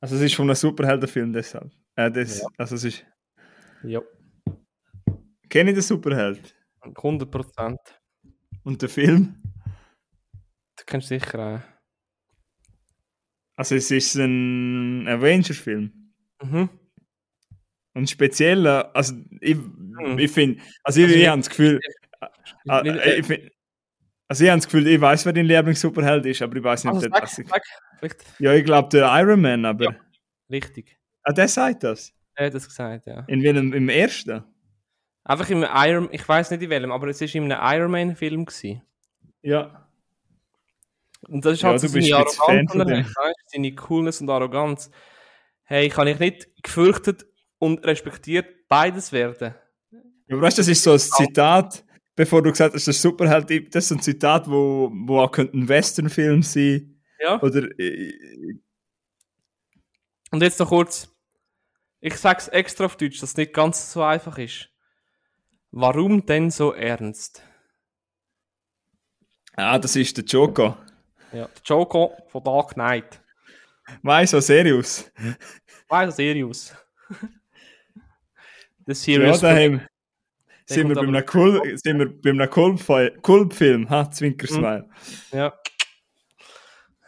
also 0.00 0.16
es 0.16 0.22
ist 0.22 0.34
von 0.34 0.46
einem 0.46 0.54
Superheldenfilm 0.54 1.32
deshalb. 1.32 1.72
Äh, 1.96 2.10
das, 2.10 2.44
Also 2.58 2.76
es 2.76 2.84
ist... 2.84 3.06
Ja. 3.82 4.00
Kenne 5.48 5.70
ich 5.70 5.76
den 5.76 5.82
Superheld? 5.82 6.54
100 6.82 7.30
Prozent. 7.30 7.80
Und 8.62 8.80
den 8.82 8.88
Film? 8.88 9.34
Das 10.76 10.86
kennst 10.86 11.10
du 11.10 11.18
sicher 11.18 11.64
Also 13.56 13.74
es 13.74 13.90
ist 13.90 14.14
ein 14.16 15.08
Avenger-Film. 15.08 16.05
Mhm. 16.42 16.68
Und 17.94 18.10
speziell, 18.10 18.66
äh, 18.66 18.84
also 18.92 19.14
ich, 19.40 19.56
ich 20.18 20.30
finde, 20.30 20.62
also 20.84 21.00
ich, 21.00 21.06
Also, 21.06 21.16
ich 21.18 21.26
habe 21.28 21.38
das 21.38 21.48
Gefühl, 21.48 21.80
äh, 22.20 22.82
Nicht- 22.82 22.96
äh, 23.06 23.14
ich 23.16 23.26
find, 23.26 23.50
also 24.28 24.44
ich 24.44 24.50
habe 24.50 24.58
das 24.58 24.66
Gefühl, 24.66 24.86
ich 24.88 25.00
weiß, 25.00 25.24
wer 25.24 25.32
dein 25.32 25.46
Lieblings-Superheld 25.46 26.26
ist, 26.26 26.42
aber 26.42 26.56
ich 26.56 26.62
weiß 26.64 26.84
nicht, 26.84 26.94
Also 26.94 27.06
ob 27.06 27.12
der, 27.12 27.26
sag, 27.26 27.46
vielleicht 27.98 28.24
ja, 28.38 28.52
ich 28.52 28.64
glaube 28.64 28.88
der 28.90 29.06
Iron 29.20 29.40
Man, 29.40 29.64
aber 29.64 29.84
Ja. 29.84 29.96
richtig. 30.50 30.98
ah, 31.22 31.32
der 31.32 31.48
sagt 31.48 31.84
das. 31.84 32.12
Er 32.34 32.46
hat 32.46 32.54
das 32.54 32.66
gesagt, 32.68 33.06
ja. 33.06 33.24
In 33.28 33.42
welchem, 33.42 33.72
im 33.72 33.88
ersten? 33.88 34.44
Einfach 35.24 35.48
im 35.48 35.64
Iron, 35.64 36.08
ich 36.12 36.28
weiß 36.28 36.50
nicht 36.50 36.62
in 36.62 36.68
welchem, 36.70 36.92
aber 36.92 37.08
es 37.08 37.20
war 37.20 37.34
in 37.34 37.50
einem 37.50 37.78
Iron 37.80 37.90
Man 37.90 38.14
Film 38.16 38.44
gewesen. 38.44 38.82
Ja. 39.42 39.88
Und 41.28 41.44
das 41.44 41.54
ist 41.54 41.62
Ja, 41.62 41.70
halt 41.70 41.82
du 41.82 41.88
so 41.88 41.98
seine 42.00 42.14
Arroganz, 42.14 43.12
seine 43.46 43.74
Coolness 43.74 44.20
und 44.20 44.28
Arroganz. 44.28 44.90
Hey, 45.66 45.88
kann 45.88 46.06
ich 46.06 46.18
nicht 46.18 46.48
gefürchtet 46.62 47.26
und 47.58 47.84
respektiert 47.84 48.68
beides 48.68 49.12
werden? 49.12 49.54
Ja, 50.28 50.40
weißt 50.40 50.58
du, 50.58 50.60
das 50.60 50.68
ist 50.68 50.82
so 50.82 50.92
ein 50.92 50.98
Zitat, 50.98 51.84
bevor 52.14 52.42
du 52.42 52.50
gesagt 52.50 52.74
hast, 52.74 52.86
das 52.86 52.96
ist 52.96 53.02
Superheld, 53.02 53.74
das 53.74 53.84
ist 53.84 53.90
ein 53.92 54.00
Zitat, 54.00 54.48
wo, 54.48 54.90
wo 54.92 55.20
auch 55.20 55.30
könnte 55.30 55.56
ein 55.56 55.68
Westernfilm 55.68 56.42
sein 56.42 57.00
Ja. 57.20 57.40
oder 57.42 57.68
äh, 57.78 58.12
Und 60.30 60.42
jetzt 60.42 60.58
noch 60.60 60.68
kurz, 60.68 61.08
ich 62.00 62.16
sag's 62.16 62.48
extra 62.48 62.84
auf 62.86 62.96
Deutsch, 62.96 63.20
dass 63.20 63.30
es 63.30 63.36
nicht 63.36 63.52
ganz 63.52 63.92
so 63.92 64.02
einfach 64.02 64.38
ist. 64.38 64.68
Warum 65.72 66.24
denn 66.26 66.50
so 66.50 66.72
ernst? 66.72 67.42
ah, 69.56 69.78
das 69.78 69.96
ist 69.96 70.16
der 70.16 70.24
Joker. 70.24 70.78
Ja, 71.32 71.46
der 71.48 71.62
Joker 71.64 72.10
von 72.28 72.44
Dark 72.44 72.74
Knight. 72.74 73.20
Weißt 74.02 74.32
du, 74.32 74.40
serious. 74.40 75.10
Weiß 75.88 76.16
serious. 76.16 76.74
Der 78.86 78.94
Ja, 78.94 78.94
Serious. 78.94 79.40
daheim 79.40 79.80
sind 80.66 80.88
wir, 80.88 80.94
einem 81.08 81.26
Kul 81.26 81.76
sind 81.78 81.98
wir 81.98 82.20
bei 82.22 82.30
einem 82.30 82.50
Kultfilm, 83.22 83.88
ha, 83.90 84.10
Zwinkersmile. 84.10 84.88
ja. 85.32 85.52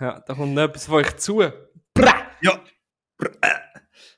Ja, 0.00 0.20
da 0.20 0.34
kommt 0.34 0.54
noch 0.54 0.62
etwas 0.62 0.86
von 0.86 0.94
euch 0.96 1.16
zu. 1.16 1.40
Ja. 1.42 1.52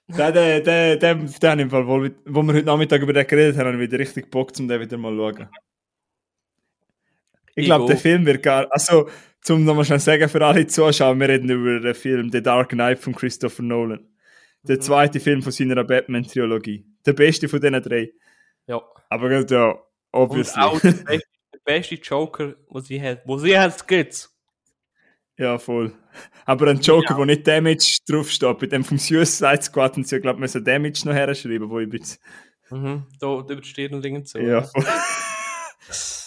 Der, 0.09 0.33
der, 0.33 0.61
der, 0.61 0.97
der, 0.97 1.15
der 1.15 1.53
im 1.59 1.71
Fall, 1.71 1.87
wo, 1.87 2.07
wo 2.27 2.43
wir 2.43 2.53
heute 2.55 2.67
Nachmittag 2.67 3.01
über 3.01 3.13
den 3.15 3.27
geredet 3.27 3.57
haben, 3.57 3.67
habe 3.69 3.77
ich 3.77 3.89
wieder 3.89 3.99
richtig 3.99 4.31
Bock, 4.31 4.53
um 4.59 4.69
den 4.69 4.81
wieder 4.81 4.99
mal 4.99 5.13
zu 5.17 5.37
schauen. 5.39 5.49
Ich 7.61 7.67
glaube, 7.67 7.87
der. 7.87 7.97
Film 7.97 8.27
wird 8.27 8.43
gar. 8.43 8.67
Also, 8.71 9.09
zum 9.43 9.65
nochmal 9.65 9.85
schnell 9.85 10.01
sagen 10.01 10.29
für 10.29 10.45
alle 10.45 10.67
Zuschauer, 10.67 11.15
wir 11.19 11.29
reden 11.29 11.49
über 11.51 11.81
den 11.81 11.95
Film 11.95 12.31
The 12.31 12.43
Dark 12.43 12.71
Knight 12.71 12.99
von 12.99 13.15
Christopher 13.15 13.63
Nolan. 13.63 14.07
Der 14.63 14.77
Mhm. 14.77 14.81
zweite 14.83 15.21
Film 15.21 15.43
von 15.43 15.53
seiner 15.53 15.83
Batman-Trilogie. 15.85 16.85
Der 17.07 17.15
beste 17.15 17.49
von 17.49 17.61
diesen 17.61 17.81
drei. 17.83 18.11
Ja. 18.67 18.83
Aber 19.09 19.33
ja, 19.33 19.71
Und 19.71 19.81
obviously. 20.13 20.63
auch 20.63 20.79
der 20.81 20.91
beste, 20.93 21.29
der 21.55 21.59
beste 21.65 21.95
Joker, 21.95 22.55
wo 22.69 22.81
sie 22.81 23.01
hat. 23.01 23.23
Wo 23.25 23.39
sie 23.39 23.59
hat, 23.59 23.89
gibt. 23.89 24.29
Ja, 25.39 25.57
voll. 25.59 25.93
Aber 26.45 26.67
ein 26.69 26.81
Joker, 26.81 27.17
wo 27.17 27.25
nicht 27.25 27.47
Damage 27.47 28.01
draufsteht, 28.07 28.59
bei 28.59 28.67
dem 28.67 28.85
vom 28.85 28.99
Suicide 28.99 29.63
Squad 29.63 29.95
haben 29.95 30.05
sie 30.05 30.17
ja, 30.17 30.21
glaube 30.21 30.37
ich, 30.37 30.41
müssen 30.41 30.63
Damage 30.63 31.01
noch 31.07 31.15
herschreiben, 31.15 31.71
wo 31.71 31.79
ich 31.81 31.89
bin. 31.89 32.05
Mhm. 32.71 33.07
Da 33.19 33.39
über 33.39 33.57
die 33.57 33.65
Stirn 33.67 33.95
und 33.95 34.05
Dinge 34.05 34.23
zu. 34.25 34.39
Ja, 34.39 34.63
voll. 34.63 34.85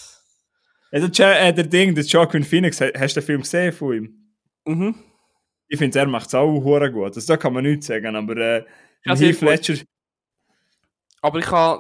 Ja- 1.02 1.34
äh, 1.34 1.54
der 1.54 1.64
Ding, 1.66 1.96
der 1.96 2.04
Joaquin 2.04 2.44
Phoenix, 2.44 2.80
ha- 2.82 2.92
hast 2.98 3.16
du 3.16 3.20
den 3.22 3.26
Film 3.26 3.42
gesehen 3.42 3.74
von 3.74 3.94
ihm? 3.96 4.16
Mhm. 4.66 4.96
Ich 5.68 5.80
finde, 5.80 5.98
er 6.00 6.06
macht 6.08 6.28
es 6.28 6.36
auch 6.36 6.52
hure 6.64 6.92
gut. 6.92 7.16
Also, 7.16 7.22
da 7.34 7.38
kann 7.38 7.54
man 7.54 7.64
nichts 7.64 7.88
sagen, 7.88 8.16
aber 8.16 8.38
äh, 8.38 8.64
Ja, 9.06 9.16
sehr 9.16 9.30
Heath. 9.30 9.42
Ledger, 9.42 9.84
Aber 11.22 11.40
ich 11.40 11.46
kann. 11.46 11.80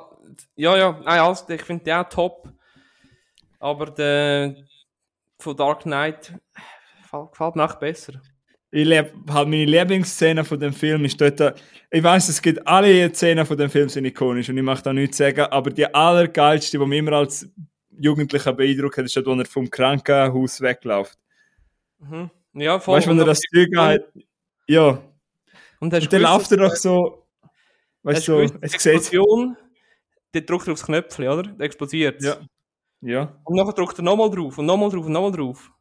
Ja, 0.56 0.76
ja, 0.78 0.99
nein, 1.06 1.19
also, 1.19 1.47
ich 1.49 1.62
finde 1.62 1.84
den 1.84 1.93
auch 1.95 2.10
top. 2.10 2.49
Aber 3.60 3.86
der 3.91 4.56
von 5.39 5.56
Dark 5.56 5.82
Knight 5.84 6.34
gefällt, 7.32 7.56
mir 7.56 7.65
auch 7.65 7.76
besser. 7.76 8.13
ich 8.71 8.86
lieb, 8.88 9.12
halt 9.30 9.47
meine 9.49 9.65
Lieblingsszene 9.65 10.43
von 10.43 10.60
dem 10.60 10.73
Film 10.73 11.06
ist 11.06 11.19
dort, 11.21 11.62
ich 11.91 12.04
weiß, 12.04 12.30
es 12.30 12.41
gibt 12.41 12.65
alle 12.67 13.13
Szenen 13.13 13.45
von 13.45 13.58
dem 13.58 13.69
Film 13.69 13.88
sind 13.89 14.06
ikonisch 14.06 14.49
und 14.49 14.58
ich 14.58 14.63
möchte 14.63 14.86
da 14.86 14.93
nichts 14.93 15.17
sagen, 15.17 15.41
aber 15.41 15.69
die 15.69 15.93
allergeilste, 15.93 16.80
die 16.80 16.86
mich 16.86 16.99
immer 16.99 17.13
als 17.13 17.47
Jugendlicher 17.99 18.53
beeindruckt 18.53 18.97
hat, 18.97 19.06
ist 19.06 19.15
dort, 19.15 19.27
wo 19.27 19.34
er 19.34 19.45
vom 19.45 19.69
Krankenhaus 19.69 20.62
wegläuft. 20.62 21.17
Mhm. 21.99 22.29
Ja, 22.53 22.79
voll. 22.79 22.97
Weißt 22.97 23.08
du, 23.08 23.12
wenn 23.12 23.19
er 23.19 23.25
das 23.25 23.39
Zeug 23.39 23.69
hat, 23.75 24.01
ja, 24.67 24.89
Und, 25.79 25.93
und 25.93 26.13
dann 26.13 26.21
läuft 26.21 26.51
er 26.51 26.58
doch 26.58 26.75
so, 26.75 27.27
weißt 28.03 28.27
du, 28.27 28.47
so, 28.47 28.56
es 28.62 28.73
Explosion, 28.73 29.58
der 30.34 30.41
drückt 30.41 30.67
er 30.67 30.73
aufs 30.73 30.86
Knöpfchen, 30.86 31.27
oder? 31.27 31.43
Der 31.43 31.65
explodiert. 31.65 32.21
ja, 32.21 32.38
ja, 33.01 33.41
Und 33.43 33.56
nachher 33.56 33.73
drückt 33.73 33.99
er 33.99 34.03
nochmal 34.03 34.29
drauf 34.29 34.58
und 34.58 34.65
nochmal 34.65 34.89
drauf 34.89 35.06
und 35.06 35.12
nochmal 35.12 35.32
drauf. 35.32 35.71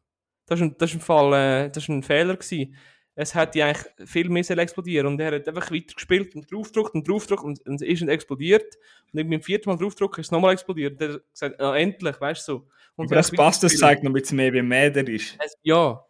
Das 0.45 0.59
ist 0.59 0.63
ein, 0.63 0.75
das 0.77 0.89
ist 0.89 0.97
ein 0.97 1.01
Fall, 1.01 1.33
äh, 1.33 1.69
das 1.69 1.83
ist 1.83 1.89
ein 1.89 2.03
Fehler 2.03 2.35
gewesen. 2.35 2.75
Es 3.15 3.35
hätte 3.35 3.63
eigentlich 3.63 4.09
viel 4.09 4.29
mehr 4.29 4.49
explodieren 4.49 5.07
und 5.07 5.19
er 5.19 5.35
hat 5.35 5.47
einfach 5.47 5.69
weiter 5.69 5.93
gespielt 5.93 6.33
und 6.35 6.51
draufgedrückt 6.51 6.95
und 6.95 7.07
draufgedrückt 7.07 7.43
und, 7.43 7.67
und 7.67 7.75
es 7.75 7.81
ist 7.81 8.01
nicht 8.01 8.09
explodiert. 8.09 8.75
Und 9.11 9.19
irgendwie 9.19 9.37
beim 9.37 9.43
vierten 9.43 9.69
Mal 9.69 9.77
draufgedrückt 9.77 10.17
ist 10.17 10.27
es 10.27 10.31
nochmal 10.31 10.53
explodiert. 10.53 10.93
Und 10.93 11.01
er 11.01 11.13
hat 11.13 11.31
gesagt, 11.31 11.61
ja, 11.61 11.75
endlich, 11.75 12.19
weißt 12.19 12.47
du 12.47 12.51
so. 12.51 12.67
Und 12.95 13.05
aber 13.05 13.15
das 13.15 13.31
hat 13.31 13.37
passt, 13.37 13.63
das 13.63 13.77
zeigt 13.77 14.03
noch 14.03 14.09
ein 14.09 14.13
bisschen 14.13 14.37
mehr, 14.37 14.51
wie 14.53 14.61
mehr 14.61 14.89
der 14.89 15.07
ist. 15.07 15.37
Es, 15.43 15.55
ja. 15.61 16.03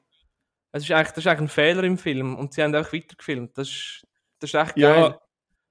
Es 0.72 0.84
ist 0.84 0.92
eigentlich, 0.92 1.10
das 1.10 1.18
ist 1.20 1.28
eigentlich 1.28 1.42
ein 1.42 1.50
Fehler 1.50 1.84
im 1.84 1.98
Film 1.98 2.36
und 2.36 2.54
sie 2.54 2.64
haben 2.64 2.74
auch 2.74 2.92
weitergefilmt. 2.94 3.58
Das 3.58 3.68
ist, 3.68 4.08
das 4.40 4.50
ist 4.50 4.56
echt 4.56 4.76
geil. 4.76 5.02
Ja, 5.02 5.20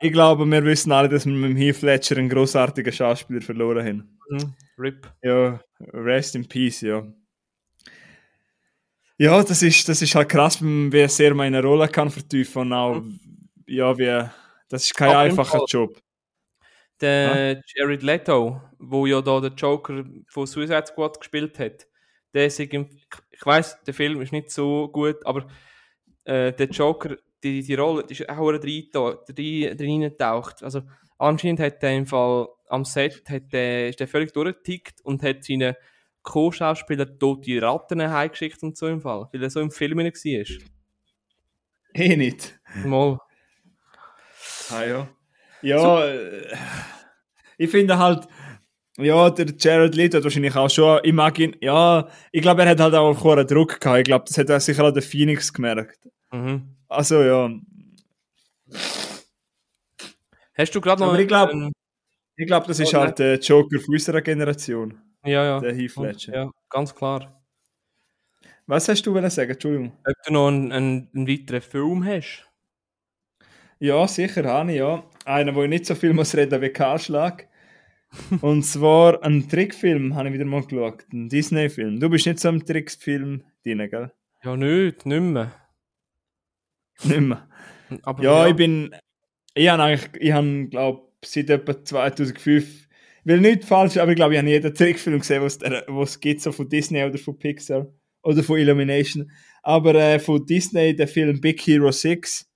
ich 0.01 0.13
glaube, 0.13 0.45
wir 0.45 0.65
wissen 0.65 0.93
alle, 0.93 1.09
dass 1.09 1.27
wir 1.27 1.33
mit 1.33 1.51
dem 1.51 1.57
Heath 1.57 1.81
Ledger 1.83 2.19
einen 2.19 2.29
grossartigen 2.29 2.93
Schauspieler 2.93 3.41
verloren 3.41 3.87
haben. 3.87 4.19
Mhm. 4.29 4.55
RIP. 4.77 5.13
Ja, 5.23 5.61
rest 5.93 6.35
in 6.35 6.47
peace, 6.47 6.83
ja. 6.83 7.07
Ja, 9.23 9.41
das 9.41 9.63
ist, 9.63 9.89
das 9.89 10.03
ist 10.03 10.17
halt 10.17 10.29
krass, 10.29 10.61
wie 10.61 11.07
sehr 11.07 11.33
man 11.33 11.47
in 11.47 11.55
eine 11.55 11.65
Rolle 11.65 11.87
kann 11.87 12.11
vertiefen 12.11 12.63
und 12.63 12.73
auch, 12.73 13.03
ja, 13.69 13.97
wie, 13.97 14.29
das 14.69 14.83
ist 14.83 14.97
kein 14.97 15.13
im 15.13 15.17
einfacher 15.17 15.59
Fall- 15.59 15.67
Job. 15.69 16.03
Der 17.01 17.63
Jared 17.73 18.03
Leto, 18.03 18.61
wo 18.81 19.07
ja 19.07 19.21
da 19.23 19.39
der 19.39 19.53
Joker 19.53 20.05
von 20.27 20.47
Suicide 20.49 20.87
Squad 20.87 21.21
gespielt 21.21 21.57
hat, 21.61 21.87
der 22.35 22.47
ist 22.47 22.59
ich 22.59 22.73
weiß, 23.45 23.85
der 23.85 23.95
Film 23.95 24.21
ist 24.23 24.33
nicht 24.33 24.51
so 24.51 24.89
gut, 24.89 25.25
aber 25.25 25.47
äh, 26.25 26.53
der 26.53 26.67
Joker, 26.67 27.17
die, 27.45 27.63
die 27.63 27.75
Rolle, 27.77 28.05
die 28.05 28.15
ist 28.15 28.29
auch 28.29 28.51
drin 28.51 30.01
getaucht. 30.01 30.65
Also 30.65 30.83
anscheinend 31.19 31.61
hat 31.61 31.81
der 31.81 31.97
im 31.97 32.07
Fall 32.07 32.49
am 32.69 32.85
Set 32.85 33.23
hat 33.29 33.53
der, 33.53 33.91
ist 33.91 34.01
der 34.01 34.09
völlig 34.09 34.33
durchgetickt 34.33 35.01
und 35.05 35.23
hat 35.23 35.45
seine 35.45 35.77
Co-Schauspieler 36.23 37.19
tote 37.19 37.61
Ratten 37.63 38.01
heimgeschickt 38.11 38.63
und 38.63 38.77
so 38.77 38.87
im 38.87 39.01
Fall, 39.01 39.29
weil 39.33 39.43
er 39.43 39.51
so 39.51 39.61
im 39.61 39.71
Film 39.71 39.99
nicht 39.99 40.17
war. 40.25 40.67
Eh 41.95 42.17
nicht. 42.17 42.59
Mal. 42.85 43.19
Ah, 44.71 44.85
ja. 44.85 45.09
Ja, 45.63 46.05
äh, 46.07 46.47
ich 47.59 47.71
finde 47.71 47.99
halt, 47.99 48.27
ja, 48.97 49.31
der 49.31 49.47
Jared 49.59 49.95
Leto 49.95 50.17
hat 50.19 50.25
wahrscheinlich 50.25 50.57
auch 50.57 50.71
schon, 50.71 51.01
ich 51.03 51.13
mag 51.13 51.39
ihn, 51.39 51.57
ja, 51.61 52.09
ich 52.31 52.43
glaube, 52.43 52.63
er 52.63 52.71
hat 52.71 52.81
halt 52.81 52.95
auch 52.95 53.25
einen 53.25 53.47
Druck 53.47 53.81
gehabt. 53.81 53.99
Ich 53.99 54.05
glaube, 54.05 54.25
das 54.27 54.39
hat 54.39 54.49
er 54.49 54.61
sicher 54.61 54.85
auch 54.85 54.91
der 54.93 55.03
Phoenix 55.03 55.53
gemerkt. 55.53 55.99
Mhm. 56.33 56.77
Also, 56.89 57.23
ja. 57.23 57.51
Hast 60.55 60.75
du 60.75 60.81
gerade 60.81 61.01
noch 61.03 61.09
Aber 61.11 61.19
ich 61.19 61.29
glaub- 61.29 61.51
einen- 61.51 61.73
Ich 62.37 62.47
glaube, 62.47 62.67
das 62.67 62.81
ist 62.81 62.93
Ja, 62.93 63.01
halt 63.01 63.19
der 63.19 63.39
Joker 63.39 63.79
von 63.79 63.95
unserer 63.95 64.21
Generation, 64.23 64.99
ja, 65.25 65.45
ja. 65.45 65.61
der 65.61 65.75
Heath 65.75 65.97
Ledger. 65.97 66.35
Ja, 66.35 66.51
ganz 66.69 66.95
klar. 66.95 67.43
Was 68.67 68.89
hast 68.89 69.07
du 69.07 69.15
wollen 69.15 69.29
sagen? 69.31 69.51
Entschuldigung. 69.51 69.93
Ob 70.07 70.15
du 70.25 70.33
noch 70.33 70.49
einen, 70.49 70.73
einen, 70.73 71.09
einen 71.15 71.29
weiteren 71.29 71.61
Film 71.61 72.05
hast? 72.05 72.49
Ja, 73.79 74.07
sicher 74.07 74.45
habe 74.45 74.71
ich, 74.71 74.79
ja. 74.79 75.05
Einer, 75.25 75.55
wo 75.55 75.63
ich 75.65 75.69
nicht 75.69 75.87
so 75.87 75.95
viel 75.95 76.13
muss 76.13 76.37
reden 76.37 76.61
wie 76.61 76.69
Kahlschlag. 76.69 77.49
Und 78.41 78.63
zwar 78.63 79.23
ein 79.25 79.49
Trickfilm 79.49 80.15
habe 80.15 80.29
ich 80.29 80.35
wieder 80.35 80.45
mal 80.45 80.63
geschaut. 80.63 81.05
Ein 81.13 81.29
Disney-Film. 81.29 81.99
Du 81.99 82.09
bist 82.09 82.27
nicht 82.27 82.39
so 82.39 82.49
im 82.49 82.65
Trickfilm 82.65 83.43
drin, 83.65 83.89
gell? 83.91 84.13
Ja, 84.45 84.57
nicht, 84.57 85.07
nicht 85.07 85.21
mehr. 85.21 85.53
Nicht 87.05 87.21
mehr. 87.21 87.49
Aber 88.03 88.23
Ja, 88.23 88.47
ich 88.47 88.57
bin. 88.57 88.95
Ich 89.55 89.69
habe 89.69 89.83
eigentlich, 89.83 90.11
ich 90.21 90.33
habe, 90.33 90.69
glaube 90.69 91.09
seit 91.25 91.51
etwa 91.51 91.85
2005, 91.85 92.65
ich 92.65 92.89
will 93.25 93.41
nicht 93.41 93.65
falsch, 93.65 93.97
aber 93.97 94.13
ich 94.13 94.17
glaube, 94.17 94.35
ich 94.35 94.39
habe 94.39 94.49
jeden 94.51 94.75
Trickfilm 94.75 95.19
gesehen, 95.21 95.43
was 95.43 95.59
es 96.11 96.21
gibt, 96.21 96.41
so 96.41 96.53
von 96.53 96.69
Disney 96.69 97.03
oder 97.05 97.19
von 97.19 97.39
Pixar 97.39 97.87
oder 98.23 98.43
von 98.43 98.59
Illumination. 98.59 99.31
Aber 99.63 99.95
äh, 99.95 100.19
von 100.19 100.45
Disney, 100.47 100.95
der 100.97 101.09
Film 101.09 101.41
Big 101.41 101.61
Hero 101.67 101.91
6, 101.93 102.49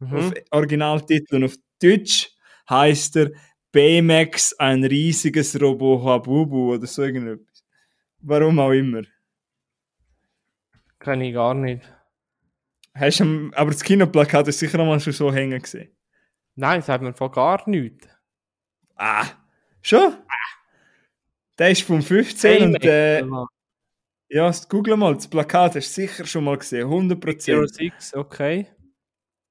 Mhm. 0.00 0.14
auf 0.16 0.32
Originaltitel 0.52 1.34
und 1.36 1.44
auf 1.44 1.56
Deutsch 1.82 2.30
heißt 2.70 3.16
er 3.16 3.32
Baymax, 3.72 4.54
ein 4.54 4.84
riesiges 4.84 5.60
Robo-Habubu 5.60 6.74
oder 6.74 6.86
so 6.86 7.02
irgendetwas. 7.02 7.64
Warum 8.20 8.60
auch 8.60 8.70
immer. 8.70 9.02
Kenne 11.00 11.28
ich 11.28 11.34
gar 11.34 11.54
nicht. 11.54 11.82
Hast 12.94 13.20
du, 13.20 13.50
aber 13.54 13.70
das 13.70 13.82
Kinoplakat 13.82 14.48
ist 14.48 14.58
sicher 14.58 14.78
mal 14.84 14.98
schon 15.00 15.12
so 15.12 15.32
hängen 15.32 15.60
gesehen. 15.60 15.90
Nein, 16.54 16.82
sagt 16.82 17.02
mir 17.02 17.12
von 17.14 17.30
gar 17.30 17.68
nichts. 17.68 18.08
Ah, 18.96 19.26
schon? 19.82 20.16
Der 21.58 21.70
ist 21.70 21.82
vom 21.82 22.02
15 22.02 22.74
und 22.74 22.84
äh, 22.84 23.24
ja, 24.30 24.52
google 24.68 24.96
mal, 24.96 25.14
das 25.14 25.26
Plakat 25.26 25.74
hast 25.74 25.96
du 25.96 26.02
sicher 26.02 26.26
schon 26.26 26.44
mal 26.44 26.58
gesehen, 26.58 26.86
100%. 26.86 27.38
Zero 27.38 27.66
Six, 27.66 28.14
okay. 28.14 28.68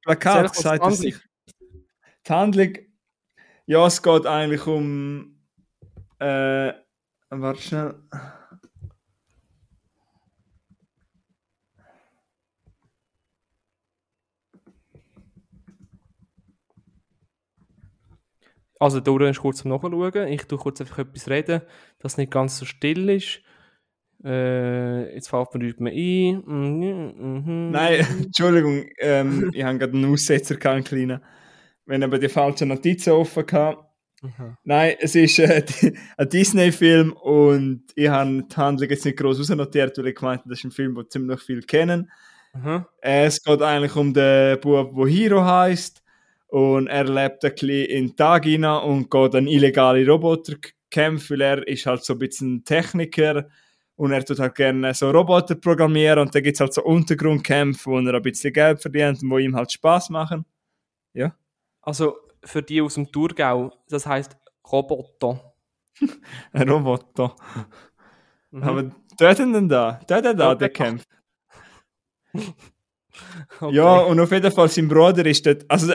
Plakat 0.04 0.56
sagt 0.56 0.86
es 0.86 1.00
die 1.00 1.12
sicher. 1.12 1.22
Die 2.28 2.34
Handlung, 2.34 2.78
ja, 3.66 3.86
es 3.88 4.02
geht 4.02 4.26
eigentlich 4.26 4.66
um, 4.68 5.42
äh, 6.20 6.74
warte 7.30 7.62
schnell. 7.62 7.96
Also, 18.80 19.00
Dora 19.00 19.30
ist 19.30 19.40
kurz 19.40 19.60
zum 19.60 19.72
Nachschauen. 19.72 20.28
Ich 20.28 20.44
tue 20.44 20.58
kurz 20.58 20.82
einfach 20.82 21.00
etwas 21.00 21.30
reden, 21.30 21.62
dass 22.00 22.14
es 22.14 22.18
nicht 22.18 22.32
ganz 22.32 22.58
so 22.58 22.66
still 22.66 23.10
ist. 23.10 23.42
Äh, 24.24 25.14
jetzt 25.14 25.30
fällt 25.30 25.54
mir 25.54 25.64
nichts 25.64 25.80
mehr 25.80 25.94
ein. 25.94 26.44
Mhm, 26.46 27.44
mhm. 27.46 27.72
Nein, 27.72 28.06
Entschuldigung, 28.24 28.86
ähm, 29.00 29.52
ich 29.54 29.64
habe 29.64 29.78
gerade 29.78 29.94
einen 29.94 30.12
Aussetzer 30.12 30.56
gehabt, 30.56 30.76
einen 30.76 30.84
kleinen. 30.84 31.22
Wenn 31.86 32.04
aber 32.04 32.20
die 32.20 32.30
falschen 32.30 32.70
Notizen 32.70 33.14
offen 33.14 33.46
gehabt. 33.46 33.84
Aha. 34.24 34.58
Nein, 34.64 34.96
es 35.00 35.16
ist 35.16 35.38
äh, 35.40 35.64
ein 36.18 36.30
Disney-Film 36.30 37.14
und 37.14 37.84
ich 37.96 38.08
habe 38.08 38.44
die 38.44 38.56
Handlung 38.56 38.90
jetzt 38.90 39.06
nicht 39.06 39.18
groß 39.18 39.40
ausnotiert, 39.40 39.98
weil 39.98 40.08
ich 40.08 40.16
gemeint 40.16 40.40
habe, 40.42 40.50
das 40.50 40.60
ist 40.60 40.66
ein 40.66 40.72
Film, 40.72 40.96
den 40.96 41.10
ziemlich 41.10 41.40
viel 41.42 41.62
kennen. 41.62 42.12
Aha. 42.54 42.88
Es 43.02 43.44
geht 43.44 43.62
eigentlich 43.62 43.96
um 43.96 44.14
den 44.14 44.60
Bub, 44.60 44.96
der 44.96 45.08
Hiro 45.08 45.46
heißt 45.46 46.02
und 46.48 46.88
er 46.88 47.04
lebt 47.04 47.43
ein 47.43 47.52
bisschen 47.52 47.86
in 47.86 48.08
den 48.08 48.16
Tag 48.16 48.45
hinein 48.45 48.84
und 48.84 49.12
geht 49.12 49.36
an 49.36 49.48
illegale 49.48 50.08
Roboter 50.08 50.56
kämpfen, 50.89 51.32
weil 51.32 51.41
er 51.41 51.68
ist 51.68 51.86
halt 51.86 52.04
so 52.04 52.14
ein 52.14 52.20
bisschen 52.20 52.64
Techniker 52.64 53.48
und 53.95 54.12
er 54.12 54.24
tut 54.24 54.39
halt 54.39 54.56
gerne 54.56 54.93
so 54.93 55.10
Roboter 55.12 55.56
programmieren 55.56 56.20
und 56.20 56.34
da 56.34 56.39
gibt 56.39 56.56
es 56.56 56.62
halt 56.62 56.74
so 56.74 56.84
Untergrundkämpfe, 56.84 57.89
wo 57.89 58.00
er 58.00 58.14
ein 58.14 58.22
bisschen 58.22 58.54
Geld 58.54 58.82
verdient 58.82 59.22
und 59.22 59.30
wo 59.30 59.38
ihm 59.38 59.56
halt 59.56 59.72
Spaß 59.72 60.10
machen. 60.10 60.45
Also, 61.82 62.18
für 62.43 62.62
die 62.62 62.82
aus 62.82 62.93
dem 62.93 63.12
Thurgau, 63.12 63.74
das 63.89 64.06
heisst 64.06 64.38
Roboter. 64.72 65.54
Ein 66.54 66.70
Roboter. 66.70 67.36
Mhm. 68.52 68.64
Aber 68.64 68.91
dort 69.18 69.39
denn 69.39 69.70
da, 69.70 70.00
dort 70.08 70.26
da, 70.26 70.32
Ja, 70.32 70.56
der 70.56 70.70
kämpft. 70.70 71.10
Okay. 73.59 73.76
Ja, 73.76 73.97
und 73.99 74.20
auf 74.20 74.32
jeden 74.32 74.51
Fall 74.51 74.70
sein 74.70 74.88
Bruder 74.88 75.26
ist 75.26 75.45
dort. 75.45 75.65
Also, 75.68 75.93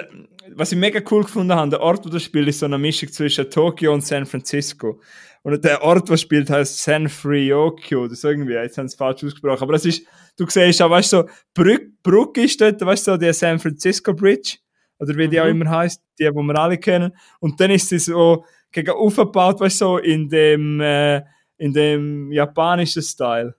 was 0.54 0.72
ich 0.72 0.78
mega 0.78 1.00
cool 1.10 1.22
gefunden 1.22 1.52
habe, 1.54 1.70
der 1.70 1.80
Ort, 1.80 2.04
wo 2.04 2.10
das 2.10 2.22
spielt, 2.22 2.48
ist 2.48 2.58
so 2.60 2.66
eine 2.66 2.78
Mischung 2.78 3.10
zwischen 3.10 3.50
Tokio 3.50 3.92
und 3.94 4.04
San 4.04 4.26
Francisco. 4.26 5.00
Und 5.42 5.64
der 5.64 5.82
Ort, 5.82 6.08
was 6.10 6.20
spielt, 6.20 6.50
heißt 6.50 6.78
San 6.82 7.08
Friokyo 7.08 8.04
oder 8.04 8.14
so 8.14 8.28
irgendwie. 8.28 8.52
Jetzt 8.52 8.78
haben 8.78 8.86
sie 8.88 8.92
es 8.94 8.98
falsch 8.98 9.24
ausgesprochen. 9.24 9.62
Aber 9.62 9.72
das 9.72 9.84
ist, 9.84 10.06
du 10.36 10.46
siehst 10.48 10.80
auch, 10.82 10.90
weißt 10.90 11.12
du, 11.12 11.16
so, 11.18 11.28
Brück, 11.54 11.82
Brücke 12.02 12.42
ist 12.42 12.60
dort, 12.60 12.80
weißt 12.80 13.06
du, 13.08 13.12
so 13.12 13.16
der 13.16 13.34
San 13.34 13.58
Francisco 13.58 14.12
Bridge. 14.14 14.58
Oder 14.98 15.16
wie 15.16 15.28
die 15.28 15.36
Mhm. 15.38 15.42
auch 15.42 15.48
immer 15.48 15.70
heißt, 15.70 16.00
die, 16.18 16.24
die 16.24 16.30
wir 16.32 16.58
alle 16.58 16.78
kennen. 16.78 17.12
Und 17.40 17.60
dann 17.60 17.70
ist 17.72 17.88
sie 17.88 17.98
so 17.98 18.44
gegen 18.70 18.90
aufgebaut, 18.92 19.58
weißt 19.60 19.80
du, 19.80 19.84
so 19.84 19.98
in 19.98 20.28
dem, 20.28 20.80
äh, 20.80 21.22
in 21.56 21.72
dem 21.72 22.30
japanischen 22.30 23.02
Style. 23.02 23.54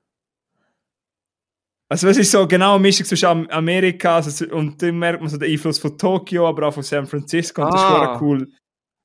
Also 1.90 2.08
es 2.08 2.18
ist 2.18 2.32
so 2.32 2.48
genau 2.48 2.74
eine 2.76 2.82
Mischung 2.82 3.06
zwischen 3.06 3.26
Am- 3.28 3.48
Amerika 3.50 4.16
also, 4.16 4.46
und 4.48 4.82
dann 4.82 4.98
merkt 4.98 5.22
man 5.22 5.30
so 5.30 5.38
den 5.38 5.52
Einfluss 5.52 5.78
von 5.78 5.98
Tokio, 5.98 6.48
aber 6.48 6.68
auch 6.68 6.74
von 6.74 6.84
San 6.84 7.06
Francisco 7.06 7.64
und 7.64 7.74
das 7.74 7.82
ist 7.82 7.88
Ah. 7.88 8.20
cool 8.22 8.48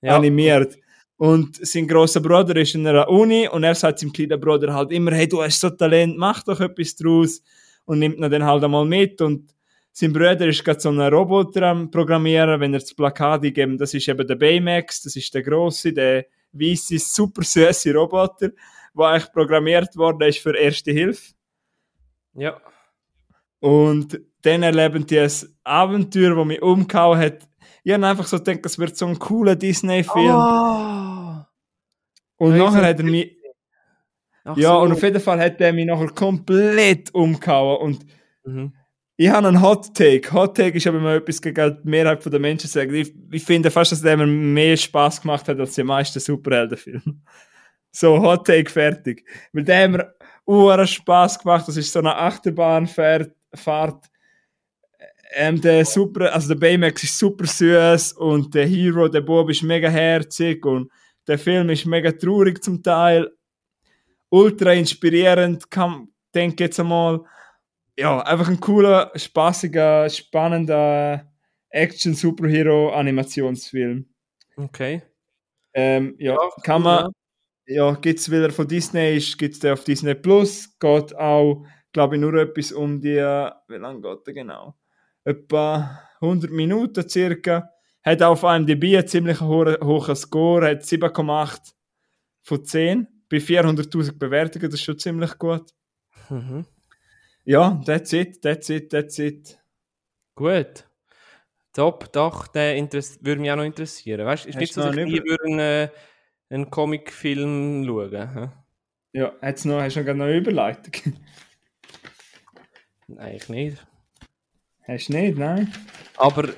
ja. 0.01 0.17
animiert. 0.17 0.77
Und 1.19 1.57
sein 1.67 1.89
grosser 1.89 2.21
Bruder 2.21 2.57
ist 2.57 2.75
in 2.77 2.87
einer 2.87 3.09
Uni 3.09 3.49
und 3.49 3.65
er 3.65 3.75
sagt 3.75 3.99
seinem 3.99 4.13
kleinen 4.13 4.41
Bruder 4.41 4.73
halt 4.73 4.93
immer, 4.93 5.11
hey, 5.13 5.29
du 5.29 5.43
hast 5.43 5.61
so 5.61 5.69
Talent, 5.71 6.17
mach 6.17 6.45
doch 6.45 6.61
etwas 6.61 6.95
draus 6.95 7.43
und 7.85 7.99
nimmt 7.99 8.19
ihn 8.19 8.31
dann 8.31 8.45
halt 8.45 8.63
einmal 8.65 8.85
mit 8.87 9.21
und 9.21 9.53
sein 9.93 10.13
Bruder 10.13 10.47
ist 10.47 10.65
gerade 10.65 10.79
so 10.81 10.91
einen 10.91 11.13
Roboter 11.13 11.63
am 11.65 11.91
Programmieren, 11.91 12.61
wenn 12.61 12.73
er 12.73 12.79
das 12.81 12.95
Plakat 12.95 13.43
eingeben, 13.45 13.77
das 13.77 13.93
ist 13.95 14.07
eben 14.09 14.25
der 14.27 14.37
Baymax, 14.37 15.03
das 15.03 15.17
ist 15.17 15.35
der 15.35 15.43
grosse, 15.43 15.93
der 15.93 16.27
weisse, 16.53 16.99
super 17.01 17.43
süße 17.43 17.93
Roboter, 17.93 18.51
der 18.97 19.05
eigentlich 19.07 19.33
programmiert 19.33 19.97
worden 19.97 20.23
ist 20.29 20.39
für 20.39 20.57
Erste 20.57 20.93
Hilfe. 20.93 21.33
Ja. 22.39 22.61
Und 23.61 24.21
dann 24.43 24.63
erleben 24.63 25.07
die 25.07 25.19
ein 25.19 25.31
Abenteuer, 25.65 26.35
das 26.37 26.47
mich 26.47 26.63
umgehauen 26.63 27.19
hat. 27.19 27.49
Ich 27.83 27.93
habe 27.93 28.07
einfach 28.07 28.27
so 28.27 28.39
gedacht, 28.39 28.65
das 28.65 28.79
wird 28.79 28.97
so 28.97 29.07
ein 29.07 29.19
cooler 29.19 29.57
Disney-Film. 29.57 30.31
Ah. 30.31 31.49
und 32.37 32.51
Crazy 32.51 32.63
nachher 32.65 32.87
hat 32.87 32.99
er 32.99 33.05
mich, 33.05 33.37
Ach 34.45 34.57
ja, 34.57 34.71
so. 34.71 34.79
und 34.81 34.93
auf 34.93 35.03
jeden 35.03 35.21
Fall 35.21 35.41
hat 35.41 35.61
er 35.61 35.73
mich 35.73 35.87
nachher 35.87 36.09
komplett 36.09 37.13
umgehauen. 37.15 37.79
Und 37.79 38.07
Mhm. 38.45 38.73
ich 39.17 39.29
habe 39.29 39.49
einen 39.49 39.61
Hot 39.61 39.93
Take. 39.95 40.33
Hot 40.33 40.57
Take 40.57 40.77
ist 40.77 40.87
aber 40.87 41.01
mal 41.01 41.17
etwas 41.17 41.43
gegen 41.43 41.79
die 41.83 41.89
Mehrheit 41.89 42.25
der 42.25 42.39
Menschen 42.41 42.69
sagen. 42.71 42.95
Ich, 42.95 43.13
ich 43.33 43.45
finde 43.45 43.71
fast, 43.71 43.93
dass 43.93 44.01
der 44.03 44.17
mir 44.17 44.27
mehr 44.27 44.77
Spaß 44.77 45.21
gemacht 45.23 45.49
hat 45.49 45.59
als 45.59 45.75
die 45.75 45.83
meisten 45.83 46.21
Superheldenfilme. 46.21 47.21
So, 47.91 48.21
Hot 48.23 48.47
Take 48.47 48.71
fertig. 48.71 49.25
Weil 49.53 49.65
der 49.65 49.89
mir 49.89 50.15
uhren 50.49 50.87
Spaß 50.87 51.39
gemacht. 51.39 51.69
Das 51.69 51.77
ist 51.77 51.93
so 51.93 51.99
eine 52.01 52.17
Achterbahnfahrt. 52.17 53.31
Fahrt. 53.55 54.07
Ähm, 55.35 55.61
der 55.61 55.85
super, 55.85 56.33
also 56.33 56.49
der 56.49 56.55
Baymax 56.55 57.05
ist 57.05 57.19
super 57.19 57.45
süß 57.47 58.15
und 58.15 58.55
der 58.55 58.67
Hero, 58.67 59.09
der 59.09 59.21
Bob 59.21 59.51
ist 59.51 59.63
mega 59.63 59.91
herzig 59.91 60.65
und 60.65 60.91
der 61.27 61.39
Film 61.39 61.69
ist 61.69 61.85
mega 61.85 62.11
traurig 62.13 62.65
zum 62.65 62.83
Teil. 62.83 63.31
Ultra 64.31 64.73
inspirierend, 64.73 65.71
kann, 65.71 66.09
denke 66.35 66.65
jetzt 66.65 66.81
einmal. 66.81 67.21
Ja, 67.99 68.21
einfach 68.21 68.49
ein 68.49 68.61
cooler, 68.61 69.13
spaßiger, 69.15 70.09
spannender 70.09 71.31
Action-Superhero-Animationsfilm. 71.71 74.07
Okay. 74.57 75.03
Ähm, 75.75 76.15
ja, 76.19 76.33
Ja, 76.35 76.49
kann 76.63 76.83
man, 76.83 77.13
ja, 77.69 77.93
gibt's, 77.95 78.31
weil 78.31 78.45
er 78.45 78.51
von 78.51 78.67
Disney 78.67 79.17
ist, 79.17 79.39
gibt's 79.39 79.59
den 79.59 79.73
auf 79.73 79.85
Disney 79.85 80.15
Plus, 80.15 80.79
geht 80.79 81.15
auch, 81.17 81.65
glaube 81.93 82.17
ich, 82.17 82.21
nur 82.21 82.35
etwas 82.35 82.73
um 82.73 83.01
die, 83.01 83.17
wie 83.19 83.77
lange 83.77 84.01
geht 84.01 84.27
der 84.27 84.35
genau? 84.35 84.75
Etwa 85.25 86.01
100 86.21 86.51
Minuten 86.51 87.09
circa. 87.09 87.71
Hat 88.03 88.23
auf 88.23 88.43
IMDb 88.43 88.97
einen 88.97 89.07
ziemlich 89.07 89.41
hohen, 89.41 89.77
hohen 89.83 90.17
Score, 90.17 90.71
hat 90.71 90.83
7,8 90.83 91.75
von 92.43 92.65
10 92.65 93.07
bei 93.29 93.37
400.000 93.37 94.19
Bewertungen, 94.19 94.71
das 94.71 94.81
ist 94.81 94.85
schon 94.85 94.99
ziemlich 94.99 95.37
gut. 95.37 95.71
Mhm. 96.31 96.65
Ja, 97.45 97.83
that's 97.85 98.13
it, 98.15 98.41
that's 98.41 98.71
it, 98.71 98.91
that's 98.91 99.19
it. 99.19 99.59
Gut. 100.35 100.89
Top, 101.75 102.11
doch, 102.13 102.47
der 102.49 102.77
würde 102.77 103.41
mich 103.41 103.51
auch 103.51 103.57
noch 103.57 103.65
interessieren. 103.65 104.25
Weißt 104.25 104.45
du, 104.47 104.49
ist 104.49 104.57
nicht 104.57 104.73
so, 104.73 104.81
dass 104.81 104.97
ich 104.97 105.05
nie 105.05 105.23
würde 105.23 105.63
äh, 105.63 105.89
einen 106.51 106.71
Comicfilm 106.71 107.85
schauen. 107.87 108.35
hä? 108.35 108.49
Ja, 109.13 109.33
hat's 109.41 109.65
noch, 109.65 109.81
hast 109.81 109.97
du 109.97 110.03
noch 110.15 110.25
eine 110.27 110.37
Überleitung? 110.37 111.15
Nein, 113.07 113.37
ich 113.37 113.49
nicht. 113.49 113.87
hast 114.87 115.09
du 115.09 115.13
nicht, 115.15 115.39
nein? 115.39 115.73
Aber, 116.17 116.49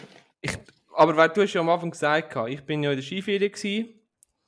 ich, 0.40 0.52
aber 0.94 1.16
weil 1.16 1.28
du 1.30 1.42
hast 1.42 1.54
ja 1.54 1.60
am 1.60 1.68
Anfang 1.68 1.90
gesagt, 1.92 2.36
ich 2.48 2.62
bin 2.64 2.82
ja 2.82 2.90
in 2.90 2.96
der 2.96 3.02
Skiferie 3.04 3.50
gewesen, 3.50 3.94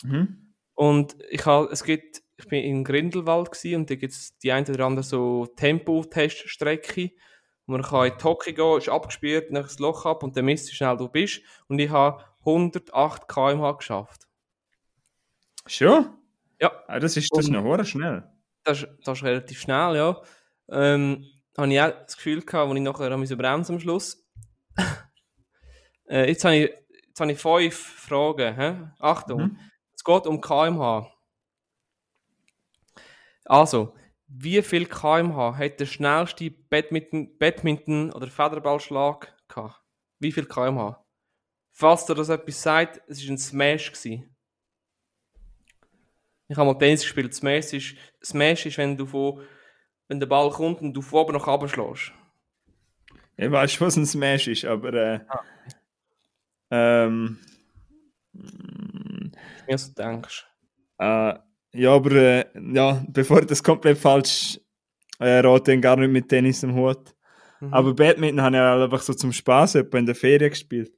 Mhm. 0.05 0.53
und 0.75 1.15
ich 1.31 1.47
habe, 1.47 1.69
es 1.71 1.85
gibt, 1.85 2.23
ich 2.37 2.49
bin 2.49 2.65
in 2.65 2.83
Grindelwald 2.83 3.53
gewesen, 3.53 3.77
und 3.77 3.91
da 3.91 3.95
gibt 3.95 4.13
es 4.13 4.37
die 4.39 4.51
ein 4.51 4.69
oder 4.69 4.85
andere 4.87 5.05
so 5.05 5.47
Tempo-Teststrecke, 5.47 7.13
wo 7.67 7.73
man 7.75 7.83
kann 7.83 8.09
in 8.11 8.19
die 8.19 8.25
Hocke 8.25 8.53
gehen, 8.53 8.79
ist 8.79 8.89
abgespielt, 8.89 9.53
nach 9.53 9.63
das 9.63 9.79
Loch 9.79 10.05
ab 10.07 10.25
und 10.25 10.37
dann 10.37 10.47
misst 10.47 10.67
du, 10.67 10.73
wie 10.73 10.75
schnell 10.77 10.97
du 10.97 11.09
bist. 11.09 11.41
Und 11.69 11.79
ich 11.79 11.91
habe 11.91 12.25
108 12.45 13.29
km/h 13.29 13.73
geschafft. 13.77 14.27
Schon? 15.67 16.17
Ja. 16.61 16.73
Ah, 16.87 16.99
das 17.01 17.17
ist, 17.17 17.31
das 17.33 17.45
ist 17.47 17.51
noch 17.51 17.85
schnell. 17.85 18.25
Das, 18.65 18.83
ist- 18.83 18.89
das 19.05 19.19
ist 19.19 19.25
relativ 19.25 19.61
schnell, 19.61 19.97
ja. 19.97 20.21
Ähm, 20.71 21.27
habe 21.59 21.73
ich 21.73 21.81
auch 21.81 21.91
das 22.05 22.17
Gefühl 22.17 22.41
gehabt, 22.43 22.69
als 22.69 22.77
ich 22.77 22.83
nachher 22.83 23.11
an 23.13 23.25
bremsen 23.39 23.75
am 23.75 23.81
Schluss. 23.81 24.25
äh, 26.09 26.29
jetzt 26.29 26.45
habe 26.45 26.57
ich 26.57 26.71
jetzt 27.09 27.21
habe 27.21 27.33
ich 27.33 27.39
fünf 27.39 27.77
Fragen. 27.77 28.55
Hä? 28.57 28.89
Achtung, 28.99 29.43
Mhm. 29.43 29.59
es 29.95 30.03
geht 30.05 30.27
um 30.27 30.41
kmh. 30.41 31.11
Also, 33.45 33.95
wie 34.29 34.63
viel 34.63 34.87
kmh 34.87 35.57
hat 35.59 35.81
der 35.81 35.87
schnellste 35.87 36.51
Badminton, 36.51 37.37
Badminton 37.39 38.13
oder 38.13 38.29
Federballschlag 38.29 39.35
gehabt? 39.49 39.81
Wie 40.21 40.33
viel 40.33 40.47
kmh? 40.47 41.05
Falls 41.73 42.07
dir 42.07 42.15
das 42.15 42.29
etwas 42.29 42.63
sagt, 42.63 43.01
es 43.09 43.23
war 43.27 43.33
ein 43.35 43.39
Smash. 43.39 43.93
Gewesen. 43.93 44.32
Ich 46.53 46.59
habe 46.59 46.71
mal 46.71 46.79
Tennis 46.79 47.01
gespielt. 47.01 47.35
Smash 47.35 47.73
ist, 47.73 47.97
Smash 48.23 48.67
ist 48.67 48.77
wenn 48.79 48.95
du 48.97 49.07
von, 49.07 49.41
wenn 50.09 50.21
der 50.21 50.27
Ball 50.27 50.51
kommt 50.51 50.83
und 50.83 50.93
du 50.93 51.01
von 51.01 51.21
oben 51.21 51.33
nach 51.33 51.47
unten 51.47 51.67
schlägst. 51.69 52.13
Ich 53.39 53.51
weiß, 53.51 53.81
was 53.81 53.97
ein 53.97 54.05
Smash 54.07 54.49
ist, 54.49 54.65
aber. 54.67 54.93
Äh, 54.93 55.21
Ah. 55.29 55.41
ähm, 56.71 57.39
Wie 58.33 59.77
du 59.77 59.93
denkst. 59.97 60.47
äh, 60.99 61.35
ja, 61.75 61.91
aber 61.95 62.13
äh, 62.13 62.45
ja, 62.75 63.03
bevor 63.09 63.41
ich 63.41 63.47
das 63.47 63.63
komplett 63.63 63.97
falsch 63.97 64.61
äh, 65.19 65.39
rate, 65.41 65.79
gar 65.81 65.97
nicht 65.97 66.11
mit 66.11 66.29
Tennis 66.29 66.63
am 66.65 66.75
Hut. 66.75 67.15
Mhm. 67.61 67.73
Aber 67.73 67.95
Badminton 67.95 68.43
habe 68.43 68.57
ich 68.57 68.63
einfach 68.85 69.01
so 69.01 69.15
zum 69.15 69.33
Spaß 69.33 69.77
in 69.77 70.07
der 70.07 70.15
Ferien 70.15 70.51
gespielt. 70.51 70.93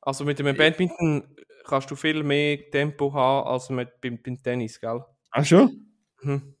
Also 0.00 0.24
mit 0.24 0.38
dem 0.38 0.56
Badminton 0.56 1.24
kannst 1.64 1.90
du 1.90 1.96
viel 1.96 2.22
mehr 2.22 2.58
Tempo 2.70 3.12
haben 3.12 3.48
als 3.48 3.70
mit, 3.70 4.00
beim, 4.00 4.20
beim 4.22 4.42
Tennis, 4.42 4.80
gell? 4.80 5.04
Ach 5.30 5.44
schon? 5.44 5.86
Mhm. 6.22 6.54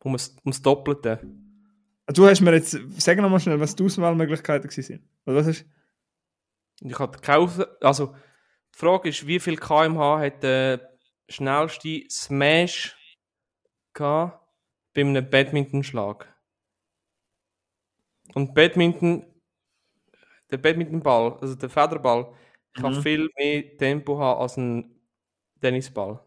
Um 0.00 0.12
das, 0.12 0.34
Doppelte. 0.62 1.20
Du 2.08 2.26
hast 2.26 2.40
mir 2.42 2.52
jetzt, 2.54 2.78
sag 2.98 3.18
noch 3.18 3.30
mal 3.30 3.40
schnell, 3.40 3.58
was 3.58 3.74
die 3.74 3.84
Auswahlmöglichkeiten 3.84 4.70
waren. 4.70 5.08
Oder 5.24 5.36
was 5.36 5.46
hast 5.46 5.64
Ich 6.80 6.98
hatte 6.98 7.36
Aus 7.36 7.58
Also, 7.80 8.14
die 8.74 8.78
Frage 8.78 9.08
ist, 9.08 9.26
wie 9.26 9.40
viel 9.40 9.56
kmh 9.56 10.18
hat 10.18 10.42
der 10.42 10.98
schnellste 11.28 12.02
Smash 12.10 12.96
gehabt 13.94 14.46
bei 14.92 15.00
einem 15.00 15.28
Badmintonschlag? 15.28 16.28
Und 18.34 18.54
Badminton, 18.54 19.24
der 20.50 20.58
Badmintonball, 20.58 21.38
also 21.40 21.54
der 21.54 21.70
Federball, 21.70 22.34
kann 22.74 22.94
Mhm. 22.96 23.02
viel 23.02 23.28
mehr 23.36 23.76
Tempo 23.78 24.18
haben 24.18 24.40
als 24.40 24.56
ein 24.56 25.00
Tennisball. 25.60 26.20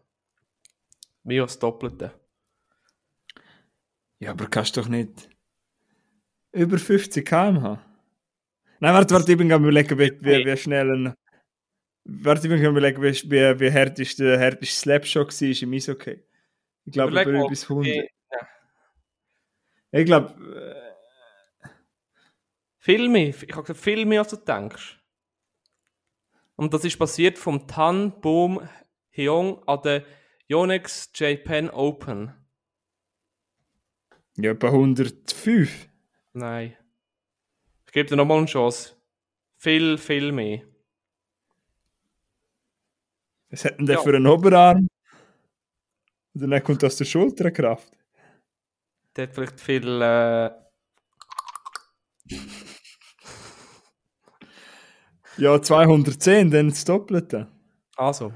Wie 1.24 1.36
das 1.38 1.58
Doppelte. 1.58 2.12
Ja, 4.18 4.30
aber 4.32 4.46
kannst 4.48 4.76
doch 4.76 4.88
nicht 4.88 5.28
über 6.52 6.78
50 6.78 7.26
km/h. 7.26 7.80
Nein, 8.80 8.94
warte, 8.94 9.14
warte, 9.14 9.32
ich 9.32 9.38
bin 9.38 9.48
gerade 9.48 9.62
überlegen, 9.62 9.98
wie, 9.98 10.12
wie, 10.20 10.46
wie 10.46 10.56
schnell 10.56 10.90
ein. 10.90 11.14
Warte, 12.04 12.42
ich 12.46 12.48
bin 12.50 12.58
gerade 12.60 12.70
überlegen, 12.70 13.02
wie, 13.02 13.30
wie, 13.30 13.60
wie 13.60 13.72
hart 13.72 13.98
ist 13.98 14.18
der 14.18 14.38
härteste 14.38 14.74
Slapshot 14.80 15.28
war 15.42 15.62
im 15.62 15.72
Eishockey. 15.72 16.22
Ich 16.84 16.92
glaube, 16.92 17.10
Überleg 17.12 17.28
über 17.28 17.48
bis 17.48 17.68
100. 17.68 17.86
wie- 17.86 18.08
Ich 19.90 20.04
glaube, 20.06 20.34
Viel 22.78 23.08
mehr. 23.08 23.28
Ich 23.28 23.42
habe 23.52 23.62
gesagt, 23.62 23.80
viel 23.80 24.06
mehr 24.06 24.20
als 24.20 24.30
du 24.30 24.36
denkst. 24.36 24.97
Und 26.58 26.74
das 26.74 26.84
ist 26.84 26.98
passiert 26.98 27.38
vom 27.38 27.68
Tan 27.68 28.20
Boom 28.20 28.68
Heong 29.16 29.62
an 29.68 29.80
der 29.82 30.04
Yonex 30.48 31.12
Japan 31.14 31.70
Open. 31.70 32.34
ja, 34.36 34.50
etwa 34.50 34.66
105. 34.68 35.88
Nein. 36.32 36.76
Ich 37.86 37.92
gebe 37.92 38.08
dir 38.08 38.16
nochmal 38.16 38.38
eine 38.38 38.46
Chance. 38.46 38.96
Viel, 39.56 39.98
viel 39.98 40.32
mehr. 40.32 40.62
Was 43.50 43.64
hat 43.64 43.78
denn 43.78 43.86
der 43.86 43.96
Ja. 43.96 44.02
für 44.02 44.14
einen 44.16 44.26
Oberarm? 44.26 44.88
Und 46.34 46.50
dann 46.50 46.62
kommt 46.64 46.82
aus 46.84 46.96
der 46.96 47.04
Schulterkraft. 47.04 47.92
Der 49.14 49.28
hat 49.28 49.34
vielleicht 49.34 49.60
viel. 49.60 50.02
Äh, 50.02 50.50
Ja, 55.38 55.60
210, 55.62 56.50
dann 56.50 56.68
das 56.70 56.84
Doppelte. 56.84 57.48
also. 57.96 58.32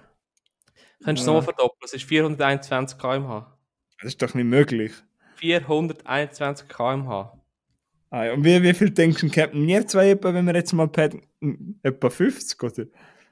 Könntest 1.04 1.06
du 1.06 1.10
es 1.10 1.20
Ja. 1.20 1.26
nochmal 1.26 1.42
verdoppeln? 1.42 1.80
Es 1.84 1.92
ist 1.94 2.04
421 2.04 2.96
km/h. 2.98 3.58
Das 4.00 4.08
ist 4.12 4.22
doch 4.22 4.34
nicht 4.34 4.44
möglich. 4.44 4.92
421 5.36 6.68
km/h. 6.68 7.38
Ah, 8.10 8.24
ja. 8.26 8.32
Und 8.34 8.44
wie, 8.44 8.62
wie 8.62 8.74
viel 8.74 8.90
denkst 8.90 9.20
du, 9.20 9.28
Captain? 9.30 9.66
Wir 9.66 9.86
zwei 9.86 10.10
etwa, 10.10 10.32
wenn 10.32 10.44
wir 10.46 10.54
jetzt 10.54 10.72
mal 10.72 10.86
Pad, 10.88 11.16
etwa 11.82 12.10
50, 12.10 12.62
oder? 12.62 12.86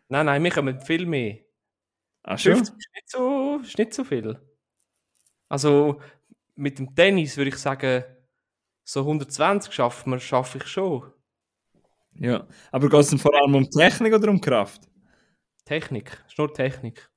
Nein, 0.08 0.26
nein, 0.26 0.42
wir 0.42 0.50
kommen 0.50 0.80
viel 0.80 1.06
mehr. 1.06 1.38
Ah, 2.22 2.36
schon? 2.36 2.56
50 2.56 2.76
ist 2.76 2.88
nicht 2.94 3.10
so, 3.10 3.60
ist 3.62 3.78
nicht 3.78 3.94
so 3.94 4.04
viel. 4.04 4.40
Also 5.48 6.00
mit 6.56 6.78
dem 6.78 6.94
Tennis 6.94 7.36
würde 7.36 7.50
ich 7.50 7.56
sagen, 7.56 8.04
so 8.84 9.00
120 9.00 9.72
schaffen 9.72 10.10
wir, 10.12 10.18
schaffe 10.18 10.58
ich 10.58 10.66
schon. 10.66 11.12
Ja. 12.14 12.46
Aber 12.70 12.88
geht 12.88 13.00
es 13.00 13.10
denn 13.10 13.18
vor 13.18 13.34
allem 13.34 13.54
um 13.54 13.70
Technik 13.70 14.14
oder 14.14 14.30
um 14.30 14.40
Kraft? 14.40 14.82
Technik, 15.64 16.22
ist 16.28 16.38
nur 16.38 16.52
Technik. 16.52 17.10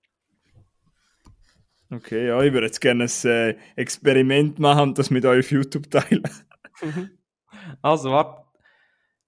Okay, 1.91 2.27
ja, 2.27 2.41
ich 2.41 2.53
würde 2.53 2.67
jetzt 2.67 2.81
gerne 2.81 3.03
ein 3.05 3.29
äh, 3.29 3.55
Experiment 3.75 4.57
machen 4.59 4.89
und 4.89 4.97
das 4.97 5.09
mit 5.09 5.25
euch 5.25 5.45
auf 5.45 5.51
YouTube 5.51 5.89
teilen. 5.91 6.23
Also 7.81 8.11
warte, 8.11 8.43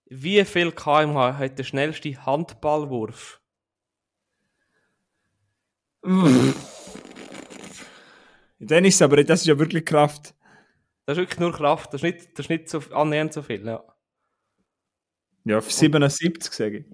wie 0.08 0.44
viel 0.46 0.72
kmh 0.72 1.38
hat 1.38 1.58
der 1.58 1.64
schnellste 1.64 2.26
Handballwurf? 2.26 3.42
Dann 8.60 8.86
ist 8.86 8.96
es 8.96 9.02
aber, 9.02 9.24
das 9.24 9.42
ist 9.42 9.48
ja 9.48 9.58
wirklich 9.58 9.86
Kraft. 9.86 10.36
Das 11.06 11.18
ist 11.18 11.22
wirklich 11.22 11.40
nur 11.40 11.54
Kraft, 11.54 11.94
das 11.94 12.04
ist 12.04 12.04
nicht, 12.04 12.38
das 12.38 12.46
ist 12.46 12.50
nicht 12.50 12.70
so, 12.70 12.80
annähernd 12.92 13.34
so 13.34 13.42
viel. 13.42 13.66
Ja. 13.66 13.84
Ja, 15.46 15.60
auf 15.60 15.72
77, 15.72 16.52
sage 16.52 16.78
ich. 16.80 16.86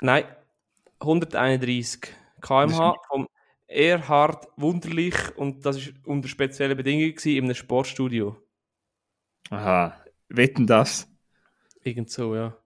Nein, 0.00 0.24
131 0.98 2.00
kmh 2.40 2.94
vom 3.08 3.28
Erhard 3.66 4.48
Wunderlich 4.56 5.36
und 5.36 5.64
das 5.64 5.76
ist 5.76 5.92
unter 6.06 6.28
speziellen 6.28 6.76
Bedingungen 6.76 7.14
gewesen, 7.14 7.36
in 7.36 7.44
einem 7.44 7.54
Sportstudio. 7.54 8.36
Aha, 9.50 10.02
wetten 10.28 10.66
das? 10.66 11.06
Irgend 11.82 12.10
so, 12.10 12.34
ja. 12.34 12.56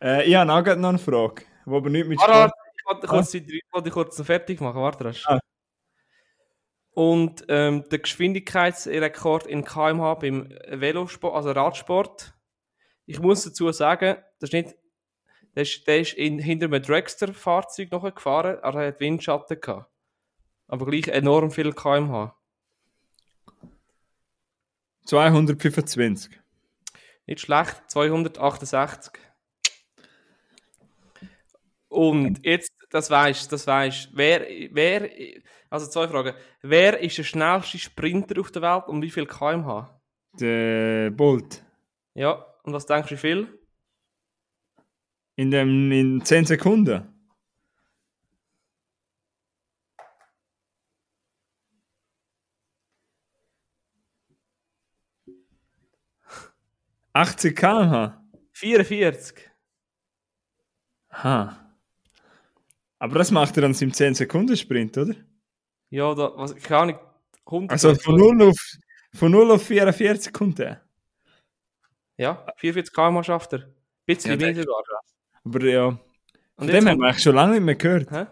Äh, 0.00 0.28
ich 0.28 0.34
habe 0.34 0.52
auch 0.52 0.76
noch 0.76 0.88
eine 0.88 0.98
Frage, 0.98 1.44
die 1.64 1.70
aber 1.70 1.88
nicht 1.88 2.08
mit 2.08 2.20
Sport... 2.20 2.34
warte, 2.34 2.54
ich 2.76 2.84
wollte 2.84 3.06
kurz, 3.06 3.34
wollte 3.72 3.90
kurz 3.90 4.18
noch 4.18 4.26
fertig 4.26 4.60
machen. 4.60 4.82
Warte, 4.82 5.04
rasch. 5.04 5.24
Ah. 5.26 5.38
Und 6.94 7.44
ähm, 7.48 7.84
der 7.90 8.00
Geschwindigkeitsrekord 8.00 9.46
in 9.46 9.64
kmh 9.64 10.14
beim 10.14 10.48
Velosport, 10.68 11.34
also 11.34 11.52
Radsport, 11.52 12.34
ich 13.06 13.20
muss 13.20 13.44
dazu 13.44 13.70
sagen, 13.72 14.16
das 14.38 14.50
ist 14.50 14.52
nicht, 14.52 14.76
der 15.54 15.62
ist, 15.62 15.86
der 15.86 16.00
ist 16.00 16.14
in, 16.14 16.38
hinter 16.38 16.66
einem 16.66 16.82
Dragster-Fahrzeug 16.82 17.90
noch 17.90 18.14
gefahren, 18.14 18.58
aber 18.62 18.82
er 18.82 18.88
hat 18.88 19.00
Windschatten 19.00 19.60
gehabt. 19.60 19.90
Aber 20.68 20.86
gleich 20.86 21.08
enorm 21.08 21.50
viel 21.50 21.72
kmh. 21.72 22.34
225. 25.04 26.40
Nicht 27.26 27.40
schlecht, 27.40 27.82
268. 27.88 29.12
Und 31.88 32.44
jetzt, 32.44 32.72
das 32.90 33.10
weißt 33.10 33.52
das 33.52 33.66
weißt 33.66 34.10
wer, 34.14 34.46
wer, 34.70 35.10
also 35.68 35.86
zwei 35.88 36.08
Fragen. 36.08 36.34
Wer 36.62 37.00
ist 37.00 37.18
der 37.18 37.24
schnellste 37.24 37.78
Sprinter 37.78 38.40
auf 38.40 38.50
der 38.50 38.62
Welt 38.62 38.88
und 38.88 39.02
wie 39.02 39.10
viel 39.10 39.26
kmh? 39.26 40.00
Der 40.40 41.10
Bolt. 41.10 41.62
Ja, 42.14 42.46
und 42.62 42.72
was 42.72 42.86
denkst 42.86 43.08
du, 43.08 43.14
wie 43.14 43.18
viel? 43.18 43.58
In, 45.36 45.50
dem, 45.50 45.90
in 45.92 46.24
10 46.24 46.46
Sekunden. 46.46 47.08
...80 57.14 57.52
km/h. 57.54 58.22
44. 58.52 59.50
Aha. 61.10 61.62
Aber 62.98 63.18
das 63.18 63.30
macht 63.30 63.56
er 63.56 63.62
dann 63.62 63.72
im 63.72 63.92
10-Sekunden-Sprint, 63.92 64.96
oder? 64.96 65.14
Ja, 65.90 66.14
da, 66.14 66.32
was, 66.36 66.54
keine 66.56 66.80
Ahnung, 66.80 66.98
100. 67.46 67.72
Also 67.72 67.94
von 67.96 68.16
0 68.16 68.42
auf, 68.48 68.56
von 69.12 69.32
0 69.32 69.50
auf 69.50 69.66
44 69.66 70.32
kommt 70.32 70.60
er. 70.60 70.80
Ja, 72.16 72.46
44 72.56 72.92
kmh 72.94 73.22
schafft 73.24 73.52
er. 73.54 73.60
Ein 73.60 73.74
bisschen 74.06 74.40
Ja, 74.40 74.52
das- 74.52 74.64
sogar. 74.64 74.82
Aber 75.44 75.64
ja, 75.64 75.98
von 76.56 76.66
dem 76.66 76.88
haben 76.88 76.98
wir 77.00 77.08
eigentlich 77.08 77.22
schon 77.22 77.34
lange 77.34 77.54
nicht 77.54 77.62
mehr 77.64 77.74
gehört. 77.74 78.10
Hä? 78.10 78.26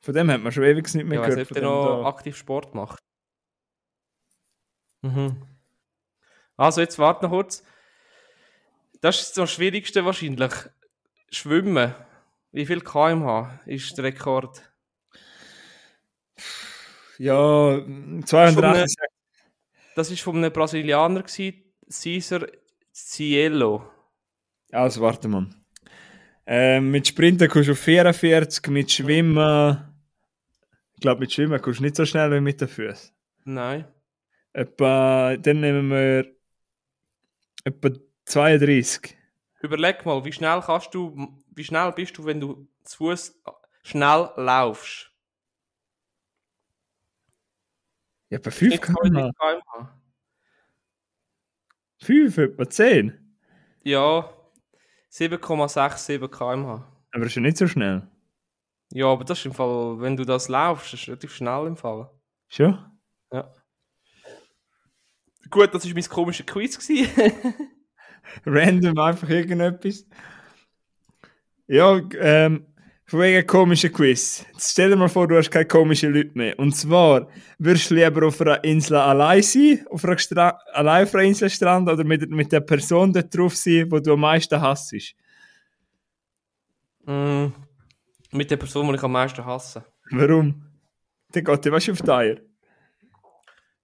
Von 0.00 0.14
dem 0.14 0.30
hat 0.30 0.40
man 0.42 0.52
schon 0.52 0.64
ewig 0.64 0.92
nicht 0.94 1.06
mehr 1.06 1.20
Ja, 1.20 1.26
gehört. 1.28 1.50
der 1.50 1.54
dem 1.62 1.64
noch 1.64 2.02
da. 2.02 2.08
aktiv 2.08 2.36
Sport 2.36 2.74
macht. 2.74 2.98
Mhm. 5.02 5.42
Also, 6.56 6.80
jetzt 6.80 6.98
warte 6.98 7.24
noch 7.24 7.30
kurz. 7.30 7.62
Das 9.00 9.20
ist 9.20 9.36
das 9.36 9.50
Schwierigste 9.50 10.04
wahrscheinlich. 10.04 10.52
Schwimmen. 11.30 11.94
Wie 12.52 12.64
viel 12.64 12.80
kmh 12.80 13.58
ist 13.66 13.96
der 13.98 14.04
Rekord? 14.04 14.62
Ja, 17.18 17.80
32. 18.24 18.96
Das 19.94 20.10
war 20.10 20.16
von 20.16 20.36
einem 20.36 20.52
Brasilianer, 20.52 21.22
gewesen, 21.22 21.62
Cesar 21.88 22.46
Cielo. 22.92 23.88
Also, 24.72 25.00
warte 25.00 25.28
mal. 25.28 25.46
Ähm, 26.46 26.90
mit 26.90 27.08
Sprinten 27.08 27.48
kommst 27.48 27.68
du 27.68 27.72
auf 27.72 27.78
44, 27.78 28.66
mit 28.68 28.90
Schwimmen. 28.90 29.78
Ich 30.94 31.00
glaube, 31.00 31.20
mit 31.20 31.32
Schwimmen 31.32 31.60
kommst 31.60 31.80
du 31.80 31.84
nicht 31.84 31.96
so 31.96 32.04
schnell 32.04 32.30
wie 32.32 32.40
mit 32.40 32.60
den 32.60 32.68
Füßen. 32.68 33.10
Nein. 33.44 33.86
Etwa, 34.52 35.36
dann 35.36 35.60
nehmen 35.60 35.90
wir 35.90 36.26
etwa 37.64 37.90
32. 38.26 39.16
Überleg 39.62 40.04
mal, 40.04 40.24
wie 40.24 40.32
schnell 40.32 40.60
kannst 40.60 40.94
du, 40.94 41.40
wie 41.54 41.64
schnell 41.64 41.92
bist 41.92 42.18
du, 42.18 42.24
wenn 42.24 42.40
du 42.40 42.68
zu 42.82 42.98
Fuß 42.98 43.40
schnell 43.82 44.30
laufst? 44.36 45.10
Ja, 48.34 48.38
etwa 48.40 48.50
5 48.50 48.70
Nicht 48.72 48.82
km. 48.82 48.96
20 48.96 49.12
km/h. 49.38 50.00
5, 52.02 52.38
etwa 52.38 52.68
10. 52.68 53.36
Ja, 53.84 54.34
7,67 55.12 56.28
km/h. 56.28 56.84
Aber 57.12 57.26
ist 57.26 57.34
ja 57.36 57.42
nicht 57.42 57.56
so 57.56 57.68
schnell. 57.68 58.08
Ja, 58.90 59.06
aber 59.06 59.24
das 59.24 59.38
ist 59.38 59.46
im 59.46 59.54
Fall, 59.54 60.00
wenn 60.00 60.16
du 60.16 60.24
das 60.24 60.48
laufst, 60.48 60.94
ist 60.94 61.06
relativ 61.06 61.32
schnell 61.32 61.68
im 61.68 61.76
Fall. 61.76 62.10
Schon? 62.48 62.76
Ja. 63.32 63.52
Gut, 65.48 65.72
das 65.72 65.86
war 65.86 65.94
mein 65.94 66.04
komischer 66.04 66.44
Quiz. 66.44 66.76
Random 68.46 68.98
einfach 68.98 69.28
irgendetwas. 69.28 70.08
Ja, 71.68 72.00
ähm, 72.18 72.66
von 73.06 73.20
wegen 73.20 73.46
komischen 73.46 73.92
Quiz. 73.92 74.46
Jetzt 74.52 74.72
stell 74.72 74.90
dir 74.90 74.96
mal 74.96 75.08
vor, 75.08 75.28
du 75.28 75.36
hast 75.36 75.50
keine 75.50 75.66
komischen 75.66 76.12
Leute 76.12 76.30
mehr. 76.34 76.58
Und 76.58 76.74
zwar, 76.74 77.28
würdest 77.58 77.90
du 77.90 77.94
lieber 77.94 78.26
auf 78.26 78.40
einer 78.40 78.62
Insel 78.64 78.96
allein 78.96 79.42
sein, 79.42 79.84
auf 79.90 80.04
einer 80.04 80.18
Stra 80.18 80.58
allein 80.72 81.04
auf 81.04 81.14
einer 81.14 81.24
Insel 81.24 81.50
stranden 81.50 81.92
oder 81.92 82.04
mit, 82.04 82.28
mit 82.30 82.50
der 82.50 82.60
Person 82.60 83.12
dort 83.12 83.36
drauf 83.36 83.54
sein, 83.56 83.90
wo 83.90 83.98
du 83.98 84.14
am 84.14 84.20
meisten 84.20 84.60
hasst? 84.60 84.94
Mm, 87.04 87.46
mit 88.32 88.50
der 88.50 88.56
Person, 88.56 88.88
die 88.88 88.94
ich 88.94 89.02
am 89.02 89.12
meisten 89.12 89.44
hasse. 89.44 89.84
Warum? 90.10 90.62
Der 91.34 91.42
geht 91.42 91.64
dir 91.64 91.72
was 91.72 91.88
auf 91.90 92.00
die 92.00 92.10
Eier. 92.10 92.36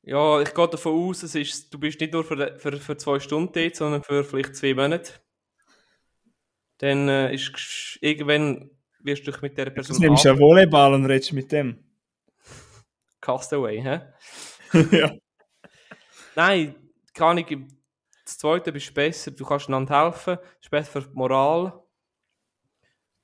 Ja, 0.03 0.41
ich 0.41 0.55
gehe 0.55 0.69
davon 0.69 0.93
aus, 0.93 1.23
es 1.23 1.35
ist, 1.35 1.73
du 1.73 1.79
bist 1.79 2.01
nicht 2.01 2.15
nur 2.15 2.25
für, 2.25 2.59
für, 2.59 2.73
für 2.79 2.97
zwei 2.97 3.21
Stunden 3.21 3.53
dort, 3.53 3.77
sondern 3.77 4.03
für 4.03 4.25
vielleicht 4.25 4.57
zwei 4.57 4.73
Monate. 4.73 5.13
Dann 6.79 7.09
äh, 7.11 7.35
ist 7.35 7.99
irgendwann 8.01 8.71
wirst 9.03 9.27
du 9.27 9.31
dich 9.33 9.41
mit 9.43 9.57
dieser 9.57 9.71
Person 9.71 9.97
Du 9.97 10.03
nimmst 10.03 10.25
ja 10.25 10.39
Volleyball 10.39 10.95
und 10.95 11.07
redest 11.07 11.33
mit 11.33 11.51
dem. 11.53 11.79
Castaway, 13.21 13.81
hä? 13.83 14.01
ja. 14.97 15.13
Nein, 16.37 16.75
kann 17.15 17.39
ich. 17.39 17.57
Das 18.25 18.39
zweite 18.39 18.73
bist 18.73 18.95
besser, 18.95 19.33
du 19.33 19.45
kannst 19.45 19.67
einander 19.69 20.05
helfen, 20.05 20.37
das 20.37 20.47
ist 20.63 20.71
besser 20.71 21.03
für 21.03 21.09
die 21.09 21.15
Moral. 21.17 21.83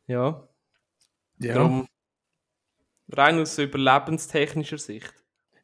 Ja, 0.09 0.49
Ja. 1.39 1.55
darum 1.55 1.87
rein 3.12 3.39
aus 3.41 3.57
überlebenstechnischer 3.59 4.79
Sicht. 4.79 5.12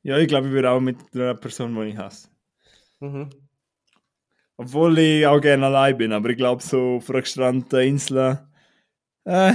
ja, 0.03 0.19
ich 0.19 0.29
glaube, 0.29 0.47
ich 0.49 0.53
würde 0.53 0.71
auch 0.71 0.81
mit 0.81 0.97
einer 1.15 1.35
Person, 1.35 1.75
die 1.75 1.89
ich 1.91 1.97
hasse. 1.97 2.29
Mhm. 3.01 3.31
Obwohl 4.57 4.97
ich 4.99 5.27
auch 5.27 5.41
gerne 5.41 5.67
allein 5.67 5.97
bin, 5.99 6.13
aber 6.13 6.29
ich 6.31 6.37
glaube, 6.37 6.63
so 6.63 6.97
auf 6.97 7.11
einer 7.11 7.21
gestrandeten 7.23 7.81
Insel. 7.81 8.47
Äh, 9.25 9.55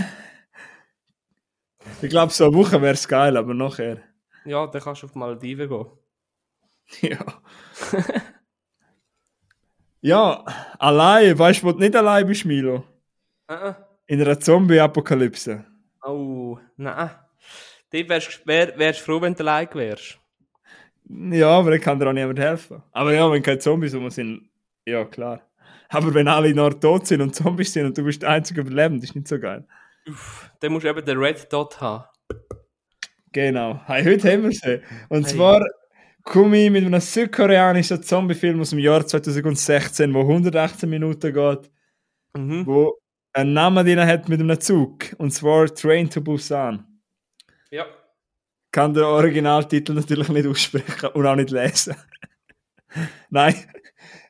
ich 2.02 2.10
glaube, 2.10 2.32
so 2.32 2.46
eine 2.46 2.56
Woche 2.56 2.82
wäre 2.82 2.94
es 2.94 3.08
geil, 3.08 3.38
aber 3.38 3.54
nachher. 3.54 3.98
Ja, 4.46 4.68
dann 4.68 4.82
kannst 4.82 5.02
du 5.02 5.08
auf 5.08 5.14
die 5.14 5.20
Malediven 5.20 5.70
gehen. 5.70 5.86
Ja. 7.02 7.20
ja, 10.00 10.46
allein, 10.80 11.38
weißt 11.38 11.62
du, 11.62 11.68
wo 11.68 11.72
du 11.74 11.80
nicht 11.80 11.96
allein 11.98 12.26
bist, 12.26 12.46
Milo? 12.46 12.86
Äh. 13.48 13.74
In 14.06 14.22
einer 14.22 14.40
Zombie-Apokalypse. 14.40 15.66
Oh, 16.02 16.58
nein. 16.78 17.10
Dort 17.92 18.10
wärst 18.10 18.42
du 18.42 18.48
wär, 18.48 18.78
wärst 18.78 19.02
froh, 19.02 19.22
wenn 19.22 19.34
du 19.34 19.44
allein 19.44 19.68
wärst. 19.74 20.18
Ja, 21.10 21.50
aber 21.50 21.74
ich 21.74 21.82
kann 21.82 22.00
dir 22.00 22.08
auch 22.08 22.14
niemand 22.14 22.40
helfen. 22.40 22.84
Aber 22.92 23.14
ja, 23.14 23.30
wenn 23.32 23.44
keine 23.44 23.60
Zombies 23.60 23.96
rum 23.96 24.10
sind, 24.10 24.50
ja 24.86 25.06
klar. 25.06 25.42
Aber 25.90 26.14
wenn 26.14 26.28
alle 26.28 26.54
noch 26.54 26.74
tot 26.74 27.08
sind 27.08 27.22
und 27.22 27.36
Zombies 27.36 27.72
sind 27.72 27.86
und 27.86 27.98
du 27.98 28.04
bist 28.04 28.22
der 28.22 28.30
einzige 28.30 28.62
Überlebende, 28.62 29.06
ist 29.06 29.16
nicht 29.16 29.28
so 29.28 29.40
geil. 29.40 29.66
Dann 30.60 30.72
musst 30.72 30.86
du 30.86 30.90
eben 30.90 31.06
den 31.06 31.18
Red 31.18 31.52
Dot 31.52 31.80
haben. 31.82 32.06
Genau. 33.32 33.82
Hey, 33.86 34.04
heute 34.04 34.32
haben 34.32 34.44
wir 34.44 34.52
sie. 34.52 34.82
Und 35.10 35.26
Hey. 35.26 35.34
zwar 35.36 35.66
komme 36.24 36.58
ich 36.66 36.72
mit 36.72 36.86
einem 36.86 37.00
südkoreanischen 37.00 38.02
Zombie-Film 38.02 38.60
aus 38.62 38.72
dem 38.72 38.80
Jahr 38.80 39.06
2016, 39.06 40.14
wo 40.14 40.22
118 40.24 40.90
Minuten 40.90 41.34
geht, 41.34 41.72
Mhm. 42.36 42.66
wo 42.66 42.98
einen 43.34 43.54
Namen 43.54 43.86
drin 43.86 44.00
hat 44.00 44.28
mit 44.30 44.40
einem 44.40 44.60
Zug. 44.60 45.14
Und 45.18 45.32
zwar 45.32 45.68
Train 45.74 46.10
to 46.10 46.22
Busan. 46.22 46.86
Ja. 47.70 47.86
Kann 48.72 48.94
den 48.94 49.04
Originaltitel 49.04 49.94
natürlich 49.94 50.30
nicht 50.30 50.48
aussprechen 50.48 51.10
und 51.14 51.26
auch 51.26 51.36
nicht 51.36 51.52
lesen. 51.52 51.96
Nein. 53.30 53.56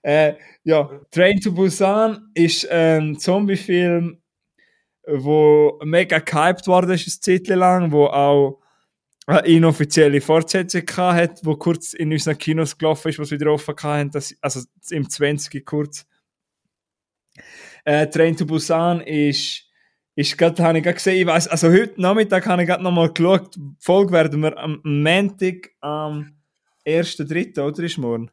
Äh, 0.04 0.36
ja, 0.64 0.90
Train 1.12 1.40
to 1.40 1.52
Busan 1.52 2.30
ist 2.34 2.70
ein 2.70 3.18
Zombie-Film, 3.18 4.22
wo 5.08 5.80
mega 5.84 6.20
gehypt 6.20 6.68
worden 6.68 6.91
ist, 6.91 7.08
eine 7.08 7.39
Zeit 7.39 7.47
lang, 7.47 7.91
wo 7.91 8.08
auch 8.08 8.60
eine 9.26 9.47
inoffizielle 9.47 10.22
Fortsetzung 10.22 10.84
hat, 10.97 11.41
wo 11.43 11.55
kurz 11.55 11.93
in 11.93 12.12
unseren 12.12 12.38
Kinos 12.38 12.78
gelaufen 12.78 13.10
ist, 13.10 13.20
was 13.20 13.32
wieder 13.32 13.51
offen 13.51 13.76
hatten, 13.82 14.12
das, 14.12 14.36
also 14.41 14.62
im 14.89 15.10
20 15.10 15.66
kurz. 15.66 16.05
Äh, 17.84 18.08
Train 18.08 18.36
to 18.36 18.45
Busan 18.45 19.01
ist, 19.01 19.66
ist 20.16 20.38
gerade, 20.38 20.64
habe 20.64 20.78
ich 20.78 20.84
gerade 20.84 20.95
gesehen, 20.95 21.22
ich 21.22 21.28
weiss, 21.28 21.47
also 21.47 21.70
heute 21.70 22.01
Nachmittag 22.01 22.45
habe 22.47 22.62
ich 22.62 22.68
gerade 22.68 22.84
nochmal 22.84 23.12
geschaut, 23.12 23.55
die 23.55 23.76
Folge 23.80 24.14
werden 24.14 24.41
wir 24.41 24.58
am 24.58 24.80
Montag, 24.84 25.72
am 25.82 26.38
1.3., 26.86 27.62
oder 27.62 27.84
ist 27.84 27.97
morgen? 27.97 28.32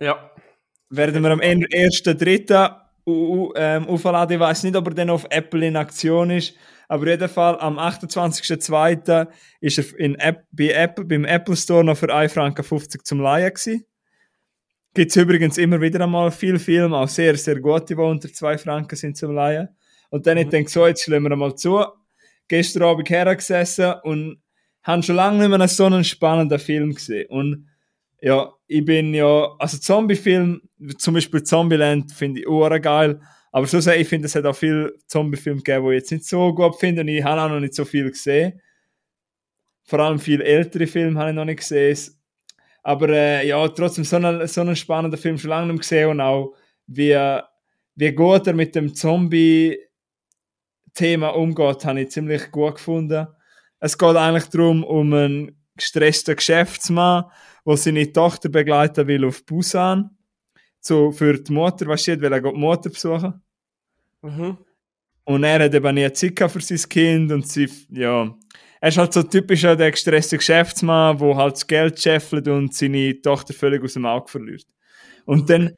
Ja. 0.00 0.30
werden 0.90 1.22
wir 1.22 1.30
am 1.30 1.40
1.3. 1.40 2.87
u- 3.10 3.52
ähm, 3.56 3.86
aufladen. 3.88 4.34
Ich 4.34 4.40
weiß 4.40 4.62
nicht, 4.64 4.76
ob 4.76 4.86
er 4.88 4.94
dann 4.94 5.10
auf 5.10 5.26
Apple 5.30 5.66
in 5.66 5.76
Aktion 5.76 6.30
ist, 6.30 6.54
aber 6.88 7.02
auf 7.02 7.08
jeden 7.08 7.28
Fall 7.28 7.58
am 7.60 7.78
28.02. 7.78 9.26
ist 9.60 9.78
er 9.78 9.98
in 9.98 10.14
App, 10.16 10.44
bei 10.52 10.70
Apple, 10.70 11.04
beim 11.04 11.24
Apple 11.24 11.56
Store 11.56 11.84
noch 11.84 11.96
für 11.96 12.06
1,50 12.14 12.28
Franken 12.28 13.04
zum 13.04 13.20
Leihen 13.20 13.52
gewesen. 13.52 13.84
Gibt 14.94 15.10
es 15.10 15.16
übrigens 15.16 15.58
immer 15.58 15.80
wieder 15.80 16.00
einmal 16.02 16.30
viele 16.30 16.58
Filme, 16.58 16.96
auch 16.96 17.08
sehr, 17.08 17.36
sehr 17.36 17.60
gute, 17.60 17.94
die 17.94 18.00
unter 18.00 18.32
2 18.32 18.58
Franken 18.58 18.96
sind 18.96 19.16
zum 19.16 19.34
Leihen. 19.34 19.68
Und 20.10 20.26
dann 20.26 20.38
ich 20.38 20.48
denke 20.48 20.70
so, 20.70 20.86
jetzt 20.86 21.02
schlagen 21.04 21.24
wir 21.24 21.36
mal 21.36 21.54
zu. 21.54 21.84
Gestern 22.48 22.82
Abend 22.84 23.10
hergesessen 23.10 23.94
und 24.02 24.40
haben 24.82 25.02
schon 25.02 25.16
lange 25.16 25.46
nicht 25.46 25.56
mehr 25.58 25.68
so 25.68 25.84
einen 25.84 26.02
spannenden 26.02 26.58
Film 26.58 26.94
gesehen. 26.94 27.26
Und 27.28 27.68
ja, 28.20 28.52
ich 28.66 28.84
bin 28.84 29.14
ja, 29.14 29.54
also 29.58 29.78
Zombie-Film, 29.78 30.60
zum 30.98 31.14
Beispiel 31.14 31.42
Zombieland 31.42 32.12
finde 32.12 32.40
ich 32.40 32.48
auch 32.48 32.68
geil, 32.80 33.20
aber 33.52 33.66
sehr, 33.66 33.98
ich 33.98 34.08
finde, 34.08 34.26
es 34.26 34.34
hat 34.34 34.44
auch 34.44 34.56
viele 34.56 34.94
Zombie-Filme 35.06 35.62
gegeben, 35.62 35.86
die 35.86 35.92
ich 35.92 36.00
jetzt 36.00 36.12
nicht 36.12 36.26
so 36.26 36.54
gut 36.54 36.76
finde 36.76 37.00
und 37.02 37.08
ich 37.08 37.24
habe 37.24 37.40
auch 37.40 37.48
noch 37.48 37.60
nicht 37.60 37.74
so 37.74 37.84
viel 37.84 38.10
gesehen. 38.10 38.60
Vor 39.84 40.00
allem 40.00 40.18
viele 40.18 40.44
ältere 40.44 40.86
Filme 40.86 41.18
habe 41.18 41.30
ich 41.30 41.36
noch 41.36 41.46
nicht 41.46 41.60
gesehen. 41.60 41.96
Aber 42.82 43.08
äh, 43.08 43.46
ja, 43.46 43.66
trotzdem 43.68 44.04
so 44.04 44.16
einen, 44.16 44.46
so 44.46 44.60
einen 44.60 44.76
spannenden 44.76 45.18
Film 45.18 45.38
schon 45.38 45.50
lange 45.50 45.72
nicht 45.72 45.80
gesehen 45.80 46.10
und 46.10 46.20
auch 46.20 46.54
wie, 46.86 47.16
wie 47.94 48.12
gut 48.12 48.46
er 48.46 48.54
mit 48.54 48.74
dem 48.74 48.94
Zombie-Thema 48.94 51.28
umgeht, 51.30 51.84
habe 51.84 52.02
ich 52.02 52.10
ziemlich 52.10 52.50
gut 52.50 52.76
gefunden. 52.76 53.28
Es 53.80 53.96
geht 53.96 54.16
eigentlich 54.16 54.46
darum, 54.46 54.82
um 54.84 55.12
einen 55.12 55.57
gestressten 55.78 56.36
Geschäftsmann, 56.36 57.24
der 57.66 57.76
seine 57.76 58.12
Tochter 58.12 58.48
begleiten 58.48 59.06
will 59.06 59.24
auf 59.24 59.44
Busan. 59.44 60.10
So 60.80 61.10
für 61.10 61.38
die 61.38 61.52
Mutter, 61.52 61.86
weißt 61.86 62.08
du, 62.08 62.22
weil 62.22 62.32
er 62.32 62.40
die 62.40 62.52
Mutter 62.52 62.90
besuchen. 62.90 63.42
Mhm. 64.22 64.58
Und 65.24 65.44
er 65.44 65.64
hat 65.64 65.74
eben 65.74 65.94
nie 65.94 66.10
Zeit 66.12 66.50
für 66.50 66.60
sein 66.60 66.88
Kind 66.88 67.32
und 67.32 67.46
sie, 67.46 67.68
ja. 67.90 68.34
Er 68.80 68.88
ist 68.88 68.96
halt 68.96 69.12
so 69.12 69.22
typischer 69.22 69.76
der 69.76 69.90
gestresste 69.90 70.38
Geschäftsmann, 70.38 71.18
der 71.18 71.36
halt 71.36 71.54
das 71.54 71.66
Geld 71.66 72.00
scheffelt 72.00 72.46
und 72.48 72.72
seine 72.72 73.20
Tochter 73.20 73.52
völlig 73.52 73.82
aus 73.82 73.94
dem 73.94 74.06
Auge 74.06 74.28
verliert. 74.28 74.64
Und 75.26 75.50
dann, 75.50 75.74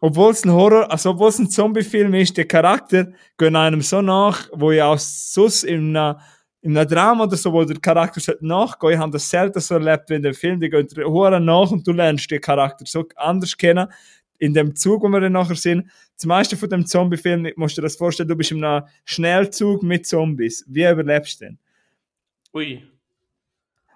obwohl 0.00 0.32
es 0.32 0.44
ein 0.44 0.52
Horror, 0.52 0.90
also 0.90 1.10
obwohl 1.10 1.28
es 1.28 1.38
ein 1.38 1.50
Zombie-Film 1.50 2.14
ist, 2.14 2.36
der 2.36 2.48
Charakter 2.48 3.12
gehen 3.38 3.54
einem 3.54 3.82
so 3.82 4.02
nach, 4.02 4.48
wo 4.52 4.72
ich 4.72 4.82
auch 4.82 4.98
sonst 4.98 5.64
in 5.64 5.96
einem, 5.96 6.18
in 6.64 6.78
einem 6.78 6.88
Drama 6.88 7.24
oder 7.24 7.36
so, 7.36 7.52
wo 7.52 7.62
der 7.62 7.78
Charakter 7.78 8.36
nachgehen, 8.40 8.94
ich 8.94 8.98
habe 8.98 9.12
das 9.12 9.28
selten 9.28 9.60
so 9.60 9.74
erlebt 9.74 10.08
wie 10.08 10.14
in 10.14 10.22
dem 10.22 10.32
Film, 10.32 10.58
die 10.60 10.70
gehen 10.70 10.86
dir 10.88 11.04
hure 11.04 11.38
nach 11.38 11.70
und 11.70 11.86
du 11.86 11.92
lernst 11.92 12.30
den 12.30 12.40
Charakter 12.40 12.86
so 12.86 13.04
anders 13.16 13.54
kennen. 13.54 13.86
in 14.38 14.54
dem 14.54 14.74
Zug, 14.74 15.02
wo 15.02 15.08
wir 15.08 15.20
dann 15.20 15.32
nachher 15.32 15.56
sind, 15.56 15.90
das 16.16 16.24
meiste 16.24 16.56
von 16.56 16.70
dem 16.70 16.86
Zombie-Film, 16.86 17.52
musst 17.56 17.76
du 17.76 17.82
dir 17.82 17.86
das 17.86 17.96
vorstellen, 17.96 18.30
du 18.30 18.36
bist 18.36 18.50
in 18.50 18.64
einem 18.64 18.86
Schnellzug 19.04 19.82
mit 19.82 20.06
Zombies. 20.06 20.64
Wie 20.66 20.88
überlebst 20.88 21.40
du 21.40 21.44
denn? 21.44 21.58
Ui. 22.54 22.82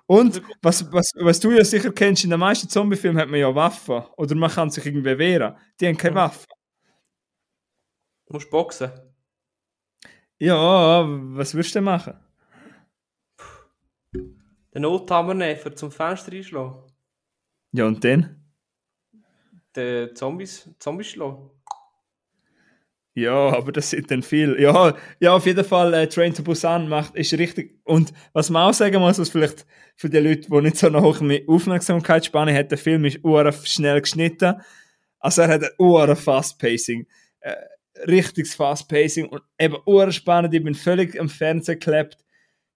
Und 0.07 0.43
was, 0.61 0.93
was, 0.93 1.12
was 1.16 1.41
du 1.41 1.51
ja 1.53 1.64
sicher 1.64 1.91
kennst, 1.91 2.25
in 2.25 2.31
den 2.31 2.41
meisten 2.41 2.69
Zombie-Filmen 2.69 3.21
hat 3.21 3.29
man 3.31 3.41
ja 3.41 3.55
Waffen. 3.55 4.03
Oder 4.16 4.35
man 4.35 4.51
kann 4.51 4.71
sich 4.71 4.85
irgendwie 4.85 5.19
wehren. 5.19 5.57
Die 5.81 5.87
haben 5.87 5.97
keine. 5.97 6.16
Waffen. 6.16 6.47
Du 8.27 8.35
musst 8.35 8.51
boxen. 8.51 8.91
Ja, 10.39 11.05
was 11.09 11.55
würdest 11.55 11.75
du 11.75 11.79
denn 11.79 11.85
machen? 11.85 12.28
Den 14.75 14.85
Oldtimer 14.85 15.35
nehmen, 15.35 15.77
zum 15.77 15.91
Fenster 15.91 16.33
einschlagen. 16.33 16.83
Ja, 17.73 17.87
und 17.87 18.03
dann? 18.05 18.43
Den 19.75 20.14
Zombies, 20.14 20.69
Zombies 20.79 21.09
schlagen. 21.09 21.51
Ja, 23.19 23.53
aber 23.53 23.73
das 23.73 23.91
sind 23.91 24.11
dann 24.12 24.23
viel. 24.23 24.61
Ja, 24.61 24.95
ja 25.19 25.35
auf 25.35 25.45
jeden 25.45 25.64
Fall, 25.64 25.93
äh, 25.93 26.07
Train 26.07 26.33
to 26.35 26.45
Busan 26.45 26.89
macht, 26.89 27.16
ist 27.16 27.33
richtig. 27.33 27.81
Und 27.83 28.12
was 28.33 28.49
man 28.49 28.69
auch 28.69 28.75
sagen 28.75 29.01
muss, 29.01 29.19
was 29.19 29.31
vielleicht 29.31 29.66
für 29.97 30.09
die 30.09 30.19
Leute, 30.19 30.49
die 30.49 30.61
nicht 30.61 30.77
so 30.77 30.87
eine 30.87 31.03
hohe 31.03 31.43
Aufmerksamkeitsspanne 31.49 32.55
haben, 32.55 32.69
der 32.69 32.79
Film 32.79 33.05
ist 33.07 33.25
uhr 33.25 33.51
schnell 33.64 34.01
geschnitten. 34.01 34.61
Also 35.19 35.43
er 35.43 35.49
hat 35.49 35.64
ein 35.64 35.71
uhr 35.81 36.14
Fast 36.14 36.61
Pacing. 36.61 37.09
Äh, 37.41 37.57
richtiges 38.07 38.55
Fast 38.55 38.89
Pacing 38.89 39.27
und 39.29 39.43
eben 39.59 39.77
uhr 39.85 40.12
spannend. 40.12 40.55
Ich 40.55 40.62
bin 40.62 40.77
völlig 40.77 41.19
am 41.19 41.29
Fernsehen 41.29 41.81
geklebt. 41.81 42.19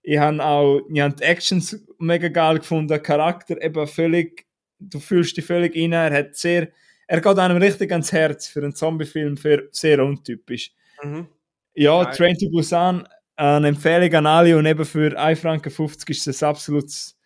Ich 0.03 0.19
habe 0.19 0.45
auch, 0.45 0.81
ich 0.93 1.01
habe 1.01 1.15
die 1.15 1.23
Actions 1.23 1.85
mega 1.99 2.29
geil 2.29 2.59
gefunden, 2.59 2.89
der 2.89 2.99
Charakter 2.99 3.61
eben 3.63 3.87
völlig, 3.87 4.47
du 4.79 4.99
fühlst 4.99 5.37
dich 5.37 5.45
völlig 5.45 5.77
rein. 5.77 5.93
Er 5.93 6.13
hat 6.13 6.37
sehr, 6.37 6.69
er 7.07 7.21
geht 7.21 7.39
einem 7.39 7.59
richtig 7.59 7.93
ans 7.93 8.13
Herz 8.13 8.49
für 8.49 8.61
einen 8.61 8.75
Zombie-Film, 8.75 9.37
für 9.37 9.69
sehr 9.71 10.05
untypisch. 10.05 10.73
Mhm. 11.03 11.29
Ja, 11.75 12.05
Geil. 12.05 12.15
Train 12.15 12.39
to 12.39 12.51
Busan, 12.51 13.09
eine 13.37 13.69
Empfehlung 13.69 14.13
an 14.15 14.27
alle 14.27 14.57
und 14.59 14.67
eben 14.67 14.85
für 14.85 15.19
1,50 15.19 15.37
Franken 15.37 15.73
ist 16.09 16.27
es 16.27 16.43
ein 16.43 16.49
absolutes 16.49 17.17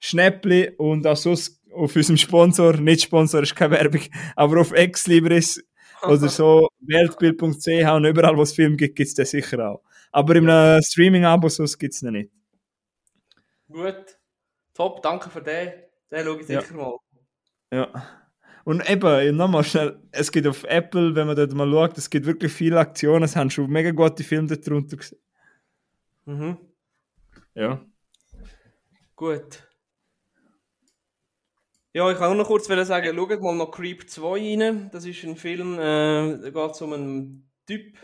Schnäppli 0.00 0.72
und 0.78 1.06
auch 1.06 1.16
sonst 1.16 1.62
auf 1.72 1.96
unserem 1.96 2.16
Sponsor, 2.16 2.76
nicht 2.76 3.02
Sponsor, 3.02 3.42
ist 3.42 3.54
keine 3.54 3.76
Werbung, 3.76 4.02
aber 4.36 4.60
auf 4.60 4.72
Exlibris 4.72 5.64
oder 6.02 6.28
so, 6.28 6.68
weltbild.ch 6.80 7.90
und 7.92 8.04
überall, 8.04 8.36
wo 8.36 8.42
es 8.42 8.52
Film 8.52 8.76
gibt, 8.76 8.96
gibt 8.96 9.08
es 9.08 9.14
den 9.14 9.26
sicher 9.26 9.70
auch. 9.70 9.82
Aber 10.12 10.36
im 10.36 10.48
äh, 10.48 10.82
Streaming-Abo 10.82 11.48
sonst 11.48 11.78
gibt 11.78 11.94
es 11.94 12.02
ihn 12.02 12.12
nicht. 12.12 12.30
Gut. 13.68 14.18
Top, 14.74 15.02
danke 15.02 15.30
für 15.30 15.42
den. 15.42 15.72
Den 16.10 16.24
schaue 16.24 16.40
ich 16.40 16.48
Ja. 16.48 16.60
sicher 16.60 16.74
mal. 16.74 16.96
Ja. 17.72 17.90
Und 18.64 18.88
eben, 18.88 19.36
nochmal 19.36 19.64
schnell, 19.64 20.00
es 20.12 20.30
gibt 20.30 20.46
auf 20.46 20.62
Apple, 20.64 21.16
wenn 21.16 21.26
man 21.26 21.34
dort 21.34 21.52
mal 21.52 21.68
schaut, 21.68 21.98
es 21.98 22.10
gibt 22.10 22.26
wirklich 22.26 22.52
viele 22.52 22.78
Aktionen, 22.78 23.24
es 23.24 23.34
haben 23.34 23.50
schon 23.50 23.68
mega 23.68 23.90
gute 23.90 24.22
Filme 24.22 24.56
darunter 24.56 24.96
gesehen. 24.96 25.18
Mhm. 26.26 26.58
Ja. 27.54 27.84
Gut. 29.16 29.68
Ja, 31.94 32.10
ich 32.10 32.16
kann 32.16 32.28
nur 32.28 32.36
noch 32.36 32.46
kurz 32.46 32.68
sagen, 32.68 33.16
schaut 33.16 33.40
mal 33.42 33.54
noch 33.54 33.70
Creep 33.70 34.08
2 34.08 34.22
rein. 34.62 34.90
Das 34.92 35.04
ist 35.04 35.24
ein 35.24 35.36
Film, 35.36 35.74
äh, 35.78 36.38
da 36.38 36.50
geht 36.50 36.70
es 36.70 36.80
um 36.82 36.92
einen 36.92 37.50
Typ. 37.66 37.96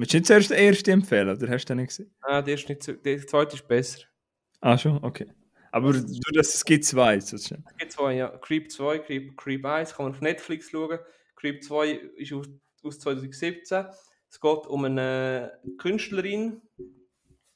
Willst 0.00 0.14
du 0.14 0.16
nicht 0.16 0.26
zuerst 0.26 0.50
den 0.50 0.56
ersten 0.58 0.90
empfehlen, 0.90 1.28
oder 1.28 1.46
hast 1.48 1.66
du 1.66 1.74
den 1.74 1.78
nicht 1.82 1.88
gesehen? 1.88 2.10
Ah, 2.22 2.40
der, 2.40 2.54
ist 2.54 2.66
nicht 2.70 2.82
so, 2.82 2.92
der 2.94 3.26
zweite 3.26 3.56
ist 3.56 3.68
besser. 3.68 4.00
Ah, 4.62 4.78
schon? 4.78 5.02
Okay. 5.04 5.26
Aber 5.72 5.92
du, 5.92 6.00
das, 6.32 6.54
es 6.54 6.64
gibt 6.64 6.84
zwei. 6.86 7.20
sozusagen. 7.20 7.64
Es 7.70 7.76
gibt 7.76 7.92
zwei, 7.92 8.14
ja. 8.14 8.28
Creep 8.38 8.70
2, 8.72 8.98
Creep, 9.00 9.36
Creep 9.36 9.64
1 9.64 9.94
kann 9.94 10.06
man 10.06 10.14
auf 10.14 10.20
Netflix 10.22 10.70
schauen. 10.70 10.98
Creep 11.36 11.62
2 11.62 11.90
ist 12.16 12.32
aus, 12.32 12.46
aus 12.82 12.98
2017. 12.98 13.84
Es 14.30 14.40
geht 14.40 14.66
um 14.68 14.84
eine 14.86 15.52
Künstlerin, 15.78 16.62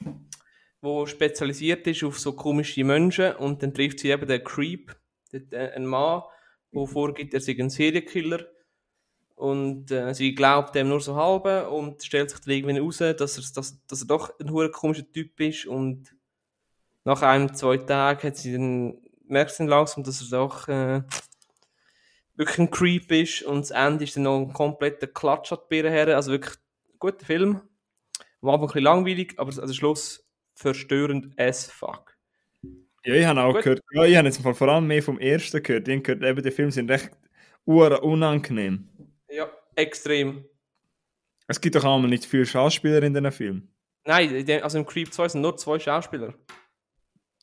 die 0.03 1.07
spezialisiert 1.07 1.87
ist 1.87 2.05
auf 2.05 2.19
so 2.21 2.35
komische 2.35 2.85
Menschen 2.85 3.35
und 3.37 3.63
dann 3.63 3.73
trifft 3.73 4.01
sie 4.01 4.11
eben 4.11 4.29
den 4.29 4.45
Creep, 4.45 4.95
den- 5.33 5.49
den- 5.49 5.71
einen 5.71 5.87
Mann, 5.87 6.23
der 6.75 6.87
vorgibt, 6.87 7.33
er 7.33 7.41
sei 7.41 7.57
ein 7.59 7.71
Serienkiller. 7.71 8.47
Und 9.37 9.91
äh, 9.91 10.15
sie 10.15 10.35
glaubt 10.35 10.75
dem 10.75 10.89
nur 10.89 11.01
so 11.01 11.17
halb 11.17 11.71
und 11.71 12.03
stellt 12.03 12.31
sich 12.31 12.41
dann 12.41 12.55
irgendwie 12.55 12.79
raus, 12.79 12.99
dass 12.99 13.37
er, 13.37 13.45
dass, 13.55 13.85
dass 13.87 14.01
er 14.01 14.07
doch 14.07 14.39
ein 14.39 14.51
hure 14.51 14.71
komischer 14.71 15.11
Typ 15.11 15.41
ist 15.41 15.67
und 15.67 16.15
nach 17.05 17.23
einem, 17.23 17.53
zwei 17.55 17.77
Tagen 17.79 18.29
hat 18.29 18.37
sie 18.37 18.53
dann, 18.53 18.99
merkt 19.27 19.51
sie 19.53 19.59
dann 19.59 19.69
langsam, 19.69 20.05
dass 20.05 20.23
er 20.23 20.39
doch 20.39 20.69
äh, 20.69 21.03
wirklich 22.37 22.59
ein 22.59 22.71
Creep 22.71 23.11
ist 23.13 23.43
und 23.43 23.61
das 23.61 23.71
Ende 23.71 24.05
ist 24.05 24.17
dann 24.17 24.25
noch 24.25 24.41
ein 24.41 24.53
kompletter 24.53 25.07
Klatsch 25.07 25.53
an 25.53 25.59
die 25.71 25.83
her. 25.83 26.17
Also 26.17 26.33
wirklich 26.33 26.55
ein 26.55 26.99
guter 26.99 27.25
Film. 27.27 27.61
Am 28.41 28.49
Anfang 28.49 28.63
ein 28.63 28.67
bisschen 28.67 28.83
langweilig, 28.83 29.35
aber 29.39 29.49
also 29.61 29.73
Schluss 29.73 30.27
verstörend 30.55 31.39
as 31.39 31.67
fuck. 31.67 32.17
Ja, 33.05 33.15
ich 33.15 33.27
habe 33.27 33.43
auch 33.43 33.53
Gut. 33.53 33.63
gehört, 33.65 33.81
ja, 33.93 34.05
ich 34.05 34.17
habe 34.17 34.29
jetzt 34.29 34.41
vor 34.41 34.69
allem 34.69 34.87
mehr 34.87 35.03
vom 35.03 35.19
ersten 35.19 35.63
gehört. 35.63 35.89
Ich 35.89 35.95
habe 35.95 36.03
gehört, 36.03 36.23
eben, 36.23 36.43
die 36.43 36.51
Filme 36.51 36.73
sind 36.73 36.91
recht 36.91 37.11
unangenehm. 37.67 38.89
Extrem. 39.77 40.45
Es 41.47 41.61
gibt 41.61 41.75
doch 41.75 41.85
auch 41.85 41.99
mal 41.99 42.09
nicht 42.09 42.25
viele 42.25 42.47
Schauspieler 42.47 43.03
in 43.03 43.13
diesen 43.15 43.33
Filmen. 43.33 43.75
Nein, 44.07 44.63
also 44.63 44.79
im 44.79 44.87
Creep 44.87 45.13
2 45.13 45.29
sind 45.29 45.41
nur 45.43 45.57
zwei 45.57 45.79
Schauspieler. 45.79 46.35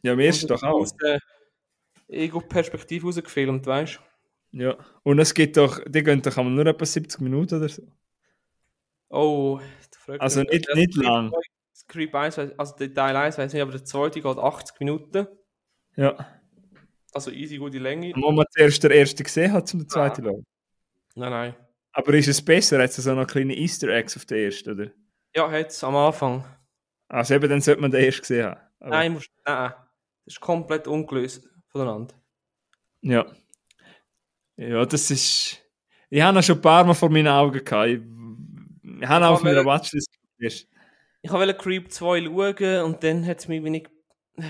Ja, 0.03 0.13
im 0.13 0.19
ersten 0.19 0.47
doch 0.47 0.61
auch. 0.63 0.81
Aus 0.81 0.95
der 0.97 1.19
Ego-Perspektive 2.07 3.05
rausgefilmt, 3.07 3.65
weißt 3.65 3.99
du? 4.51 4.57
Ja. 4.63 4.77
Und 5.03 5.19
es 5.19 5.33
gibt 5.33 5.57
doch, 5.57 5.79
die 5.87 6.03
gehen 6.03 6.21
doch 6.21 6.35
nur 6.37 6.65
etwa 6.65 6.85
70 6.85 7.21
Minuten 7.21 7.55
oder 7.55 7.69
so. 7.69 7.83
Oh, 9.09 9.59
Also 10.19 10.41
nicht- 10.43 10.67
nicht 10.73 10.95
lang. 10.95 11.29
2 11.29 11.37
das 11.73 11.87
Creep 11.87 12.15
1, 12.15 12.37
weiss- 12.37 12.57
also 12.59 12.75
der 12.75 12.93
Teil 12.93 13.15
1 13.15 13.37
weiß 13.37 13.53
nicht, 13.53 13.61
aber 13.61 13.71
der 13.71 13.83
zweite 13.85 14.21
geht 14.21 14.37
80 14.37 14.79
Minuten. 14.79 15.27
Ja. 15.95 16.15
Also 17.13 17.31
easy 17.31 17.57
gute 17.57 17.77
Länge. 17.79 18.13
Wo 18.15 18.31
man 18.31 18.45
zuerst 18.51 18.83
den 18.83 18.91
ersten 18.91 19.23
gesehen 19.23 19.51
hat, 19.51 19.67
zum 19.67 19.81
den 19.81 19.89
zweiten 19.89 20.23
schauen. 20.23 20.45
Nein, 21.15 21.29
nein. 21.31 21.55
Aber 21.93 22.13
ist 22.13 22.27
es 22.27 22.41
besser? 22.41 22.81
Hat 22.81 22.89
es 22.89 22.95
so 22.97 23.13
noch 23.13 23.27
kleine 23.27 23.55
Easter 23.55 23.89
Eggs 23.89 24.15
auf 24.15 24.25
den 24.25 24.45
ersten, 24.45 24.71
oder? 24.71 24.91
Ja, 25.35 25.55
jetzt 25.57 25.83
am 25.83 25.95
Anfang. 25.95 26.45
Also 27.07 27.33
eben, 27.35 27.49
dann 27.49 27.61
sollte 27.61 27.81
man 27.81 27.91
den 27.91 28.03
ersten 28.03 28.21
gesehen 28.21 28.45
haben. 28.45 28.59
Aber, 28.79 28.89
Nein, 28.89 29.13
musst, 29.13 29.29
nein, 29.45 29.73
das 30.25 30.35
ist 30.35 30.39
komplett 30.39 30.87
ungelöst 30.87 31.47
voneinander. 31.67 32.15
Ja. 33.01 33.25
Ja, 34.55 34.85
das 34.85 35.11
ist... 35.11 35.57
Ich 36.09 36.21
habe 36.21 36.37
ihn 36.37 36.43
schon 36.43 36.57
ein 36.57 36.61
paar 36.61 36.83
Mal 36.83 36.93
vor 36.93 37.09
meinen 37.09 37.27
Augen 37.27 37.63
gehabt. 37.63 37.87
Ich, 37.89 38.01
ich 39.01 39.07
habe 39.07 39.25
auch 39.25 39.33
auf 39.33 39.43
meiner 39.43 39.65
Watchlist. 39.65 40.09
Ich 40.37 41.31
wollte 41.31 41.53
Creep 41.53 41.91
2 41.91 42.23
schauen 42.23 42.83
und 42.83 43.03
dann 43.03 43.25
hat 43.25 43.39
es 43.39 43.47
mich 43.47 43.63
wie 43.63 43.69
nicht, 43.69 43.89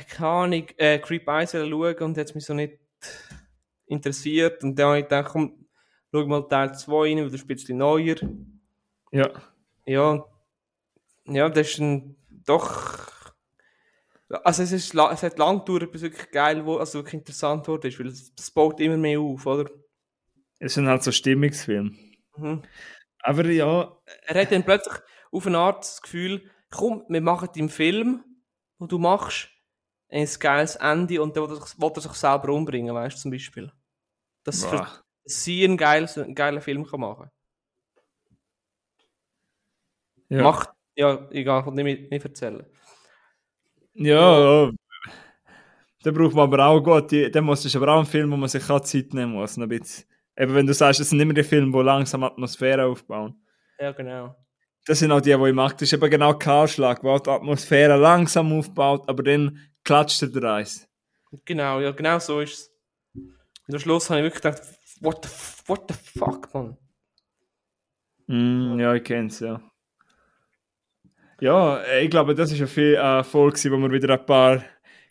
keine 0.10 0.30
Ahnung, 0.30 0.68
äh, 0.78 1.00
Creep 1.00 1.28
1 1.28 1.54
wollen 1.54 1.70
schauen 1.70 2.04
und 2.10 2.18
hat 2.18 2.28
es 2.28 2.36
mich 2.36 2.46
so 2.46 2.54
nicht 2.54 2.80
interessiert. 3.86 4.64
Und 4.64 4.78
dann 4.78 4.88
habe 4.88 5.00
ich 5.00 5.04
gedacht, 5.06 5.32
komm, 5.32 5.61
schau 6.12 6.26
mal 6.26 6.47
Teil 6.47 6.74
2 6.76 7.09
rein, 7.09 7.18
weil 7.18 7.26
das 7.26 7.36
ist 7.36 7.43
ein 7.43 7.47
bisschen 7.47 7.78
neuer. 7.78 8.16
Ja. 9.12 9.30
Ja, 9.86 10.26
ja, 11.26 11.49
das 11.49 11.72
ist 11.72 11.80
ein, 11.80 12.16
doch, 12.45 13.34
also 14.43 14.64
es, 14.64 14.72
ist, 14.72 14.93
es 14.93 15.24
hat 15.24 15.38
lang 15.38 15.59
gedauert, 15.66 15.91
bis 15.91 16.01
es 16.01 16.12
wirklich 16.12 16.32
geil 16.32 16.66
wurde, 16.66 16.82
also 16.82 16.99
wirklich 16.99 17.16
interessant 17.16 17.68
wurde, 17.68 17.89
weil 17.99 18.07
es, 18.07 18.32
es 18.38 18.51
baut 18.51 18.80
immer 18.80 18.97
mehr 18.97 19.20
auf, 19.20 19.45
oder? 19.45 19.70
Es 20.59 20.76
sind 20.76 20.88
halt 20.88 21.03
so 21.03 21.12
Stimmungsfilme. 21.12 21.91
Mhm. 22.38 22.64
Aber 23.20 23.45
ja, 23.45 23.97
Er 24.26 24.41
hat 24.41 24.51
dann 24.51 24.64
plötzlich 24.64 24.95
auf 25.32 25.47
eine 25.47 25.57
Art 25.57 25.84
das 25.84 26.01
Gefühl, 26.01 26.49
komm, 26.70 27.03
wir 27.09 27.22
machen 27.22 27.49
im 27.55 27.70
Film, 27.70 28.24
wo 28.78 28.88
du 28.88 28.97
machst, 28.97 29.49
ein 30.09 30.28
geiles 30.39 30.76
Ende 30.76 31.22
und 31.22 31.36
dann 31.36 31.49
will 31.49 31.57
er 31.57 31.66
sich, 31.66 31.80
will 31.80 31.91
er 31.93 32.01
sich 32.01 32.14
selber 32.14 32.49
umbringen, 32.49 32.93
weißt 32.93 33.18
du, 33.18 33.22
zum 33.22 33.32
Beispiel. 33.32 33.72
Für, 34.43 34.51
boah. 34.51 35.01
Dass 35.24 35.44
sie 35.44 35.64
einen 35.64 35.78
geilen, 35.78 36.08
einen 36.16 36.36
geilen 36.36 36.62
Film 36.62 36.86
kann 36.86 37.00
machen 37.00 37.30
ja. 40.32 40.44
Macht, 40.44 40.70
ja, 40.96 41.28
egal, 41.32 41.60
ich 41.60 41.66
will 41.66 41.84
nicht, 41.84 42.10
nicht 42.10 42.24
erzählen. 42.24 42.66
Ja, 43.94 44.66
ja. 44.66 44.72
Da 46.04 46.12
braucht 46.12 46.34
man 46.34 46.46
aber 46.46 46.66
auch 46.66 46.80
gut, 46.80 47.12
die, 47.12 47.30
dann 47.30 47.44
muss 47.44 47.66
es 47.66 47.76
aber 47.76 47.90
auch 47.90 48.00
ein 48.00 48.06
Film, 48.06 48.32
wo 48.32 48.38
man 48.38 48.48
sich 48.48 48.68
auch 48.70 48.80
Zeit 48.80 49.14
nehmen 49.14 49.34
muss. 49.34 49.58
Ein 49.58 49.68
bisschen. 49.68 50.06
Eben, 50.38 50.56
wenn 50.56 50.66
du 50.66 50.74
sagst, 50.74 51.02
es 51.02 51.10
sind 51.10 51.20
immer 51.20 51.34
die 51.34 51.44
Filme, 51.44 51.78
die 51.78 51.84
langsam 51.84 52.24
Atmosphäre 52.24 52.86
aufbauen. 52.86 53.36
Ja, 53.78 53.92
genau. 53.92 54.36
Das 54.86 55.00
sind 55.00 55.12
auch 55.12 55.22
die, 55.22 55.36
die 55.36 55.48
ich 55.48 55.54
mag. 55.54 55.74
Das 55.74 55.82
ist 55.84 55.94
eben 55.94 56.10
genau 56.10 56.34
Kahlschlag, 56.34 57.04
wo 57.04 57.20
die 57.20 57.30
Atmosphäre 57.30 57.98
langsam 57.98 58.52
aufbaut, 58.54 59.08
aber 59.08 59.22
dann 59.24 59.60
klatscht 59.84 60.22
er 60.22 60.30
der 60.30 60.44
Eis. 60.44 60.88
Genau, 61.46 61.82
ja, 61.82 61.92
genau 61.92 62.20
so 62.20 62.40
ist 62.40 62.54
es. 62.54 62.72
Und 63.14 63.76
am 63.76 63.80
Schluss 63.80 64.10
habe 64.10 64.22
ich 64.22 64.26
wirklich 64.26 64.42
gedacht, 64.42 64.62
what 65.02 65.26
the, 65.26 65.30
what 65.68 65.84
the 65.89 65.93
fuck, 65.93 66.54
man. 66.54 66.78
Mm, 68.28 68.80
ja, 68.80 68.93
ich 68.95 69.04
kenn's, 69.04 69.39
ja. 69.39 69.62
Ja, 71.41 71.78
äh, 71.82 72.04
ich 72.04 72.10
glaube, 72.10 72.36
das 72.36 72.52
ist 72.52 72.70
viel 72.72 72.93
äh, 72.95 73.24
gewesen, 73.24 73.72
wo 73.72 73.78
wir 73.78 73.91
wieder 73.91 74.14
ein 74.18 74.26
paar 74.26 74.64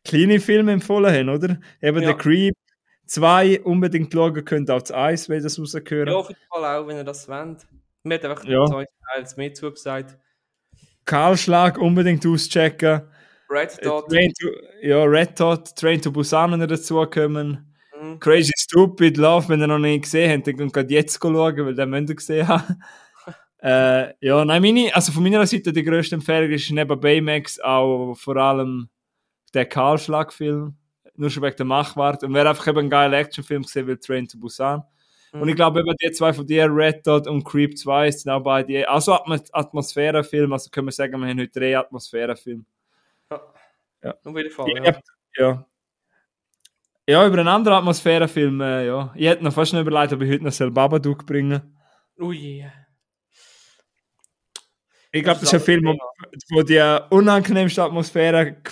kleine 0.05 0.41
Filme 0.41 0.73
empfohlen 0.73 1.13
haben, 1.13 1.29
oder? 1.29 1.59
Eben 1.83 2.01
Ja. 2.03 2.09
der 2.09 2.15
Creep 2.17 2.55
zwei 3.07 3.61
unbedingt 3.63 4.13
schauen 4.13 4.45
könnt, 4.45 4.71
auch 4.71 4.81
das 4.81 4.93
Eis, 4.93 5.29
wenn 5.29 5.43
das 5.43 5.59
rausgehört. 5.59 6.09
Ja, 6.09 6.15
auf 6.15 6.29
jeden 6.29 6.41
Fall 6.49 6.65
auch, 6.65 6.87
wenn 6.87 6.97
ihr 6.97 7.05
das 7.05 7.29
wollt. 7.29 7.67
Mir 8.05 8.15
hat 8.15 8.25
einfach 8.25 8.45
Ja. 8.45 8.65
zwei 8.67 8.87
Teils 9.13 9.37
mehr 9.37 9.53
zugesagt. 9.53 10.17
Kahlschlag 11.05 11.77
unbedingt 11.79 12.25
auschecken. 12.25 13.03
Red 13.51 13.79
Äh, 13.81 13.85
Dot. 13.85 14.09
Train 14.09 14.33
to, 14.41 14.49
ja, 14.83 15.03
Red 15.03 15.39
Dot, 15.41 15.75
Train 15.75 16.01
to 16.01 16.13
Busan, 16.13 16.53
wenn 16.53 16.61
ihr 16.61 16.69
dazukommen. 16.69 17.70
Mhm. 18.01 18.19
Crazy 18.19 18.53
Stupid 18.57 19.17
Love, 19.17 19.49
wenn 19.49 19.61
ihr 19.61 19.67
noch 19.67 19.79
nicht 19.79 20.05
gesehen 20.05 20.31
habt, 20.31 20.47
dann 20.47 20.73
könnt 20.73 20.91
ihr 20.91 20.99
jetzt 20.99 21.19
schauen, 21.21 21.35
weil 21.35 21.75
den 21.75 21.91
müsst 21.91 22.09
ihr 22.09 22.17
gesehen 22.17 22.49
haben. 22.49 22.83
äh, 23.63 24.15
ja, 24.27 24.45
nein, 24.45 24.63
meine, 24.63 24.95
also 24.95 25.13
von 25.13 25.23
meiner 25.23 25.47
Seite 25.47 25.73
die 25.73 25.85
grösste 25.85 26.15
Empfehlung 26.15 26.51
ist 26.51 26.71
neben 26.71 27.01
Baymax 27.01 27.61
auch 27.61 28.15
vor 28.15 28.37
allem 28.37 28.89
der 29.53 29.67
Kahlschlag-Film. 29.67 30.77
Nur 31.17 31.31
schon 31.31 31.43
wegen 31.43 31.57
der 31.57 31.67
Machwart. 31.67 32.25
Und 32.25 32.33
wer 32.33 32.49
einfach 32.49 32.67
eben 32.69 32.79
einen 32.79 32.91
geilen 32.91 33.13
Actionfilm 33.13 33.63
gesehen 33.63 33.87
will, 33.87 33.99
Train 33.99 34.27
to 34.27 34.39
Busan. 34.39 34.83
Und 35.33 35.49
ich 35.49 35.55
glaube, 35.55 35.81
eben 35.81 35.95
die 36.03 36.11
zwei 36.11 36.33
von 36.33 36.47
dir, 36.47 36.67
Red 36.69 37.07
Dot 37.07 37.29
und 37.29 37.45
Creep 37.45 37.79
2, 37.79 38.11
sind 38.11 38.33
auch 38.33 38.41
beide, 38.43 38.89
also 38.89 39.13
Atmo 39.13 39.37
Atmosphärenfilm, 39.53 40.53
also 40.53 40.71
können 40.71 40.89
wir 40.89 40.93
sagen, 40.93 41.21
wir 41.21 41.29
haben 41.29 41.39
heute 41.39 41.61
drei 41.61 41.79
Atmosphärenfilme. 41.79 42.65
Ja. 44.03 44.15
Auf 44.25 44.37
jeden 44.37 44.51
Fall. 44.51 44.69
Ja. 44.85 45.01
Ja. 45.37 45.67
Ja. 47.09 47.27
Über 47.27 47.39
einen 47.39 47.49
anderen 47.49 47.79
Atmosphärenfilm, 47.79 48.61
äh, 48.61 48.87
ja. 48.87 49.13
Ich 49.15 49.27
hätte 49.27 49.45
noch 49.45 49.53
fast 49.53 49.73
noch 49.73 49.81
überlegt, 49.81 50.13
ob 50.13 50.23
ich 50.23 50.31
heute 50.31 50.45
noch 50.45 50.53
soll 50.53 50.71
Babadook 50.71 51.27
bringen 51.27 51.77
Ui. 52.19 52.65
Ich 55.13 55.25
glaube, 55.25 55.41
Das 55.41 55.43
ist 55.45 55.55
ein 55.55 55.61
Film, 55.61 55.85
wo, 55.87 55.97
wo 56.51 56.63
die 56.63 56.99
unangenehmste 57.11 57.83
Atmosphäre 57.83 58.63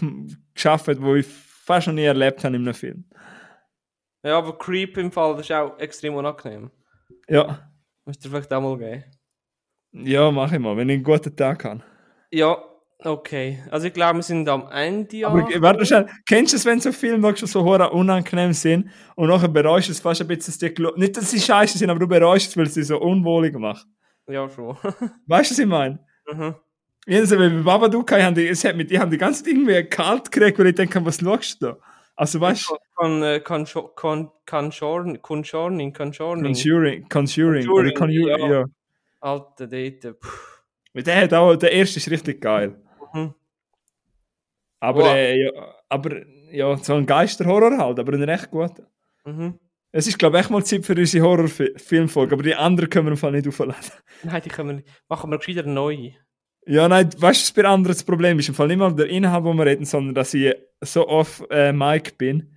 geschaffen 0.55 0.97
hat, 0.97 1.05
die 1.05 1.19
ich 1.19 1.27
fast 1.27 1.89
noch 1.89 1.95
nie 1.95 2.05
erlebt 2.05 2.45
habe 2.45 2.57
in 2.57 2.63
einem 2.63 2.75
Film. 2.75 3.05
Ja, 4.23 4.39
aber 4.39 4.57
Creep 4.57 4.97
im 4.99 5.11
Fall, 5.11 5.37
das 5.37 5.47
ist 5.47 5.53
auch 5.53 5.79
extrem 5.79 6.15
unangenehm. 6.15 6.71
Ja. 7.29 7.71
Müsst 8.05 8.25
ihr 8.25 8.31
vielleicht 8.31 8.53
auch 8.53 8.61
mal 8.61 8.79
geben. 8.79 9.05
Ja, 9.93 10.31
mach 10.31 10.53
ich 10.53 10.59
mal, 10.59 10.77
wenn 10.77 10.89
ich 10.89 10.97
einen 10.97 11.05
guten 11.05 11.35
Tag 11.35 11.65
habe. 11.65 11.83
Ja, 12.31 12.59
okay. 13.05 13.63
Also 13.71 13.87
ich 13.87 13.93
glaube, 13.93 14.19
wir 14.19 14.23
sind 14.23 14.49
am 14.49 14.69
Ende. 14.71 15.27
Aber 15.27 15.49
warte 15.61 15.87
schnell, 15.87 16.07
kennst 16.27 16.53
du 16.53 16.57
es, 16.57 16.65
wenn 16.65 16.81
so 16.81 16.93
Filme 16.93 17.23
wirklich 17.23 17.51
so 17.51 17.65
hure 17.65 17.91
unangenehm 17.91 18.53
sind 18.53 18.91
und 19.17 19.29
nachher 19.29 19.49
bereust 19.49 19.89
du 19.89 19.93
es 19.93 20.01
fast 20.01 20.21
ein 20.21 20.29
bisschen, 20.29 20.47
dass 20.47 20.59
die 20.59 20.69
gelo- 20.69 20.99
nicht, 20.99 21.17
dass 21.17 21.31
sie 21.31 21.41
scheiße 21.41 21.79
sind, 21.79 21.91
aber 21.91 22.01
du 22.01 22.09
bereust 22.09 22.49
es, 22.51 22.57
weil 22.57 22.67
sie 22.69 22.83
so 22.83 22.99
unwohlig 23.01 23.55
machen. 23.57 23.91
Ja, 24.29 24.49
schon. 24.49 24.77
Weißt 25.27 25.51
du, 25.51 25.55
was 25.55 25.59
ich 25.59 25.67
meine? 25.67 26.01
mhm. 26.31 26.55
Jedes 27.07 27.31
Mal 27.31 27.49
bei 27.49 27.63
Babadook 27.63 28.13
haben 28.13 28.35
die, 28.35 28.49
es 28.49 28.63
hat 28.65 28.77
mit, 28.77 28.91
die 28.91 28.99
haben 28.99 29.11
die 29.11 29.17
ganze 29.17 29.43
Zeit 29.43 29.55
irgendwie 29.55 29.83
kalt 29.85 30.31
gekriegt, 30.31 30.59
weil 30.59 30.67
ich 30.67 30.75
denke, 30.75 31.03
was 31.07 31.19
schaust 31.19 31.63
du 31.63 31.67
da? 31.69 31.79
Also 32.15 32.41
weißt 32.41 32.69
du, 32.69 32.77
Con, 32.97 33.23
Con, 33.95 34.31
Conjurning. 34.45 35.23
Conjuring, 35.23 35.93
Conjuring, 35.93 37.09
oder 37.09 37.09
Conjuring, 37.09 37.95
Conjuring, 37.95 38.51
ja. 38.51 38.61
ja. 38.61 38.65
Alter 39.21 39.67
Date. 39.69 40.15
Der 40.95 41.23
hat 41.23 41.33
auch, 41.33 41.55
der 41.57 41.73
erste 41.73 41.99
ist 41.99 42.11
richtig 42.11 42.41
geil. 42.41 42.77
Mhm. 43.15 43.35
Aber, 44.81 45.01
Wow. 45.01 45.15
äh, 45.15 45.45
ja, 45.45 45.51
aber, 45.89 46.23
ja, 46.53 46.77
so 46.77 46.95
ein 46.95 47.07
Geisterhorror 47.07 47.77
halt, 47.79 47.99
aber 47.99 48.13
ein 48.13 48.23
recht 48.23 48.51
guter. 48.51 48.87
Mhm. 49.25 49.59
Es 49.91 50.07
ist, 50.07 50.19
glaube 50.19 50.37
ich, 50.37 50.43
echt 50.43 50.51
mal 50.51 50.65
Zeit 50.65 50.85
für 50.85 50.95
unsere 50.95 51.25
Horrorfilmfolge, 51.27 52.35
aber 52.35 52.43
die 52.43 52.55
anderen 52.55 52.91
können 52.91 53.07
wir 53.07 53.13
im 53.13 53.17
Fall 53.17 53.33
nicht 53.33 53.49
aufladen. 53.49 53.75
Nein, 54.23 54.43
die 54.45 54.49
können 54.51 54.69
wir 54.69 54.75
nicht. 54.77 54.89
Machen 55.09 55.31
wir 55.31 55.39
gescheiter 55.39 55.63
neu. 55.65 56.11
Ja, 56.67 56.87
nein, 56.87 57.07
weißt 57.07 57.21
du, 57.21 57.25
was 57.25 57.53
bei 57.53 57.65
anderen 57.65 57.95
das 57.95 58.05
Problem 58.05 58.39
ist? 58.39 58.49
Im 58.49 58.55
Fall 58.55 58.69
nicht 58.69 58.77
mal 58.77 58.95
der 58.95 59.09
Inhalt, 59.09 59.45
wo 59.45 59.55
wir 59.55 59.65
reden, 59.65 59.87
sondern 59.87 60.15
dass 60.15 60.35
ich 60.35 60.55
so 60.83 61.09
off 61.09 61.43
äh, 61.51 61.73
Mic 61.73 62.19
bin. 62.19 62.55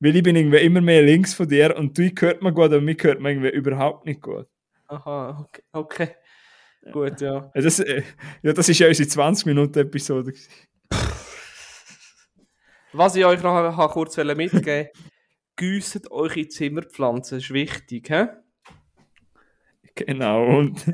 Weil 0.00 0.16
ich 0.16 0.22
bin 0.22 0.34
irgendwie 0.36 0.58
immer 0.58 0.80
mehr 0.80 1.02
links 1.02 1.34
von 1.34 1.48
dir 1.48 1.76
und 1.76 1.96
du 1.96 2.10
hört 2.20 2.42
man 2.42 2.54
gut, 2.54 2.66
aber 2.66 2.80
mich 2.80 3.02
hört 3.02 3.20
man 3.20 3.32
irgendwie 3.32 3.50
überhaupt 3.50 4.04
nicht 4.04 4.20
gut. 4.20 4.46
Aha, 4.88 5.46
okay. 5.46 5.62
okay. 5.72 6.08
Gut, 6.92 7.20
ja. 7.20 7.50
Ja, 7.54 7.60
das, 7.60 7.80
äh, 7.80 8.02
ja, 8.42 8.52
das 8.52 8.68
ist 8.68 8.78
ja 8.78 8.88
unsere 8.88 9.08
20-Minuten-Episode. 9.08 10.32
gewesen. 10.32 10.50
Was 12.92 13.16
ich 13.16 13.24
euch 13.24 13.42
noch 13.42 13.90
kurz 13.92 14.16
mitgeben 14.16 14.88
Güsset 15.56 16.10
eure 16.10 16.46
Zimmerpflanzen, 16.48 17.38
ist 17.38 17.52
wichtig, 17.52 18.08
hä? 18.10 18.28
Genau, 19.96 20.46
und 20.58 20.86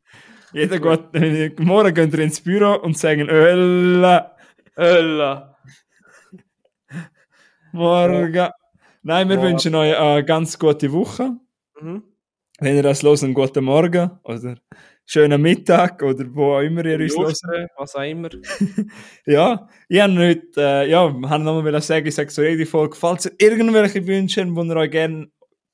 jeder 0.52 0.80
geht, 0.80 1.14
äh, 1.14 1.54
morgen 1.60 1.94
gehen 1.94 2.12
wir 2.12 2.18
ins 2.18 2.40
Büro 2.40 2.74
und 2.74 2.98
sagen, 2.98 3.28
Ölla, 3.28 4.36
Ölla. 4.76 5.56
morgen. 7.72 8.48
Nein, 9.02 9.28
wir 9.28 9.36
Morgen. 9.36 9.50
wünschen 9.50 9.74
euch 9.76 9.96
eine 9.96 10.24
ganz 10.24 10.58
gute 10.58 10.92
Woche. 10.92 11.36
Mhm. 11.80 12.02
Wenn 12.58 12.76
ihr 12.76 12.82
das 12.82 13.02
hört, 13.04 13.22
einen 13.22 13.34
guten 13.34 13.64
Morgen 13.64 14.10
oder 14.24 14.56
schönen 15.08 15.40
Mittag 15.40 16.02
oder 16.02 16.24
wo 16.34 16.54
auch 16.54 16.60
immer 16.60 16.84
ihr 16.84 17.00
uns 17.00 17.40
hört. 17.42 17.70
Was 17.76 17.94
auch 17.94 18.02
immer. 18.02 18.28
Ja, 19.26 19.68
ich 19.88 20.00
habe 20.00 20.18
heute, 20.18 20.48
äh, 20.58 20.90
ja, 20.90 21.00
habe 21.00 21.44
nochmal 21.44 21.80
sagen, 21.80 22.06
ich 22.06 22.14
sage 22.14 22.30
so 22.30 22.42
jede 22.42 22.66
Folge, 22.66 22.94
falls 22.94 23.24
ihr 23.24 23.32
irgendwelche 23.38 24.06
Wünsche 24.06 24.44
habt, 24.44 24.56
die 24.56 24.68
ihr 24.68 24.76
euch 24.76 24.90
gerne, 24.90 25.30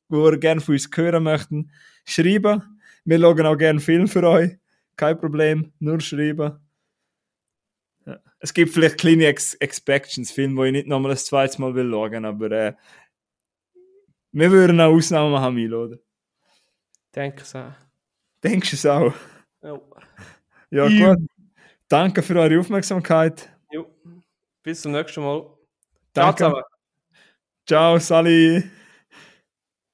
wo 0.08 0.30
ihr 0.30 0.38
gerne 0.38 0.60
von 0.60 0.74
uns 0.74 0.88
hören 0.94 1.24
möchten, 1.24 1.72
schreiben. 2.04 2.62
Wir 3.04 3.18
schauen 3.18 3.46
auch 3.46 3.56
gerne 3.56 3.80
Film 3.80 4.06
für 4.06 4.22
euch. 4.22 4.56
Kein 4.96 5.18
Problem, 5.18 5.72
nur 5.80 6.00
schreiben. 6.00 6.60
Ja. 8.06 8.20
Es 8.38 8.54
gibt 8.54 8.72
vielleicht 8.72 8.98
kleine 8.98 9.26
Ex 9.26 9.54
Expections, 9.54 10.30
Filme, 10.30 10.56
wo 10.56 10.64
ich 10.64 10.72
nicht 10.72 10.86
nochmal 10.86 11.10
das 11.10 11.26
zweite 11.26 11.60
Mal 11.60 11.74
will 11.74 11.90
schauen, 11.90 12.24
aber 12.24 12.50
äh, 12.52 12.72
wir 14.30 14.50
würden 14.50 14.80
auch 14.80 14.92
Ausnahmen 14.92 15.54
Milo, 15.54 15.84
oder? 15.84 15.98
Denke 17.14 17.44
so. 17.44 17.72
Denkst 18.44 18.70
du 18.70 18.76
es 18.76 18.86
auch? 18.86 19.14
Ja. 19.62 19.80
Ja, 20.70 20.88
gut. 20.88 21.28
Danke 21.88 22.22
für 22.22 22.38
eure 22.38 22.58
Aufmerksamkeit. 22.60 23.50
Jo. 23.70 23.86
Bis 24.62 24.82
zum 24.82 24.92
nächsten 24.92 25.22
Mal. 25.22 25.40
Ciao 25.42 25.56
Danke. 26.12 26.36
zusammen. 26.36 26.62
Ciao, 27.66 27.98
Sally. 27.98 28.70